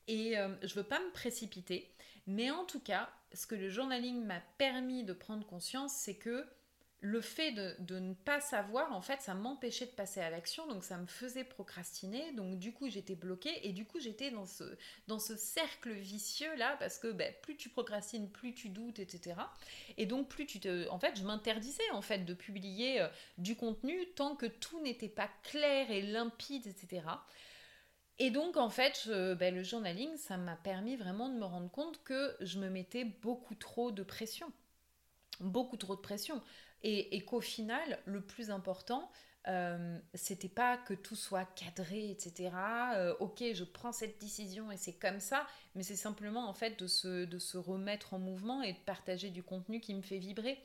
Et 0.08 0.38
euh, 0.38 0.48
je 0.62 0.74
veux 0.74 0.84
pas 0.84 1.00
me 1.00 1.10
précipiter, 1.12 1.90
mais 2.26 2.50
en 2.50 2.64
tout 2.64 2.80
cas, 2.80 3.10
ce 3.32 3.46
que 3.46 3.54
le 3.54 3.68
journaling 3.68 4.24
m'a 4.24 4.40
permis 4.58 5.04
de 5.04 5.12
prendre 5.12 5.46
conscience, 5.46 5.92
c'est 5.92 6.16
que 6.16 6.46
le 7.02 7.22
fait 7.22 7.52
de, 7.52 7.98
ne 7.98 8.12
pas 8.12 8.40
savoir, 8.40 8.92
en 8.92 9.00
fait, 9.00 9.22
ça 9.22 9.32
m'empêchait 9.32 9.86
de 9.86 9.90
passer 9.92 10.20
à 10.20 10.28
l'action, 10.28 10.66
donc 10.66 10.84
ça 10.84 10.98
me 10.98 11.06
faisait 11.06 11.44
procrastiner, 11.44 12.32
donc 12.32 12.58
du 12.58 12.74
coup 12.74 12.90
j'étais 12.90 13.14
bloquée, 13.14 13.66
et 13.66 13.72
du 13.72 13.86
coup 13.86 13.98
j'étais 14.00 14.30
dans 14.30 14.44
ce, 14.44 14.64
dans 15.08 15.18
ce 15.18 15.34
cercle 15.36 15.92
vicieux 15.92 16.54
là, 16.56 16.76
parce 16.78 16.98
que 16.98 17.10
ben, 17.10 17.32
plus 17.40 17.56
tu 17.56 17.70
procrastines, 17.70 18.28
plus 18.28 18.54
tu 18.54 18.68
doutes, 18.68 18.98
etc. 18.98 19.36
Et 19.96 20.04
donc 20.04 20.28
plus 20.28 20.44
tu 20.44 20.60
te... 20.60 20.88
En 20.90 20.98
fait, 20.98 21.18
je 21.18 21.24
m'interdisais 21.24 21.90
en 21.92 22.02
fait 22.02 22.26
de 22.26 22.34
publier 22.34 23.00
euh, 23.00 23.08
du 23.38 23.56
contenu 23.56 24.06
tant 24.14 24.36
que 24.36 24.46
tout 24.46 24.80
n'était 24.82 25.08
pas 25.08 25.30
clair 25.42 25.90
et 25.90 26.02
limpide, 26.02 26.66
etc. 26.66 27.02
Et 28.22 28.30
donc, 28.30 28.58
en 28.58 28.68
fait, 28.68 29.08
ben, 29.38 29.54
le 29.54 29.62
journaling, 29.62 30.14
ça 30.18 30.36
m'a 30.36 30.54
permis 30.54 30.94
vraiment 30.94 31.30
de 31.30 31.34
me 31.34 31.44
rendre 31.46 31.70
compte 31.70 32.04
que 32.04 32.36
je 32.40 32.58
me 32.58 32.68
mettais 32.68 33.04
beaucoup 33.04 33.54
trop 33.54 33.90
de 33.90 34.02
pression. 34.02 34.52
Beaucoup 35.40 35.78
trop 35.78 35.96
de 35.96 36.02
pression. 36.02 36.42
Et, 36.82 37.24
qu'au 37.24 37.40
final, 37.40 37.98
le 38.04 38.20
plus 38.20 38.50
important, 38.50 39.10
euh, 39.48 39.98
c'était 40.12 40.48
pas 40.50 40.76
que 40.76 40.92
tout 40.92 41.16
soit 41.16 41.46
cadré, 41.54 42.10
etc. 42.10 42.50
Euh, 42.94 43.14
ok, 43.20 43.42
je 43.54 43.64
prends 43.64 43.92
cette 43.92 44.20
décision 44.20 44.70
et 44.70 44.76
c'est 44.76 44.92
comme 44.92 45.20
ça, 45.20 45.46
mais 45.74 45.82
c'est 45.82 45.96
simplement 45.96 46.46
en 46.46 46.52
fait 46.54 46.78
de 46.78 46.86
se, 46.86 47.24
de 47.24 47.38
se 47.38 47.56
remettre 47.56 48.12
en 48.12 48.18
mouvement 48.18 48.62
et 48.62 48.74
de 48.74 48.78
partager 48.78 49.30
du 49.30 49.42
contenu 49.42 49.80
qui 49.80 49.94
me 49.94 50.02
fait 50.02 50.18
vibrer. 50.18 50.58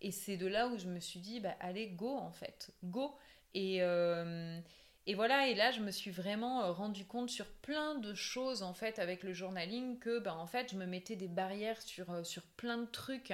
Et 0.00 0.10
c'est 0.10 0.38
de 0.38 0.46
là 0.46 0.68
où 0.68 0.78
je 0.78 0.86
me 0.86 1.00
suis 1.00 1.20
dit, 1.20 1.40
bah, 1.40 1.54
allez, 1.60 1.88
go 1.88 2.16
en 2.16 2.32
fait, 2.32 2.70
go. 2.82 3.14
Et, 3.54 3.82
euh, 3.82 4.58
et 5.06 5.14
voilà, 5.14 5.48
et 5.48 5.54
là, 5.54 5.70
je 5.70 5.80
me 5.80 5.90
suis 5.90 6.10
vraiment 6.10 6.64
euh, 6.64 6.72
rendu 6.72 7.04
compte 7.04 7.28
sur 7.28 7.46
plein 7.46 7.94
de 7.96 8.14
choses, 8.14 8.62
en 8.62 8.72
fait, 8.72 8.98
avec 8.98 9.22
le 9.22 9.34
journaling, 9.34 9.98
que, 9.98 10.18
ben, 10.18 10.32
en 10.32 10.46
fait, 10.46 10.70
je 10.72 10.76
me 10.76 10.86
mettais 10.86 11.14
des 11.14 11.28
barrières 11.28 11.80
sur, 11.82 12.10
euh, 12.10 12.24
sur 12.24 12.42
plein 12.42 12.78
de 12.78 12.86
trucs. 12.86 13.32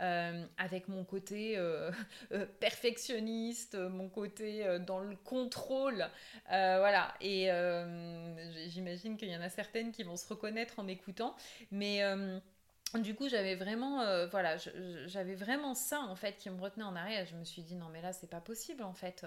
Euh, 0.00 0.46
avec 0.56 0.88
mon 0.88 1.04
côté 1.04 1.58
perfectionniste, 2.60 3.74
mon 3.74 4.08
côté 4.08 4.64
dans 4.86 4.98
le 4.98 5.14
contrôle, 5.14 6.08
voilà. 6.48 7.12
Et 7.20 7.50
j'imagine 8.68 9.18
qu'il 9.18 9.28
y 9.28 9.36
en 9.36 9.42
a 9.42 9.50
certaines 9.50 9.92
qui 9.92 10.02
vont 10.02 10.16
se 10.16 10.26
reconnaître 10.26 10.78
en 10.78 10.84
m'écoutant, 10.84 11.36
mais 11.70 12.00
du 12.94 13.14
coup, 13.14 13.28
j'avais 13.28 13.56
vraiment, 13.56 13.98
voilà, 14.28 14.56
j'avais 15.04 15.34
vraiment 15.34 15.74
ça 15.74 16.00
en 16.00 16.16
fait 16.16 16.38
qui 16.38 16.48
me 16.48 16.58
retenait 16.58 16.84
en 16.84 16.96
arrière. 16.96 17.26
Je 17.26 17.36
me 17.36 17.44
suis 17.44 17.60
dit 17.60 17.74
non 17.74 17.90
mais 17.92 18.00
là 18.00 18.14
c'est 18.14 18.30
pas 18.30 18.40
possible 18.40 18.82
en 18.82 18.94
fait. 18.94 19.26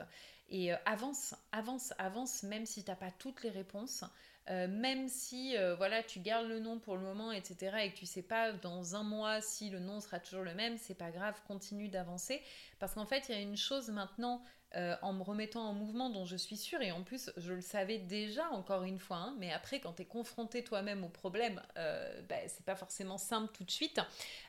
Et 0.49 0.73
euh, 0.73 0.77
avance, 0.85 1.35
avance, 1.51 1.93
avance, 1.97 2.43
même 2.43 2.65
si 2.65 2.83
t'as 2.83 2.95
pas 2.95 3.11
toutes 3.11 3.43
les 3.43 3.49
réponses, 3.49 4.03
euh, 4.49 4.67
même 4.67 5.07
si 5.07 5.55
voilà 5.77 6.03
tu 6.03 6.19
gardes 6.19 6.47
le 6.47 6.59
nom 6.59 6.79
pour 6.79 6.97
le 6.97 7.03
moment, 7.03 7.31
etc. 7.31 7.77
Et 7.83 7.91
que 7.91 7.97
tu 7.97 8.05
sais 8.05 8.21
pas 8.21 8.51
dans 8.51 8.95
un 8.95 9.03
mois 9.03 9.41
si 9.41 9.69
le 9.69 9.79
nom 9.79 10.01
sera 10.01 10.19
toujours 10.19 10.43
le 10.43 10.53
même, 10.53 10.77
c'est 10.77 10.97
pas 10.97 11.11
grave, 11.11 11.39
continue 11.47 11.87
d'avancer 11.87 12.41
parce 12.79 12.93
qu'en 12.93 13.05
fait 13.05 13.29
il 13.29 13.35
y 13.35 13.37
a 13.37 13.41
une 13.41 13.55
chose 13.55 13.89
maintenant 13.89 14.43
euh, 14.75 14.95
en 15.03 15.13
me 15.13 15.21
remettant 15.21 15.69
en 15.69 15.73
mouvement 15.73 16.09
dont 16.09 16.25
je 16.25 16.35
suis 16.35 16.57
sûre, 16.57 16.81
et 16.81 16.91
en 16.91 17.03
plus 17.03 17.29
je 17.37 17.53
le 17.53 17.61
savais 17.61 17.99
déjà 17.99 18.49
encore 18.49 18.81
une 18.83 18.97
fois, 18.97 19.17
hein, 19.17 19.35
mais 19.37 19.53
après 19.53 19.79
quand 19.79 19.93
tu 19.93 20.01
es 20.01 20.05
confronté 20.05 20.63
toi-même 20.63 21.03
au 21.03 21.09
problème, 21.09 21.61
euh, 21.77 22.21
bah, 22.27 22.37
c'est 22.47 22.65
pas 22.65 22.75
forcément 22.75 23.19
simple 23.19 23.53
tout 23.53 23.63
de 23.63 23.69
suite. 23.69 24.01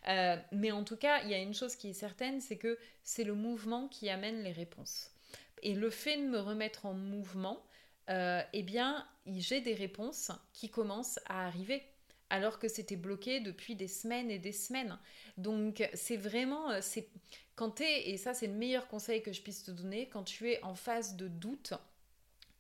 Euh, 0.09 0.37
mais 0.51 0.73
en 0.73 0.83
tout 0.83 0.97
cas, 0.97 1.23
il 1.25 1.31
y 1.31 1.35
a 1.35 1.39
une 1.39 1.53
chose 1.53 1.77
qui 1.77 1.91
est 1.91 1.93
certaine, 1.93 2.41
c'est 2.41 2.57
que 2.57 2.79
c'est 3.03 3.25
le 3.25 3.35
mouvement 3.35 3.87
qui 3.89 4.09
amène 4.09 4.43
les 4.43 4.53
réponses. 4.53 5.14
Et 5.63 5.75
le 5.75 5.91
fait 5.91 6.17
de 6.17 6.29
me 6.29 6.39
remettre 6.39 6.87
en 6.87 6.95
mouvement, 6.95 7.65
eh 8.09 8.63
bien, 8.63 9.07
j'ai 9.27 9.61
des 9.61 9.75
réponses 9.75 10.31
qui 10.53 10.71
commencent 10.71 11.19
à 11.27 11.47
arriver 11.47 11.83
alors 12.31 12.59
que 12.59 12.69
c'était 12.69 12.97
bloqué 12.97 13.41
depuis 13.41 13.77
des 13.77 13.89
semaines 13.89 14.31
et 14.31 14.39
des 14.39 14.53
semaines. 14.53 14.99
Donc 15.37 15.89
c'est 15.95 16.17
vraiment, 16.17 16.71
euh, 16.71 16.79
c'est 16.81 17.09
quand 17.55 17.77
tu 17.77 17.85
es, 17.85 18.11
et 18.11 18.17
ça 18.17 18.35
c'est 18.35 18.47
le 18.47 18.55
meilleur 18.55 18.89
conseil 18.89 19.23
que 19.23 19.33
je 19.33 19.41
puisse 19.41 19.63
te 19.63 19.71
donner, 19.71 20.09
quand 20.09 20.25
tu 20.25 20.51
es 20.51 20.63
en 20.65 20.75
phase 20.75 21.17
de 21.17 21.29
doute, 21.29 21.75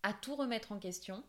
à 0.02 0.12
tout 0.12 0.36
remettre 0.36 0.72
en 0.72 0.78
question, 0.78 1.24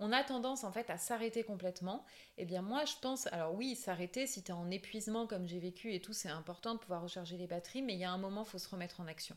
on 0.00 0.12
a 0.12 0.24
tendance 0.24 0.64
en 0.64 0.72
fait 0.72 0.90
à 0.90 0.98
s'arrêter 0.98 1.44
complètement. 1.44 2.04
Eh 2.38 2.44
bien 2.44 2.62
moi 2.62 2.84
je 2.84 2.94
pense, 3.00 3.26
alors 3.28 3.54
oui, 3.54 3.76
s'arrêter 3.76 4.26
si 4.26 4.42
tu 4.42 4.50
es 4.50 4.54
en 4.54 4.70
épuisement 4.70 5.26
comme 5.26 5.46
j'ai 5.46 5.60
vécu 5.60 5.94
et 5.94 6.00
tout, 6.00 6.12
c'est 6.12 6.28
important 6.28 6.74
de 6.74 6.80
pouvoir 6.80 7.02
recharger 7.02 7.36
les 7.36 7.46
batteries, 7.46 7.82
mais 7.82 7.94
il 7.94 8.00
y 8.00 8.04
a 8.04 8.10
un 8.10 8.18
moment, 8.18 8.44
faut 8.44 8.58
se 8.58 8.68
remettre 8.68 9.00
en 9.00 9.06
action. 9.06 9.36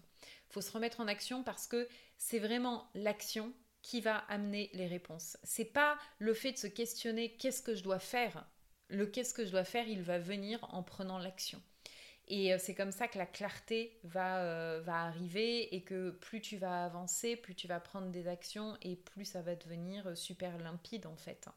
Faut 0.50 0.62
se 0.62 0.72
remettre 0.72 1.00
en 1.00 1.08
action 1.08 1.44
parce 1.44 1.68
que 1.68 1.88
c'est 2.18 2.40
vraiment 2.40 2.90
l'action 2.96 3.54
qui 3.82 4.02
va 4.02 4.18
amener 4.30 4.70
les 4.74 4.88
réponses. 4.88 5.38
C'est 5.44 5.66
pas 5.66 6.00
le 6.18 6.34
fait 6.34 6.54
de 6.54 6.58
se 6.58 6.68
questionner 6.68 7.36
qu'est-ce 7.36 7.62
que 7.62 7.76
je 7.76 7.84
dois 7.84 8.00
faire? 8.00 8.46
Le 8.88 9.06
qu'est-ce 9.06 9.34
que 9.34 9.46
je 9.46 9.52
dois 9.52 9.66
faire, 9.66 9.88
il 9.88 10.02
va 10.02 10.20
venir 10.20 10.60
en 10.74 10.84
prenant 10.84 11.20
l'action. 11.20 11.62
Et 12.28 12.54
euh, 12.54 12.58
c'est 12.58 12.74
comme 12.74 12.92
ça 12.92 13.08
que 13.08 13.18
la 13.18 13.26
clarté 13.26 14.00
va, 14.04 14.40
euh, 14.40 14.82
va 14.84 15.04
arriver 15.04 15.76
et 15.76 15.82
que 15.82 16.12
plus 16.12 16.40
tu 16.40 16.58
vas 16.58 16.86
avancer, 16.86 17.36
plus 17.36 17.54
tu 17.54 17.68
vas 17.68 17.80
prendre 17.80 18.10
des 18.12 18.28
actions 18.28 18.78
et 18.82 18.96
plus 18.96 19.26
ça 19.26 19.42
va 19.42 19.56
devenir 19.56 20.08
euh, 20.08 20.16
super 20.16 20.58
limpide 20.58 21.06
en 21.06 21.18
fait. 21.18 21.50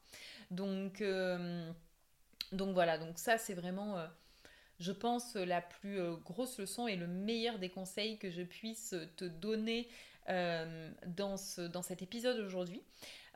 Donc, 0.50 1.02
donc 2.52 2.74
voilà, 2.74 2.98
donc 2.98 3.18
ça 3.18 3.38
c'est 3.38 3.54
vraiment, 3.54 3.96
je 4.78 4.92
pense, 4.92 5.34
la 5.34 5.60
plus 5.60 5.98
grosse 6.24 6.58
leçon 6.58 6.86
et 6.86 6.94
le 6.94 7.08
meilleur 7.08 7.58
des 7.58 7.68
conseils 7.68 8.18
que 8.18 8.30
je 8.30 8.42
puisse 8.42 8.94
te 9.16 9.24
donner 9.24 9.88
dans, 10.28 11.36
ce, 11.36 11.60
dans 11.62 11.82
cet 11.82 12.02
épisode 12.02 12.38
aujourd'hui. 12.40 12.82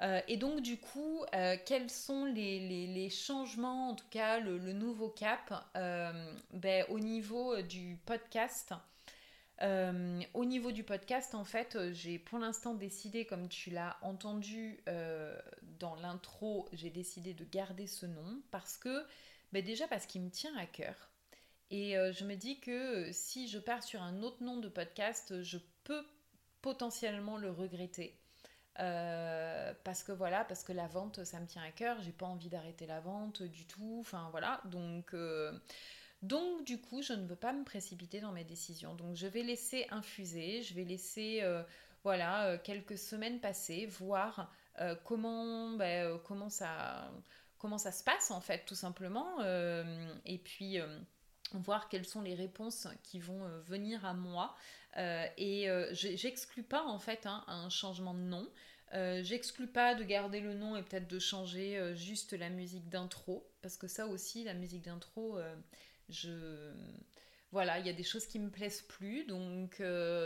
Euh, 0.02 0.20
et 0.28 0.36
donc 0.36 0.62
du 0.62 0.78
coup, 0.78 1.24
euh, 1.34 1.56
quels 1.66 1.90
sont 1.90 2.24
les, 2.24 3.10
changements, 3.10 3.90
en 3.90 3.94
tout 3.94 4.08
cas 4.10 4.40
le, 4.40 4.72
nouveau 4.72 5.08
cap 5.08 5.68
euh, 5.76 6.34
ben, 6.52 6.84
au 6.88 6.98
niveau 6.98 7.60
du 7.62 7.98
podcast? 8.06 8.72
Au 9.62 10.46
niveau 10.46 10.72
du 10.72 10.84
podcast, 10.84 11.34
en 11.34 11.44
fait, 11.44 11.76
j'ai 11.92 12.18
pour 12.18 12.38
l'instant 12.38 12.72
décidé, 12.72 13.26
comme 13.26 13.46
tu 13.46 13.68
l'as 13.68 13.98
entendu 14.00 14.82
dans 15.78 15.94
l'intro, 15.96 16.66
j'ai 16.72 16.88
décidé 16.88 17.34
de 17.34 17.44
garder 17.44 17.86
ce 17.86 18.06
nom 18.06 18.40
parce 18.50 18.78
que, 18.78 19.04
ben, 19.52 19.62
déjà 19.62 19.86
parce 19.86 20.06
qu'il 20.06 20.22
me 20.22 20.30
tient 20.30 20.56
à 20.56 20.64
cœur. 20.64 21.10
Et 21.70 21.92
je 21.92 22.24
me 22.24 22.36
dis 22.36 22.58
que 22.60 23.10
si 23.12 23.48
je 23.48 23.58
pars 23.58 23.82
sur 23.82 24.00
un 24.00 24.22
autre 24.22 24.42
nom 24.42 24.56
de 24.56 24.70
podcast, 24.70 25.42
je 25.42 25.58
peux 25.84 26.06
potentiellement 26.62 27.36
le 27.36 27.50
regretter. 27.50 28.20
Euh, 28.78 29.74
parce 29.84 30.02
que 30.02 30.12
voilà, 30.12 30.44
parce 30.44 30.62
que 30.62 30.72
la 30.72 30.86
vente, 30.86 31.24
ça 31.24 31.40
me 31.40 31.46
tient 31.46 31.62
à 31.62 31.70
cœur, 31.70 32.00
j'ai 32.02 32.12
pas 32.12 32.26
envie 32.26 32.48
d'arrêter 32.48 32.86
la 32.86 33.00
vente 33.00 33.42
du 33.42 33.66
tout, 33.66 33.98
enfin 34.00 34.28
voilà, 34.30 34.60
donc, 34.66 35.12
euh, 35.12 35.52
donc 36.22 36.64
du 36.64 36.80
coup, 36.80 37.02
je 37.02 37.12
ne 37.12 37.26
veux 37.26 37.36
pas 37.36 37.52
me 37.52 37.64
précipiter 37.64 38.20
dans 38.20 38.32
mes 38.32 38.44
décisions, 38.44 38.94
donc 38.94 39.16
je 39.16 39.26
vais 39.26 39.42
laisser 39.42 39.86
infuser, 39.90 40.62
je 40.62 40.72
vais 40.74 40.84
laisser, 40.84 41.40
euh, 41.42 41.62
voilà, 42.04 42.56
quelques 42.58 42.96
semaines 42.96 43.40
passer, 43.40 43.86
voir 43.86 44.50
comment, 45.04 45.72
ben, 45.72 46.18
comment, 46.24 46.48
ça, 46.48 47.12
comment 47.58 47.76
ça 47.76 47.92
se 47.92 48.02
passe 48.02 48.30
en 48.30 48.40
fait, 48.40 48.64
tout 48.64 48.74
simplement, 48.74 49.42
et 50.24 50.38
puis 50.38 50.78
voir 51.52 51.90
quelles 51.90 52.06
sont 52.06 52.22
les 52.22 52.34
réponses 52.34 52.88
qui 53.02 53.18
vont 53.18 53.46
venir 53.66 54.06
à 54.06 54.14
moi. 54.14 54.56
Et 54.96 55.68
j'exclus 55.92 56.62
pas 56.62 56.84
en 56.84 56.98
fait 56.98 57.26
hein, 57.26 57.44
un 57.46 57.68
changement 57.68 58.14
de 58.14 58.20
nom. 58.20 58.48
Euh, 58.92 59.22
j'exclus 59.22 59.68
pas 59.68 59.94
de 59.94 60.02
garder 60.02 60.40
le 60.40 60.52
nom 60.52 60.76
et 60.76 60.82
peut-être 60.82 61.06
de 61.06 61.20
changer 61.20 61.78
euh, 61.78 61.94
juste 61.94 62.32
la 62.32 62.48
musique 62.48 62.88
d'intro, 62.88 63.48
parce 63.62 63.76
que 63.76 63.86
ça 63.86 64.06
aussi, 64.06 64.42
la 64.42 64.54
musique 64.54 64.82
d'intro, 64.82 65.38
euh, 65.38 65.54
je... 66.08 66.72
voilà, 67.52 67.78
il 67.78 67.86
y 67.86 67.88
a 67.88 67.92
des 67.92 68.02
choses 68.02 68.26
qui 68.26 68.40
me 68.40 68.50
plaisent 68.50 68.82
plus, 68.82 69.24
donc 69.26 69.80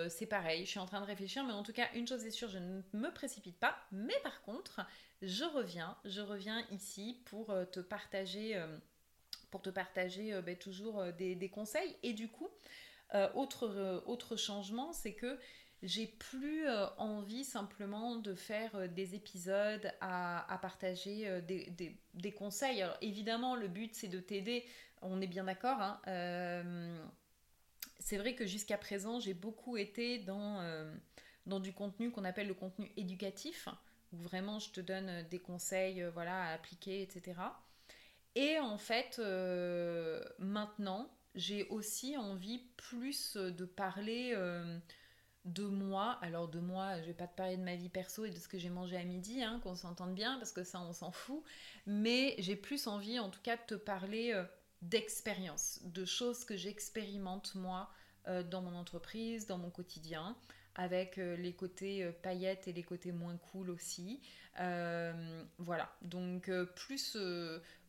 c'est 0.08 0.26
pareil, 0.26 0.64
je 0.64 0.70
suis 0.70 0.78
en 0.78 0.86
train 0.86 1.00
de 1.00 1.06
réfléchir, 1.06 1.44
mais 1.44 1.52
en 1.52 1.62
tout 1.62 1.74
cas, 1.74 1.88
une 1.94 2.08
chose 2.08 2.24
est 2.24 2.30
sûre, 2.30 2.48
je 2.48 2.58
ne 2.58 2.82
me 2.94 3.12
précipite 3.12 3.58
pas, 3.58 3.76
mais 3.92 4.14
par 4.22 4.40
contre, 4.42 4.80
je 5.20 5.44
reviens, 5.44 5.96
je 6.06 6.22
reviens 6.22 6.64
ici 6.70 7.20
pour 7.26 7.54
te 7.70 7.80
partager, 7.80 8.58
pour 9.50 9.60
te 9.60 9.68
partager 9.68 10.40
ben, 10.40 10.56
toujours 10.56 11.04
des, 11.12 11.50
conseils, 11.52 11.94
et 12.02 12.14
du 12.14 12.28
coup, 12.28 12.48
autre, 13.34 14.02
autre 14.06 14.36
changement, 14.36 14.92
c'est 14.92 15.14
que 15.14 15.38
j'ai 15.84 16.06
plus 16.06 16.66
euh, 16.66 16.86
envie 16.96 17.44
simplement 17.44 18.16
de 18.16 18.34
faire 18.34 18.74
euh, 18.74 18.88
des 18.88 19.14
épisodes 19.14 19.92
à, 20.00 20.58
partager 20.62 21.28
euh, 21.28 21.40
des, 21.42 22.32
conseils. 22.32 22.80
Alors 22.80 22.96
évidemment, 23.02 23.54
le 23.54 23.68
but 23.68 23.94
c'est 23.94 24.08
de 24.08 24.18
t'aider, 24.18 24.64
on 25.02 25.20
est 25.20 25.26
bien 25.26 25.44
d'accord. 25.44 25.80
Hein. 25.80 26.00
c'est 27.98 28.16
vrai 28.16 28.34
que 28.34 28.46
jusqu'à 28.46 28.78
présent, 28.78 29.20
j'ai 29.20 29.34
beaucoup 29.34 29.76
été 29.76 30.18
dans, 30.18 30.62
dans 31.44 31.60
du 31.60 31.74
contenu 31.74 32.10
qu'on 32.10 32.24
appelle 32.24 32.48
le 32.48 32.54
contenu 32.54 32.90
éducatif, 32.96 33.68
où 34.12 34.16
vraiment 34.16 34.58
je 34.58 34.70
te 34.70 34.80
donne 34.80 35.26
des 35.28 35.40
conseils 35.40 36.02
voilà, 36.14 36.44
à 36.44 36.52
appliquer, 36.54 37.02
etc. 37.02 37.38
Et 38.34 38.58
en 38.58 38.78
fait, 38.78 39.20
maintenant, 40.38 41.10
j'ai 41.34 41.66
aussi 41.68 42.16
envie 42.16 42.62
plus 42.76 43.36
de 43.36 43.64
parler 43.64 44.34
de 45.44 45.64
moi, 45.64 46.18
alors 46.22 46.48
de 46.48 46.58
moi, 46.58 47.00
je 47.02 47.06
vais 47.06 47.14
pas 47.14 47.26
te 47.26 47.36
parler 47.36 47.56
de 47.56 47.62
ma 47.62 47.76
vie 47.76 47.90
perso 47.90 48.24
et 48.24 48.30
de 48.30 48.38
ce 48.38 48.48
que 48.48 48.58
j'ai 48.58 48.70
mangé 48.70 48.96
à 48.96 49.04
midi, 49.04 49.42
hein, 49.42 49.60
qu'on 49.62 49.74
s'entende 49.76 50.14
bien, 50.14 50.38
parce 50.38 50.52
que 50.52 50.64
ça, 50.64 50.80
on 50.80 50.92
s'en 50.92 51.12
fout, 51.12 51.42
mais 51.86 52.34
j'ai 52.38 52.56
plus 52.56 52.86
envie, 52.86 53.18
en 53.18 53.28
tout 53.28 53.42
cas, 53.42 53.56
de 53.56 53.62
te 53.66 53.74
parler 53.74 54.32
euh, 54.32 54.44
d'expérience, 54.82 55.80
de 55.84 56.04
choses 56.04 56.44
que 56.44 56.56
j'expérimente 56.56 57.54
moi 57.54 57.90
euh, 58.26 58.42
dans 58.42 58.62
mon 58.62 58.74
entreprise, 58.74 59.46
dans 59.46 59.58
mon 59.58 59.70
quotidien, 59.70 60.34
avec 60.76 61.18
euh, 61.18 61.36
les 61.36 61.52
côtés 61.52 62.10
paillettes 62.22 62.66
et 62.66 62.72
les 62.72 62.82
côtés 62.82 63.12
moins 63.12 63.36
cool 63.36 63.68
aussi. 63.68 64.22
voilà, 64.56 65.94
donc 66.00 66.50
plus, 66.74 67.18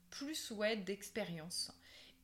plus 0.09 0.51
ouais, 0.51 0.75
d'expérience. 0.75 1.71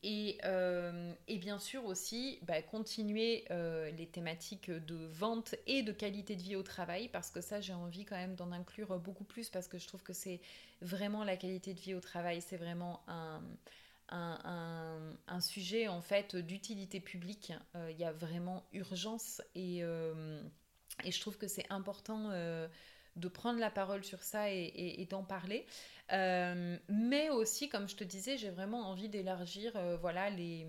Euh, 0.04 1.12
et, 1.28 1.38
bien 1.38 1.60
sûr 1.60 1.84
aussi 1.84 2.40
bah, 2.42 2.60
continuer 2.60 3.44
euh, 3.52 3.88
les 3.92 4.08
thématiques 4.08 4.68
de 4.68 5.06
vente 5.06 5.54
et 5.68 5.84
de 5.84 5.92
qualité 5.92 6.34
de 6.34 6.42
vie 6.42 6.56
au 6.56 6.64
travail 6.64 7.08
parce 7.08 7.30
que 7.30 7.40
ça 7.40 7.60
j'ai 7.60 7.72
envie 7.72 8.04
quand 8.04 8.16
même 8.16 8.34
d'en 8.34 8.50
inclure 8.50 8.98
beaucoup 8.98 9.22
plus 9.22 9.48
parce 9.48 9.68
que 9.68 9.78
je 9.78 9.86
trouve 9.86 10.02
que 10.02 10.12
c'est 10.12 10.40
vraiment 10.80 11.22
la 11.22 11.36
qualité 11.36 11.72
de 11.72 11.78
vie 11.78 11.94
au 11.94 12.00
travail, 12.00 12.42
c'est 12.42 12.56
vraiment 12.56 13.04
un, 13.06 13.42
un, 14.08 15.40
sujet 15.40 15.86
en 15.86 16.00
fait 16.00 16.34
d'utilité 16.34 16.98
publique. 16.98 17.52
Euh, 17.76 17.90
il 17.92 17.96
y 17.96 18.04
a 18.04 18.12
vraiment 18.12 18.64
urgence 18.72 19.40
et, 19.54 19.82
et 21.04 21.12
je 21.12 21.20
trouve 21.20 21.38
que 21.38 21.46
c'est 21.46 21.66
important 21.70 22.32
de 23.16 23.28
prendre 23.28 23.58
la 23.58 23.70
parole 23.70 24.04
sur 24.04 24.22
ça 24.22 24.50
et, 24.50 25.06
d'en 25.10 25.24
parler. 25.24 25.66
Euh, 26.12 26.78
mais 26.88 27.30
aussi, 27.30 27.68
comme 27.68 27.88
je 27.88 27.96
te 27.96 28.04
disais, 28.04 28.36
j'ai 28.36 28.50
vraiment 28.50 28.88
envie 28.90 29.08
d'élargir 29.08 29.72
euh, 29.76 29.96
voilà, 29.96 30.30
les, 30.30 30.66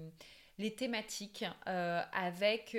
les 0.58 0.76
thématiques 0.76 1.46
euh, 1.68 2.02
avec 2.14 2.78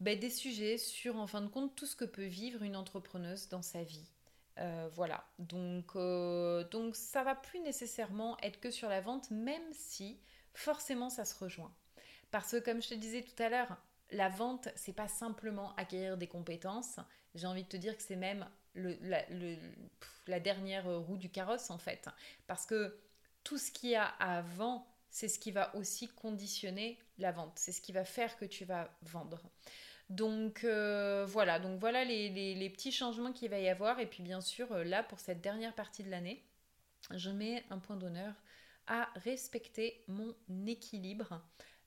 ben, 0.00 0.18
des 0.18 0.30
sujets 0.30 0.78
sur, 0.78 1.16
en 1.16 1.26
fin 1.26 1.40
de 1.40 1.48
compte, 1.48 1.74
tout 1.76 1.86
ce 1.86 1.96
que 1.96 2.04
peut 2.04 2.26
vivre 2.26 2.62
une 2.62 2.76
entrepreneuse 2.76 3.48
dans 3.48 3.62
sa 3.62 3.82
vie. 3.82 4.08
voilà, 4.92 5.24
donc, 5.38 5.96
donc 6.70 6.96
ça 6.96 7.22
va 7.22 7.34
plus 7.34 7.60
nécessairement 7.60 8.36
être 8.42 8.60
que 8.60 8.70
sur 8.70 8.88
la 8.88 9.00
vente, 9.00 9.30
même 9.30 9.72
si 9.72 10.18
forcément 10.54 11.10
ça 11.10 11.24
se 11.24 11.38
rejoint. 11.38 11.72
Parce 12.30 12.50
que 12.52 12.58
comme 12.58 12.82
je 12.82 12.88
te 12.88 12.94
disais 12.94 13.22
tout 13.22 13.42
à 13.42 13.48
l'heure, 13.48 13.76
la 14.10 14.28
vente, 14.28 14.68
c'est 14.74 14.92
pas 14.92 15.08
simplement 15.08 15.74
acquérir 15.76 16.16
des 16.16 16.26
compétences. 16.26 16.98
J'ai 17.34 17.46
envie 17.46 17.64
de 17.64 17.68
te 17.68 17.76
dire 17.76 17.96
que 17.96 18.02
c'est 18.02 18.16
même 18.16 18.46
la, 20.26 20.40
dernière 20.40 20.86
roue 21.00 21.16
du 21.16 21.30
carrosse 21.30 21.70
en 21.70 21.78
fait. 21.78 22.08
Parce 22.46 22.66
que 22.66 22.98
tout 23.44 23.58
ce 23.58 23.70
qu'il 23.70 23.90
y 23.90 23.96
a 23.96 24.04
avant, 24.04 24.86
c'est 25.10 25.28
ce 25.28 25.38
qui 25.38 25.50
va 25.50 25.74
aussi 25.76 26.08
conditionner 26.08 26.98
la 27.18 27.32
vente. 27.32 27.52
C'est 27.56 27.72
ce 27.72 27.80
qui 27.80 27.92
va 27.92 28.04
faire 28.04 28.36
que 28.36 28.44
tu 28.44 28.64
vas 28.64 28.90
vendre. 29.02 29.42
Donc 30.10 30.64
euh, 30.64 31.26
voilà, 31.26 31.58
donc 31.58 31.78
voilà 31.80 32.04
les, 32.04 32.70
petits 32.70 32.92
changements 32.92 33.32
qu'il 33.32 33.50
va 33.50 33.58
y 33.58 33.68
avoir. 33.68 34.00
Et 34.00 34.06
puis 34.06 34.22
bien 34.22 34.40
sûr, 34.40 34.70
euh, 34.72 34.84
là, 34.84 35.02
pour 35.02 35.20
cette 35.20 35.40
dernière 35.40 35.74
partie 35.74 36.02
de 36.02 36.10
l'année, 36.10 36.42
je 37.14 37.30
mets 37.30 37.64
un 37.70 37.78
point 37.78 37.96
d'honneur 37.96 38.34
à 38.86 39.10
respecter 39.16 40.02
mon 40.08 40.34
équilibre. 40.66 41.42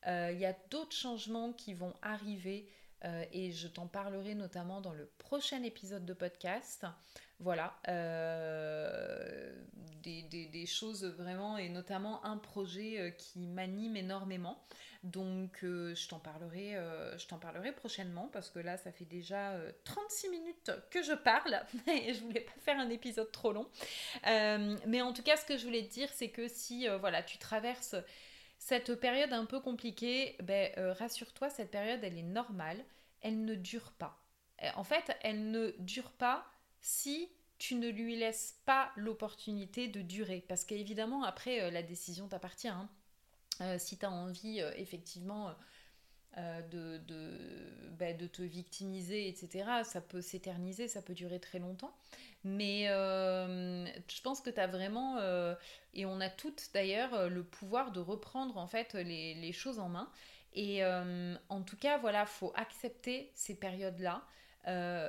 Euh, 0.07 0.31
il 0.33 0.39
y 0.39 0.45
a 0.45 0.55
d'autres 0.69 0.95
changements 0.95 1.53
qui 1.53 1.73
vont 1.73 1.93
arriver 2.01 2.67
euh, 3.05 3.25
et 3.31 3.51
je 3.51 3.67
t'en 3.67 3.87
parlerai 3.87 4.35
notamment 4.35 4.81
dans 4.81 4.93
le 4.93 5.09
prochain 5.17 5.63
épisode 5.63 6.05
de 6.05 6.13
podcast. 6.13 6.85
Voilà, 7.39 7.75
euh, 7.87 9.51
des, 10.03 10.65
choses 10.67 11.05
vraiment, 11.05 11.57
et 11.57 11.69
notamment 11.69 12.23
un 12.23 12.37
projet 12.37 12.99
euh, 12.99 13.09
qui 13.09 13.39
m'anime 13.39 13.97
énormément. 13.97 14.63
Donc 15.03 15.61
je 15.63 16.07
t'en 16.07 16.19
parlerai, 16.19 16.77
prochainement 17.71 18.29
parce 18.31 18.51
que 18.51 18.59
là 18.59 18.77
ça 18.77 18.91
fait 18.91 19.05
déjà 19.05 19.55
36 19.83 20.29
minutes 20.29 20.71
que 20.91 21.01
je 21.01 21.13
parle 21.13 21.59
et 21.87 22.13
je 22.13 22.21
voulais 22.21 22.41
pas 22.41 22.51
faire 22.59 22.79
un 22.79 22.89
épisode 22.91 23.31
trop 23.31 23.51
long. 23.51 23.67
mais 24.23 25.01
en 25.01 25.11
tout 25.11 25.23
cas 25.23 25.37
ce 25.37 25.45
que 25.45 25.57
je 25.57 25.65
voulais 25.65 25.87
te 25.87 25.91
dire 25.91 26.09
c'est 26.13 26.29
que 26.29 26.47
si 26.47 26.87
voilà 26.99 27.23
tu 27.23 27.39
traverses 27.39 27.95
cette 28.61 28.93
période 28.93 29.33
un 29.33 29.45
peu 29.45 29.59
compliquée, 29.59 30.35
ben, 30.43 30.71
euh, 30.77 30.93
rassure-toi, 30.93 31.49
cette 31.49 31.71
période, 31.71 31.99
elle 32.03 32.15
est 32.15 32.21
normale, 32.21 32.85
elle 33.21 33.43
ne 33.43 33.55
dure 33.55 33.91
pas. 33.93 34.23
En 34.75 34.83
fait, 34.83 35.17
elle 35.23 35.49
ne 35.49 35.71
dure 35.79 36.11
pas 36.11 36.45
si 36.79 37.27
tu 37.57 37.73
ne 37.73 37.89
lui 37.89 38.15
laisses 38.15 38.61
pas 38.65 38.91
l'opportunité 38.95 39.87
de 39.87 40.03
durer. 40.03 40.45
Parce 40.47 40.63
qu'évidemment, 40.63 41.23
après, 41.23 41.59
euh, 41.59 41.71
la 41.71 41.81
décision 41.81 42.27
t'appartient. 42.27 42.67
Hein. 42.67 42.87
Euh, 43.61 43.79
si 43.79 43.97
tu 43.97 44.05
as 44.05 44.11
envie, 44.11 44.59
effectivement, 44.75 45.55
de, 46.37 46.99
de, 46.99 47.89
ben, 47.97 48.15
de, 48.15 48.27
te 48.27 48.43
victimiser, 48.43 49.27
etc., 49.27 49.81
ça 49.83 50.01
peut 50.01 50.21
s'éterniser, 50.21 50.87
ça 50.87 51.01
peut 51.01 51.15
durer 51.15 51.39
très 51.39 51.57
longtemps. 51.57 51.97
Mais 52.43 52.89
euh, 52.89 53.85
je 53.85 54.21
pense 54.21 54.41
que 54.41 54.49
tu 54.49 54.59
as 54.59 54.67
vraiment, 54.67 55.17
euh, 55.19 55.53
et 55.93 56.05
on 56.05 56.19
a 56.19 56.29
toutes 56.29 56.69
d'ailleurs, 56.73 57.13
euh, 57.13 57.29
le 57.29 57.43
pouvoir 57.43 57.91
de 57.91 57.99
reprendre 57.99 58.57
en 58.57 58.67
fait 58.67 58.93
les, 58.93 59.51
choses 59.53 59.79
en 59.79 59.89
main. 59.89 60.09
Et 60.53 60.83
en 60.83 61.61
tout 61.61 61.77
cas, 61.77 61.97
voilà, 61.97 62.25
faut 62.25 62.51
accepter 62.55 63.31
ces 63.35 63.55
périodes-là. 63.55 64.21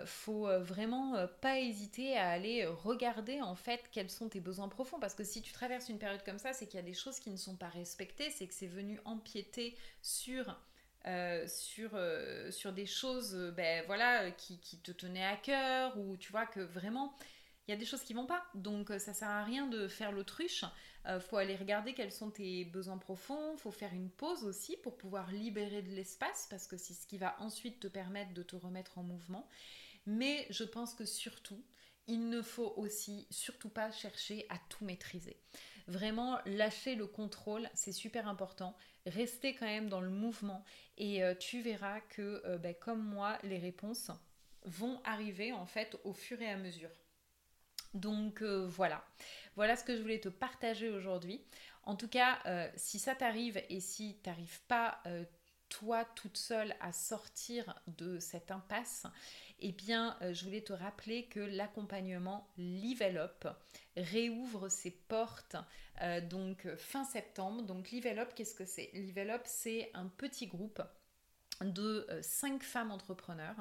Faut 0.06 0.46
vraiment 0.60 1.26
pas 1.40 1.58
hésiter 1.58 2.16
à 2.16 2.30
aller 2.30 2.64
regarder 2.64 3.40
en 3.40 3.56
fait 3.56 3.88
quels 3.90 4.10
sont 4.10 4.28
tes 4.28 4.40
besoins 4.40 4.68
profonds 4.68 5.00
parce 5.00 5.14
que 5.14 5.24
si 5.24 5.42
tu 5.42 5.52
traverses 5.52 5.88
une 5.88 5.98
période 5.98 6.22
comme 6.24 6.38
ça 6.38 6.52
c'est 6.52 6.66
qu'il 6.66 6.76
y 6.78 6.82
a 6.82 6.86
des 6.86 6.94
choses 6.94 7.18
qui 7.18 7.30
ne 7.30 7.36
sont 7.36 7.56
pas 7.56 7.68
respectées 7.68 8.30
c'est 8.30 8.46
que 8.46 8.54
c'est 8.54 8.68
venu 8.68 9.00
empiéter 9.04 9.76
sur 10.00 10.56
euh, 11.06 11.46
sur, 11.48 11.90
euh, 11.94 12.52
sur 12.52 12.72
des 12.72 12.86
choses 12.86 13.34
euh, 13.34 13.50
ben, 13.50 13.84
voilà, 13.86 14.30
qui, 14.30 14.58
te 14.58 14.92
tenaient 14.92 15.26
à 15.26 15.36
cœur 15.36 15.98
ou 15.98 16.16
tu 16.16 16.30
vois 16.30 16.46
que 16.46 16.60
vraiment 16.60 17.16
il 17.66 17.72
y 17.72 17.74
a 17.74 17.76
des 17.76 17.84
choses 17.84 18.02
qui 18.02 18.14
vont 18.14 18.26
pas. 18.26 18.44
Donc 18.54 18.90
ça 18.98 19.12
sert 19.12 19.28
à 19.28 19.44
rien 19.44 19.66
de 19.66 19.86
faire 19.88 20.12
l'autruche. 20.12 20.64
Faut 21.20 21.36
aller 21.36 21.56
regarder 21.56 21.94
quels 21.94 22.12
sont 22.12 22.30
tes 22.30 22.64
besoins 22.64 22.98
profonds. 22.98 23.56
Faut 23.56 23.70
faire 23.70 23.92
une 23.94 24.10
pause 24.10 24.44
aussi 24.44 24.76
pour 24.76 24.96
pouvoir 24.96 25.30
libérer 25.30 25.80
de 25.80 25.90
l'espace 25.90 26.48
parce 26.50 26.66
que 26.66 26.76
c'est 26.76 26.94
ce 26.94 27.06
qui 27.06 27.18
va 27.18 27.36
ensuite 27.40 27.78
te 27.78 27.86
permettre 27.86 28.34
de 28.34 28.42
te 28.42 28.56
remettre 28.56 28.98
en 28.98 29.04
mouvement. 29.04 29.48
Mais 30.06 30.46
je 30.50 30.64
pense 30.64 30.94
que 30.94 31.04
surtout 31.04 31.64
il 32.08 32.28
ne 32.28 32.42
faut 32.42 32.74
aussi 32.76 33.26
surtout 33.30 33.68
pas 33.68 33.92
chercher 33.92 34.46
à 34.48 34.56
tout 34.68 34.84
maîtriser. 34.84 35.36
Vraiment, 35.86 36.38
lâcher 36.46 36.94
le 36.94 37.06
contrôle, 37.06 37.68
c'est 37.74 37.92
super 37.92 38.28
important. 38.28 38.76
Rester 39.06 39.54
quand 39.54 39.66
même 39.66 39.88
dans 39.88 40.00
le 40.00 40.10
mouvement 40.10 40.64
et 40.96 41.24
euh, 41.24 41.34
tu 41.34 41.60
verras 41.60 42.00
que, 42.00 42.42
euh, 42.44 42.58
ben, 42.58 42.74
comme 42.74 43.02
moi, 43.02 43.38
les 43.42 43.58
réponses 43.58 44.10
vont 44.64 45.00
arriver 45.04 45.52
en 45.52 45.66
fait 45.66 45.96
au 46.04 46.12
fur 46.12 46.40
et 46.40 46.48
à 46.48 46.56
mesure. 46.56 46.90
Donc 47.94 48.42
euh, 48.42 48.66
voilà, 48.66 49.04
voilà 49.56 49.76
ce 49.76 49.84
que 49.84 49.96
je 49.96 50.02
voulais 50.02 50.20
te 50.20 50.28
partager 50.28 50.88
aujourd'hui. 50.88 51.42
En 51.84 51.96
tout 51.96 52.06
cas, 52.06 52.38
si 52.76 53.00
ça 53.00 53.16
t'arrive 53.16 53.60
et 53.68 53.80
si 53.80 54.16
tu 54.22 54.30
n'arrives 54.30 54.60
pas 54.68 55.02
toi 55.72 56.04
toute 56.04 56.36
seule 56.36 56.76
à 56.80 56.92
sortir 56.92 57.80
de 57.86 58.18
cette 58.18 58.50
impasse, 58.50 59.06
eh 59.60 59.72
bien, 59.72 60.18
euh, 60.20 60.34
je 60.34 60.44
voulais 60.44 60.60
te 60.60 60.74
rappeler 60.74 61.24
que 61.24 61.40
l'accompagnement 61.40 62.46
Livelop 62.58 63.48
réouvre 63.96 64.68
ses 64.68 64.90
portes 64.90 65.56
euh, 66.02 66.20
donc 66.20 66.68
fin 66.76 67.04
septembre. 67.04 67.62
Donc 67.62 67.90
Livelop, 67.90 68.34
qu'est-ce 68.34 68.54
que 68.54 68.66
c'est? 68.66 68.90
Livelop, 68.92 69.40
c'est 69.46 69.90
un 69.94 70.08
petit 70.08 70.46
groupe 70.46 70.82
de 71.62 72.06
5 72.20 72.52
euh, 72.52 72.64
femmes 72.64 72.90
entrepreneurs. 72.90 73.56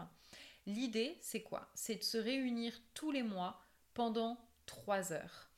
L'idée, 0.66 1.18
c'est 1.22 1.44
quoi? 1.44 1.72
C'est 1.76 1.96
de 1.96 2.04
se 2.04 2.18
réunir 2.18 2.74
tous 2.94 3.12
les 3.12 3.24
mois 3.24 3.64
pendant 3.94 4.38
3 4.66 5.14
heures. 5.14 5.50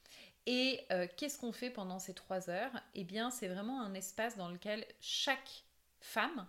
Et 0.45 0.86
qu'est-ce 1.16 1.39
qu'on 1.39 1.54
fait 1.54 1.70
pendant 1.70 1.99
ces 1.99 2.14
3 2.14 2.49
heures? 2.49 2.74
Eh 2.95 3.06
bien, 3.06 3.32
c'est 3.32 3.47
vraiment 3.47 3.82
un 3.82 3.93
espace 3.93 4.36
dans 4.36 4.49
lequel 4.49 4.86
chaque 4.99 5.64
femme 6.04 6.47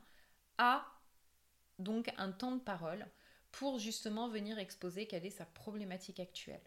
a 0.59 0.85
donc 1.79 2.13
un 2.19 2.33
temps 2.33 2.53
de 2.53 2.61
parole 2.61 3.07
pour 3.53 3.79
justement 3.79 4.29
venir 4.29 4.59
exposer 4.59 5.07
quelle 5.07 5.25
est 5.25 5.31
sa 5.31 5.47
problématique 5.47 6.21
actuelle. 6.21 6.61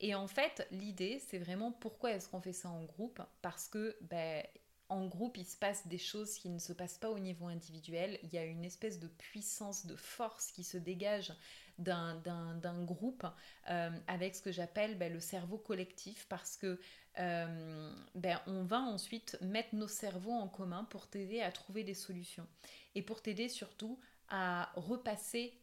Et 0.00 0.14
en 0.14 0.28
fait, 0.28 0.68
l'idée, 0.70 1.20
c'est 1.26 1.38
vraiment 1.38 1.72
pourquoi 1.72 2.12
est-ce 2.12 2.28
qu'on 2.28 2.40
fait 2.40 2.52
ça 2.52 2.68
en 2.68 2.84
groupe? 2.84 3.20
Parce 3.42 3.68
que 3.68 3.96
ben, 4.02 4.44
en 4.90 5.06
groupe, 5.06 5.36
il 5.36 5.46
se 5.46 5.56
passe 5.56 5.86
des 5.86 5.98
choses 5.98 6.34
qui 6.34 6.50
ne 6.50 6.58
se 6.58 6.72
passent 6.72 6.98
pas 6.98 7.10
au 7.10 7.18
niveau 7.18 7.46
individuel. 7.46 8.18
Il 8.22 8.32
y 8.32 8.38
a 8.38 8.44
une 8.44 8.64
espèce 8.64 9.00
de 9.00 9.08
puissance, 9.08 9.86
de 9.86 9.96
force 9.96 10.52
qui 10.52 10.64
se 10.64 10.78
dégage 10.78 11.32
d'un 11.78 12.84
groupe 12.84 13.24
euh, 13.70 13.90
avec 14.06 14.34
ce 14.34 14.42
que 14.42 14.50
j'appelle 14.52 14.98
ben, 14.98 15.12
le 15.12 15.20
cerveau 15.20 15.58
collectif 15.58 16.26
parce 16.28 16.56
que 16.56 16.80
euh, 17.18 17.92
ben, 18.14 18.40
on 18.46 18.62
va 18.64 18.80
ensuite 18.80 19.36
mettre 19.40 19.74
nos 19.74 19.88
cerveaux 19.88 20.32
en 20.32 20.48
commun 20.48 20.84
pour 20.84 21.08
t'aider 21.08 21.40
à 21.40 21.50
trouver 21.50 21.84
des 21.84 21.94
solutions 21.94 22.46
et 22.94 23.02
pour 23.02 23.22
t'aider 23.22 23.48
surtout 23.48 24.00
à 24.28 24.70
repasser 24.76 25.60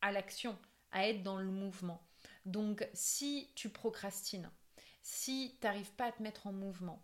à 0.00 0.12
l'action, 0.12 0.58
à 0.92 1.08
être 1.08 1.22
dans 1.22 1.38
le 1.38 1.50
mouvement. 1.50 2.02
Donc 2.44 2.86
si 2.92 3.50
tu 3.54 3.70
procrastines, 3.70 4.50
si 5.02 5.56
tu 5.60 5.66
n'arrives 5.66 5.92
pas 5.92 6.06
à 6.06 6.12
te 6.12 6.22
mettre 6.22 6.46
en 6.46 6.52
mouvement, 6.52 7.02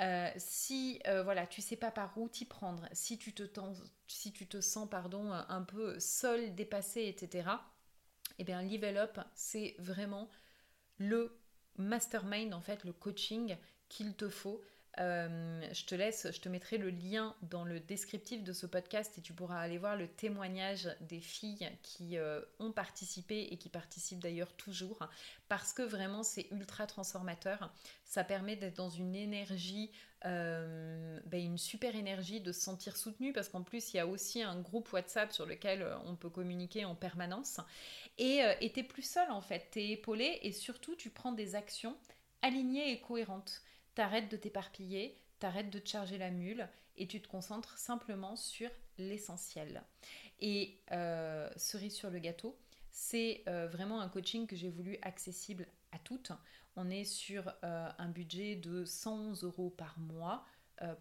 euh, 0.00 0.28
si 0.36 1.00
euh, 1.06 1.22
voilà, 1.22 1.46
tu 1.46 1.62
sais 1.62 1.76
pas 1.76 1.92
par 1.92 2.18
où 2.18 2.28
t'y 2.28 2.44
prendre, 2.44 2.88
si 2.92 3.18
tu 3.18 3.32
te, 3.32 3.44
si 4.08 4.32
tu 4.32 4.48
te 4.48 4.60
sens 4.60 4.88
pardon, 4.90 5.32
un 5.32 5.62
peu 5.62 6.00
seul, 6.00 6.54
dépassé, 6.54 7.06
etc., 7.06 7.48
eh 8.38 8.44
bien, 8.44 8.62
Level 8.62 8.96
Up, 8.96 9.20
c'est 9.34 9.76
vraiment 9.78 10.28
le 10.98 11.38
mastermind, 11.78 12.54
en 12.54 12.60
fait, 12.60 12.84
le 12.84 12.92
coaching 12.92 13.56
qu'il 13.88 14.14
te 14.14 14.28
faut 14.28 14.60
euh, 15.00 15.60
je 15.72 15.84
te 15.84 15.94
laisse, 15.94 16.28
je 16.30 16.40
te 16.40 16.48
mettrai 16.48 16.78
le 16.78 16.90
lien 16.90 17.34
dans 17.42 17.64
le 17.64 17.80
descriptif 17.80 18.44
de 18.44 18.52
ce 18.52 18.66
podcast 18.66 19.18
et 19.18 19.20
tu 19.20 19.32
pourras 19.32 19.58
aller 19.58 19.78
voir 19.78 19.96
le 19.96 20.06
témoignage 20.06 20.88
des 21.00 21.20
filles 21.20 21.68
qui 21.82 22.16
euh, 22.16 22.40
ont 22.60 22.70
participé 22.70 23.48
et 23.50 23.56
qui 23.56 23.68
participent 23.68 24.20
d'ailleurs 24.20 24.52
toujours. 24.52 25.08
Parce 25.48 25.72
que 25.72 25.82
vraiment 25.82 26.22
c'est 26.22 26.46
ultra 26.52 26.86
transformateur. 26.86 27.72
Ça 28.04 28.22
permet 28.22 28.54
d'être 28.54 28.76
dans 28.76 28.90
une 28.90 29.16
énergie, 29.16 29.90
euh, 30.26 31.18
ben, 31.26 31.44
une 31.44 31.58
super 31.58 31.96
énergie, 31.96 32.40
de 32.40 32.52
se 32.52 32.60
sentir 32.60 32.96
soutenu 32.96 33.32
parce 33.32 33.48
qu'en 33.48 33.62
plus 33.62 33.92
il 33.92 33.96
y 33.96 34.00
a 34.00 34.06
aussi 34.06 34.42
un 34.42 34.60
groupe 34.60 34.92
WhatsApp 34.92 35.32
sur 35.32 35.46
lequel 35.46 35.84
on 36.04 36.14
peut 36.14 36.30
communiquer 36.30 36.84
en 36.84 36.94
permanence. 36.94 37.58
Et 38.18 38.44
t'es 38.72 38.84
plus 38.84 39.02
seul 39.02 39.28
en 39.32 39.40
fait, 39.40 39.70
t'es 39.72 39.88
épaulé 39.88 40.38
et 40.42 40.52
surtout 40.52 40.94
tu 40.94 41.10
prends 41.10 41.32
des 41.32 41.56
actions 41.56 41.96
alignées 42.42 42.92
et 42.92 43.00
cohérentes 43.00 43.62
t'arrêtes 43.94 44.30
de 44.30 44.36
t'éparpiller, 44.36 45.20
t'arrêtes 45.38 45.70
de 45.70 45.78
te 45.78 45.88
charger 45.88 46.18
la 46.18 46.30
mule 46.30 46.68
et 46.96 47.06
tu 47.06 47.20
te 47.20 47.28
concentres 47.28 47.76
simplement 47.78 48.36
sur 48.36 48.70
l'essentiel. 48.98 49.82
Et 50.40 50.80
euh, 50.92 51.48
cerise 51.56 51.94
sur 51.94 52.10
le 52.10 52.18
gâteau, 52.18 52.56
c'est 52.90 53.42
euh, 53.48 53.66
vraiment 53.68 54.00
un 54.00 54.08
coaching 54.08 54.46
que 54.46 54.56
j'ai 54.56 54.70
voulu 54.70 54.98
accessible 55.02 55.66
à 55.92 55.98
toutes. 55.98 56.32
On 56.76 56.90
est 56.90 57.04
sur 57.04 57.52
euh, 57.64 57.88
un 57.98 58.08
budget 58.08 58.56
de 58.56 58.84
111 58.84 59.44
euros 59.44 59.70
par 59.70 59.98
mois 59.98 60.44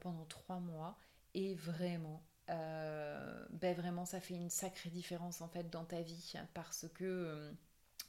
pendant 0.02 0.24
3 0.26 0.60
mois 0.60 1.00
et 1.34 1.56
vraiment, 1.56 2.24
ben 2.48 3.76
vraiment 3.76 4.06
ça 4.06 4.22
fait 4.22 4.36
une 4.36 4.52
sacrée 4.52 4.92
différence 4.92 5.42
en 5.42 5.48
fait 5.48 5.68
dans 5.72 5.84
ta 5.84 6.00
vie 6.02 6.34
parce 6.54 6.86
que, 6.94 7.52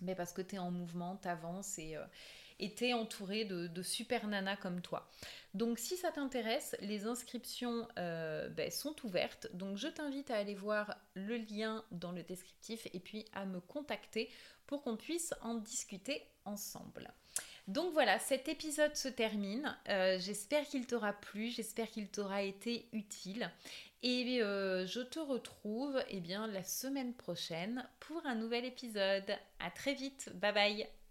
ben 0.02 0.14
parce 0.14 0.34
que 0.34 0.42
tu 0.42 0.56
es 0.56 0.58
en 0.58 0.70
mouvement, 0.70 1.16
tu 1.16 1.26
avances 1.26 1.78
et 1.78 1.96
et 2.58 2.74
t'es 2.74 2.92
entouré 2.92 3.44
de, 3.44 3.82
super 3.82 4.26
nanas 4.26 4.56
comme 4.56 4.80
toi. 4.80 5.08
Donc 5.54 5.78
si 5.78 5.96
ça 5.96 6.10
t'intéresse, 6.10 6.76
les 6.80 7.06
inscriptions 7.06 7.86
euh, 7.98 8.48
ben, 8.48 8.70
sont 8.70 8.94
ouvertes. 9.04 9.48
Donc 9.54 9.76
je 9.76 9.88
t'invite 9.88 10.30
à 10.30 10.36
aller 10.36 10.54
voir 10.54 10.96
le 11.14 11.36
lien 11.36 11.84
dans 11.90 12.12
le 12.12 12.22
descriptif 12.22 12.86
et 12.92 13.00
puis 13.00 13.24
à 13.32 13.44
me 13.44 13.60
contacter 13.60 14.30
pour 14.66 14.82
qu'on 14.82 14.96
puisse 14.96 15.34
en 15.42 15.54
discuter 15.54 16.22
ensemble. 16.44 17.12
Donc 17.66 17.92
voilà, 17.92 18.18
cet 18.18 18.48
épisode 18.48 18.94
se 18.94 19.08
termine. 19.08 19.74
Euh, 19.88 20.18
j'espère 20.18 20.66
qu'il 20.66 20.86
t'aura 20.86 21.12
plu, 21.12 21.48
j'espère 21.48 21.90
qu'il 21.90 22.08
t'aura 22.08 22.42
été 22.42 22.88
utile. 22.92 23.50
Et 24.02 24.42
euh, 24.42 24.86
je 24.86 25.00
te 25.00 25.18
retrouve 25.18 26.02
eh 26.08 26.20
bien, 26.20 26.46
la 26.46 26.62
semaine 26.62 27.14
prochaine 27.14 27.88
pour 28.00 28.24
un 28.26 28.34
nouvel 28.34 28.66
épisode. 28.66 29.38
À 29.60 29.70
très 29.70 29.94
vite, 29.94 30.30
bye 30.34 30.52
bye 30.52 31.03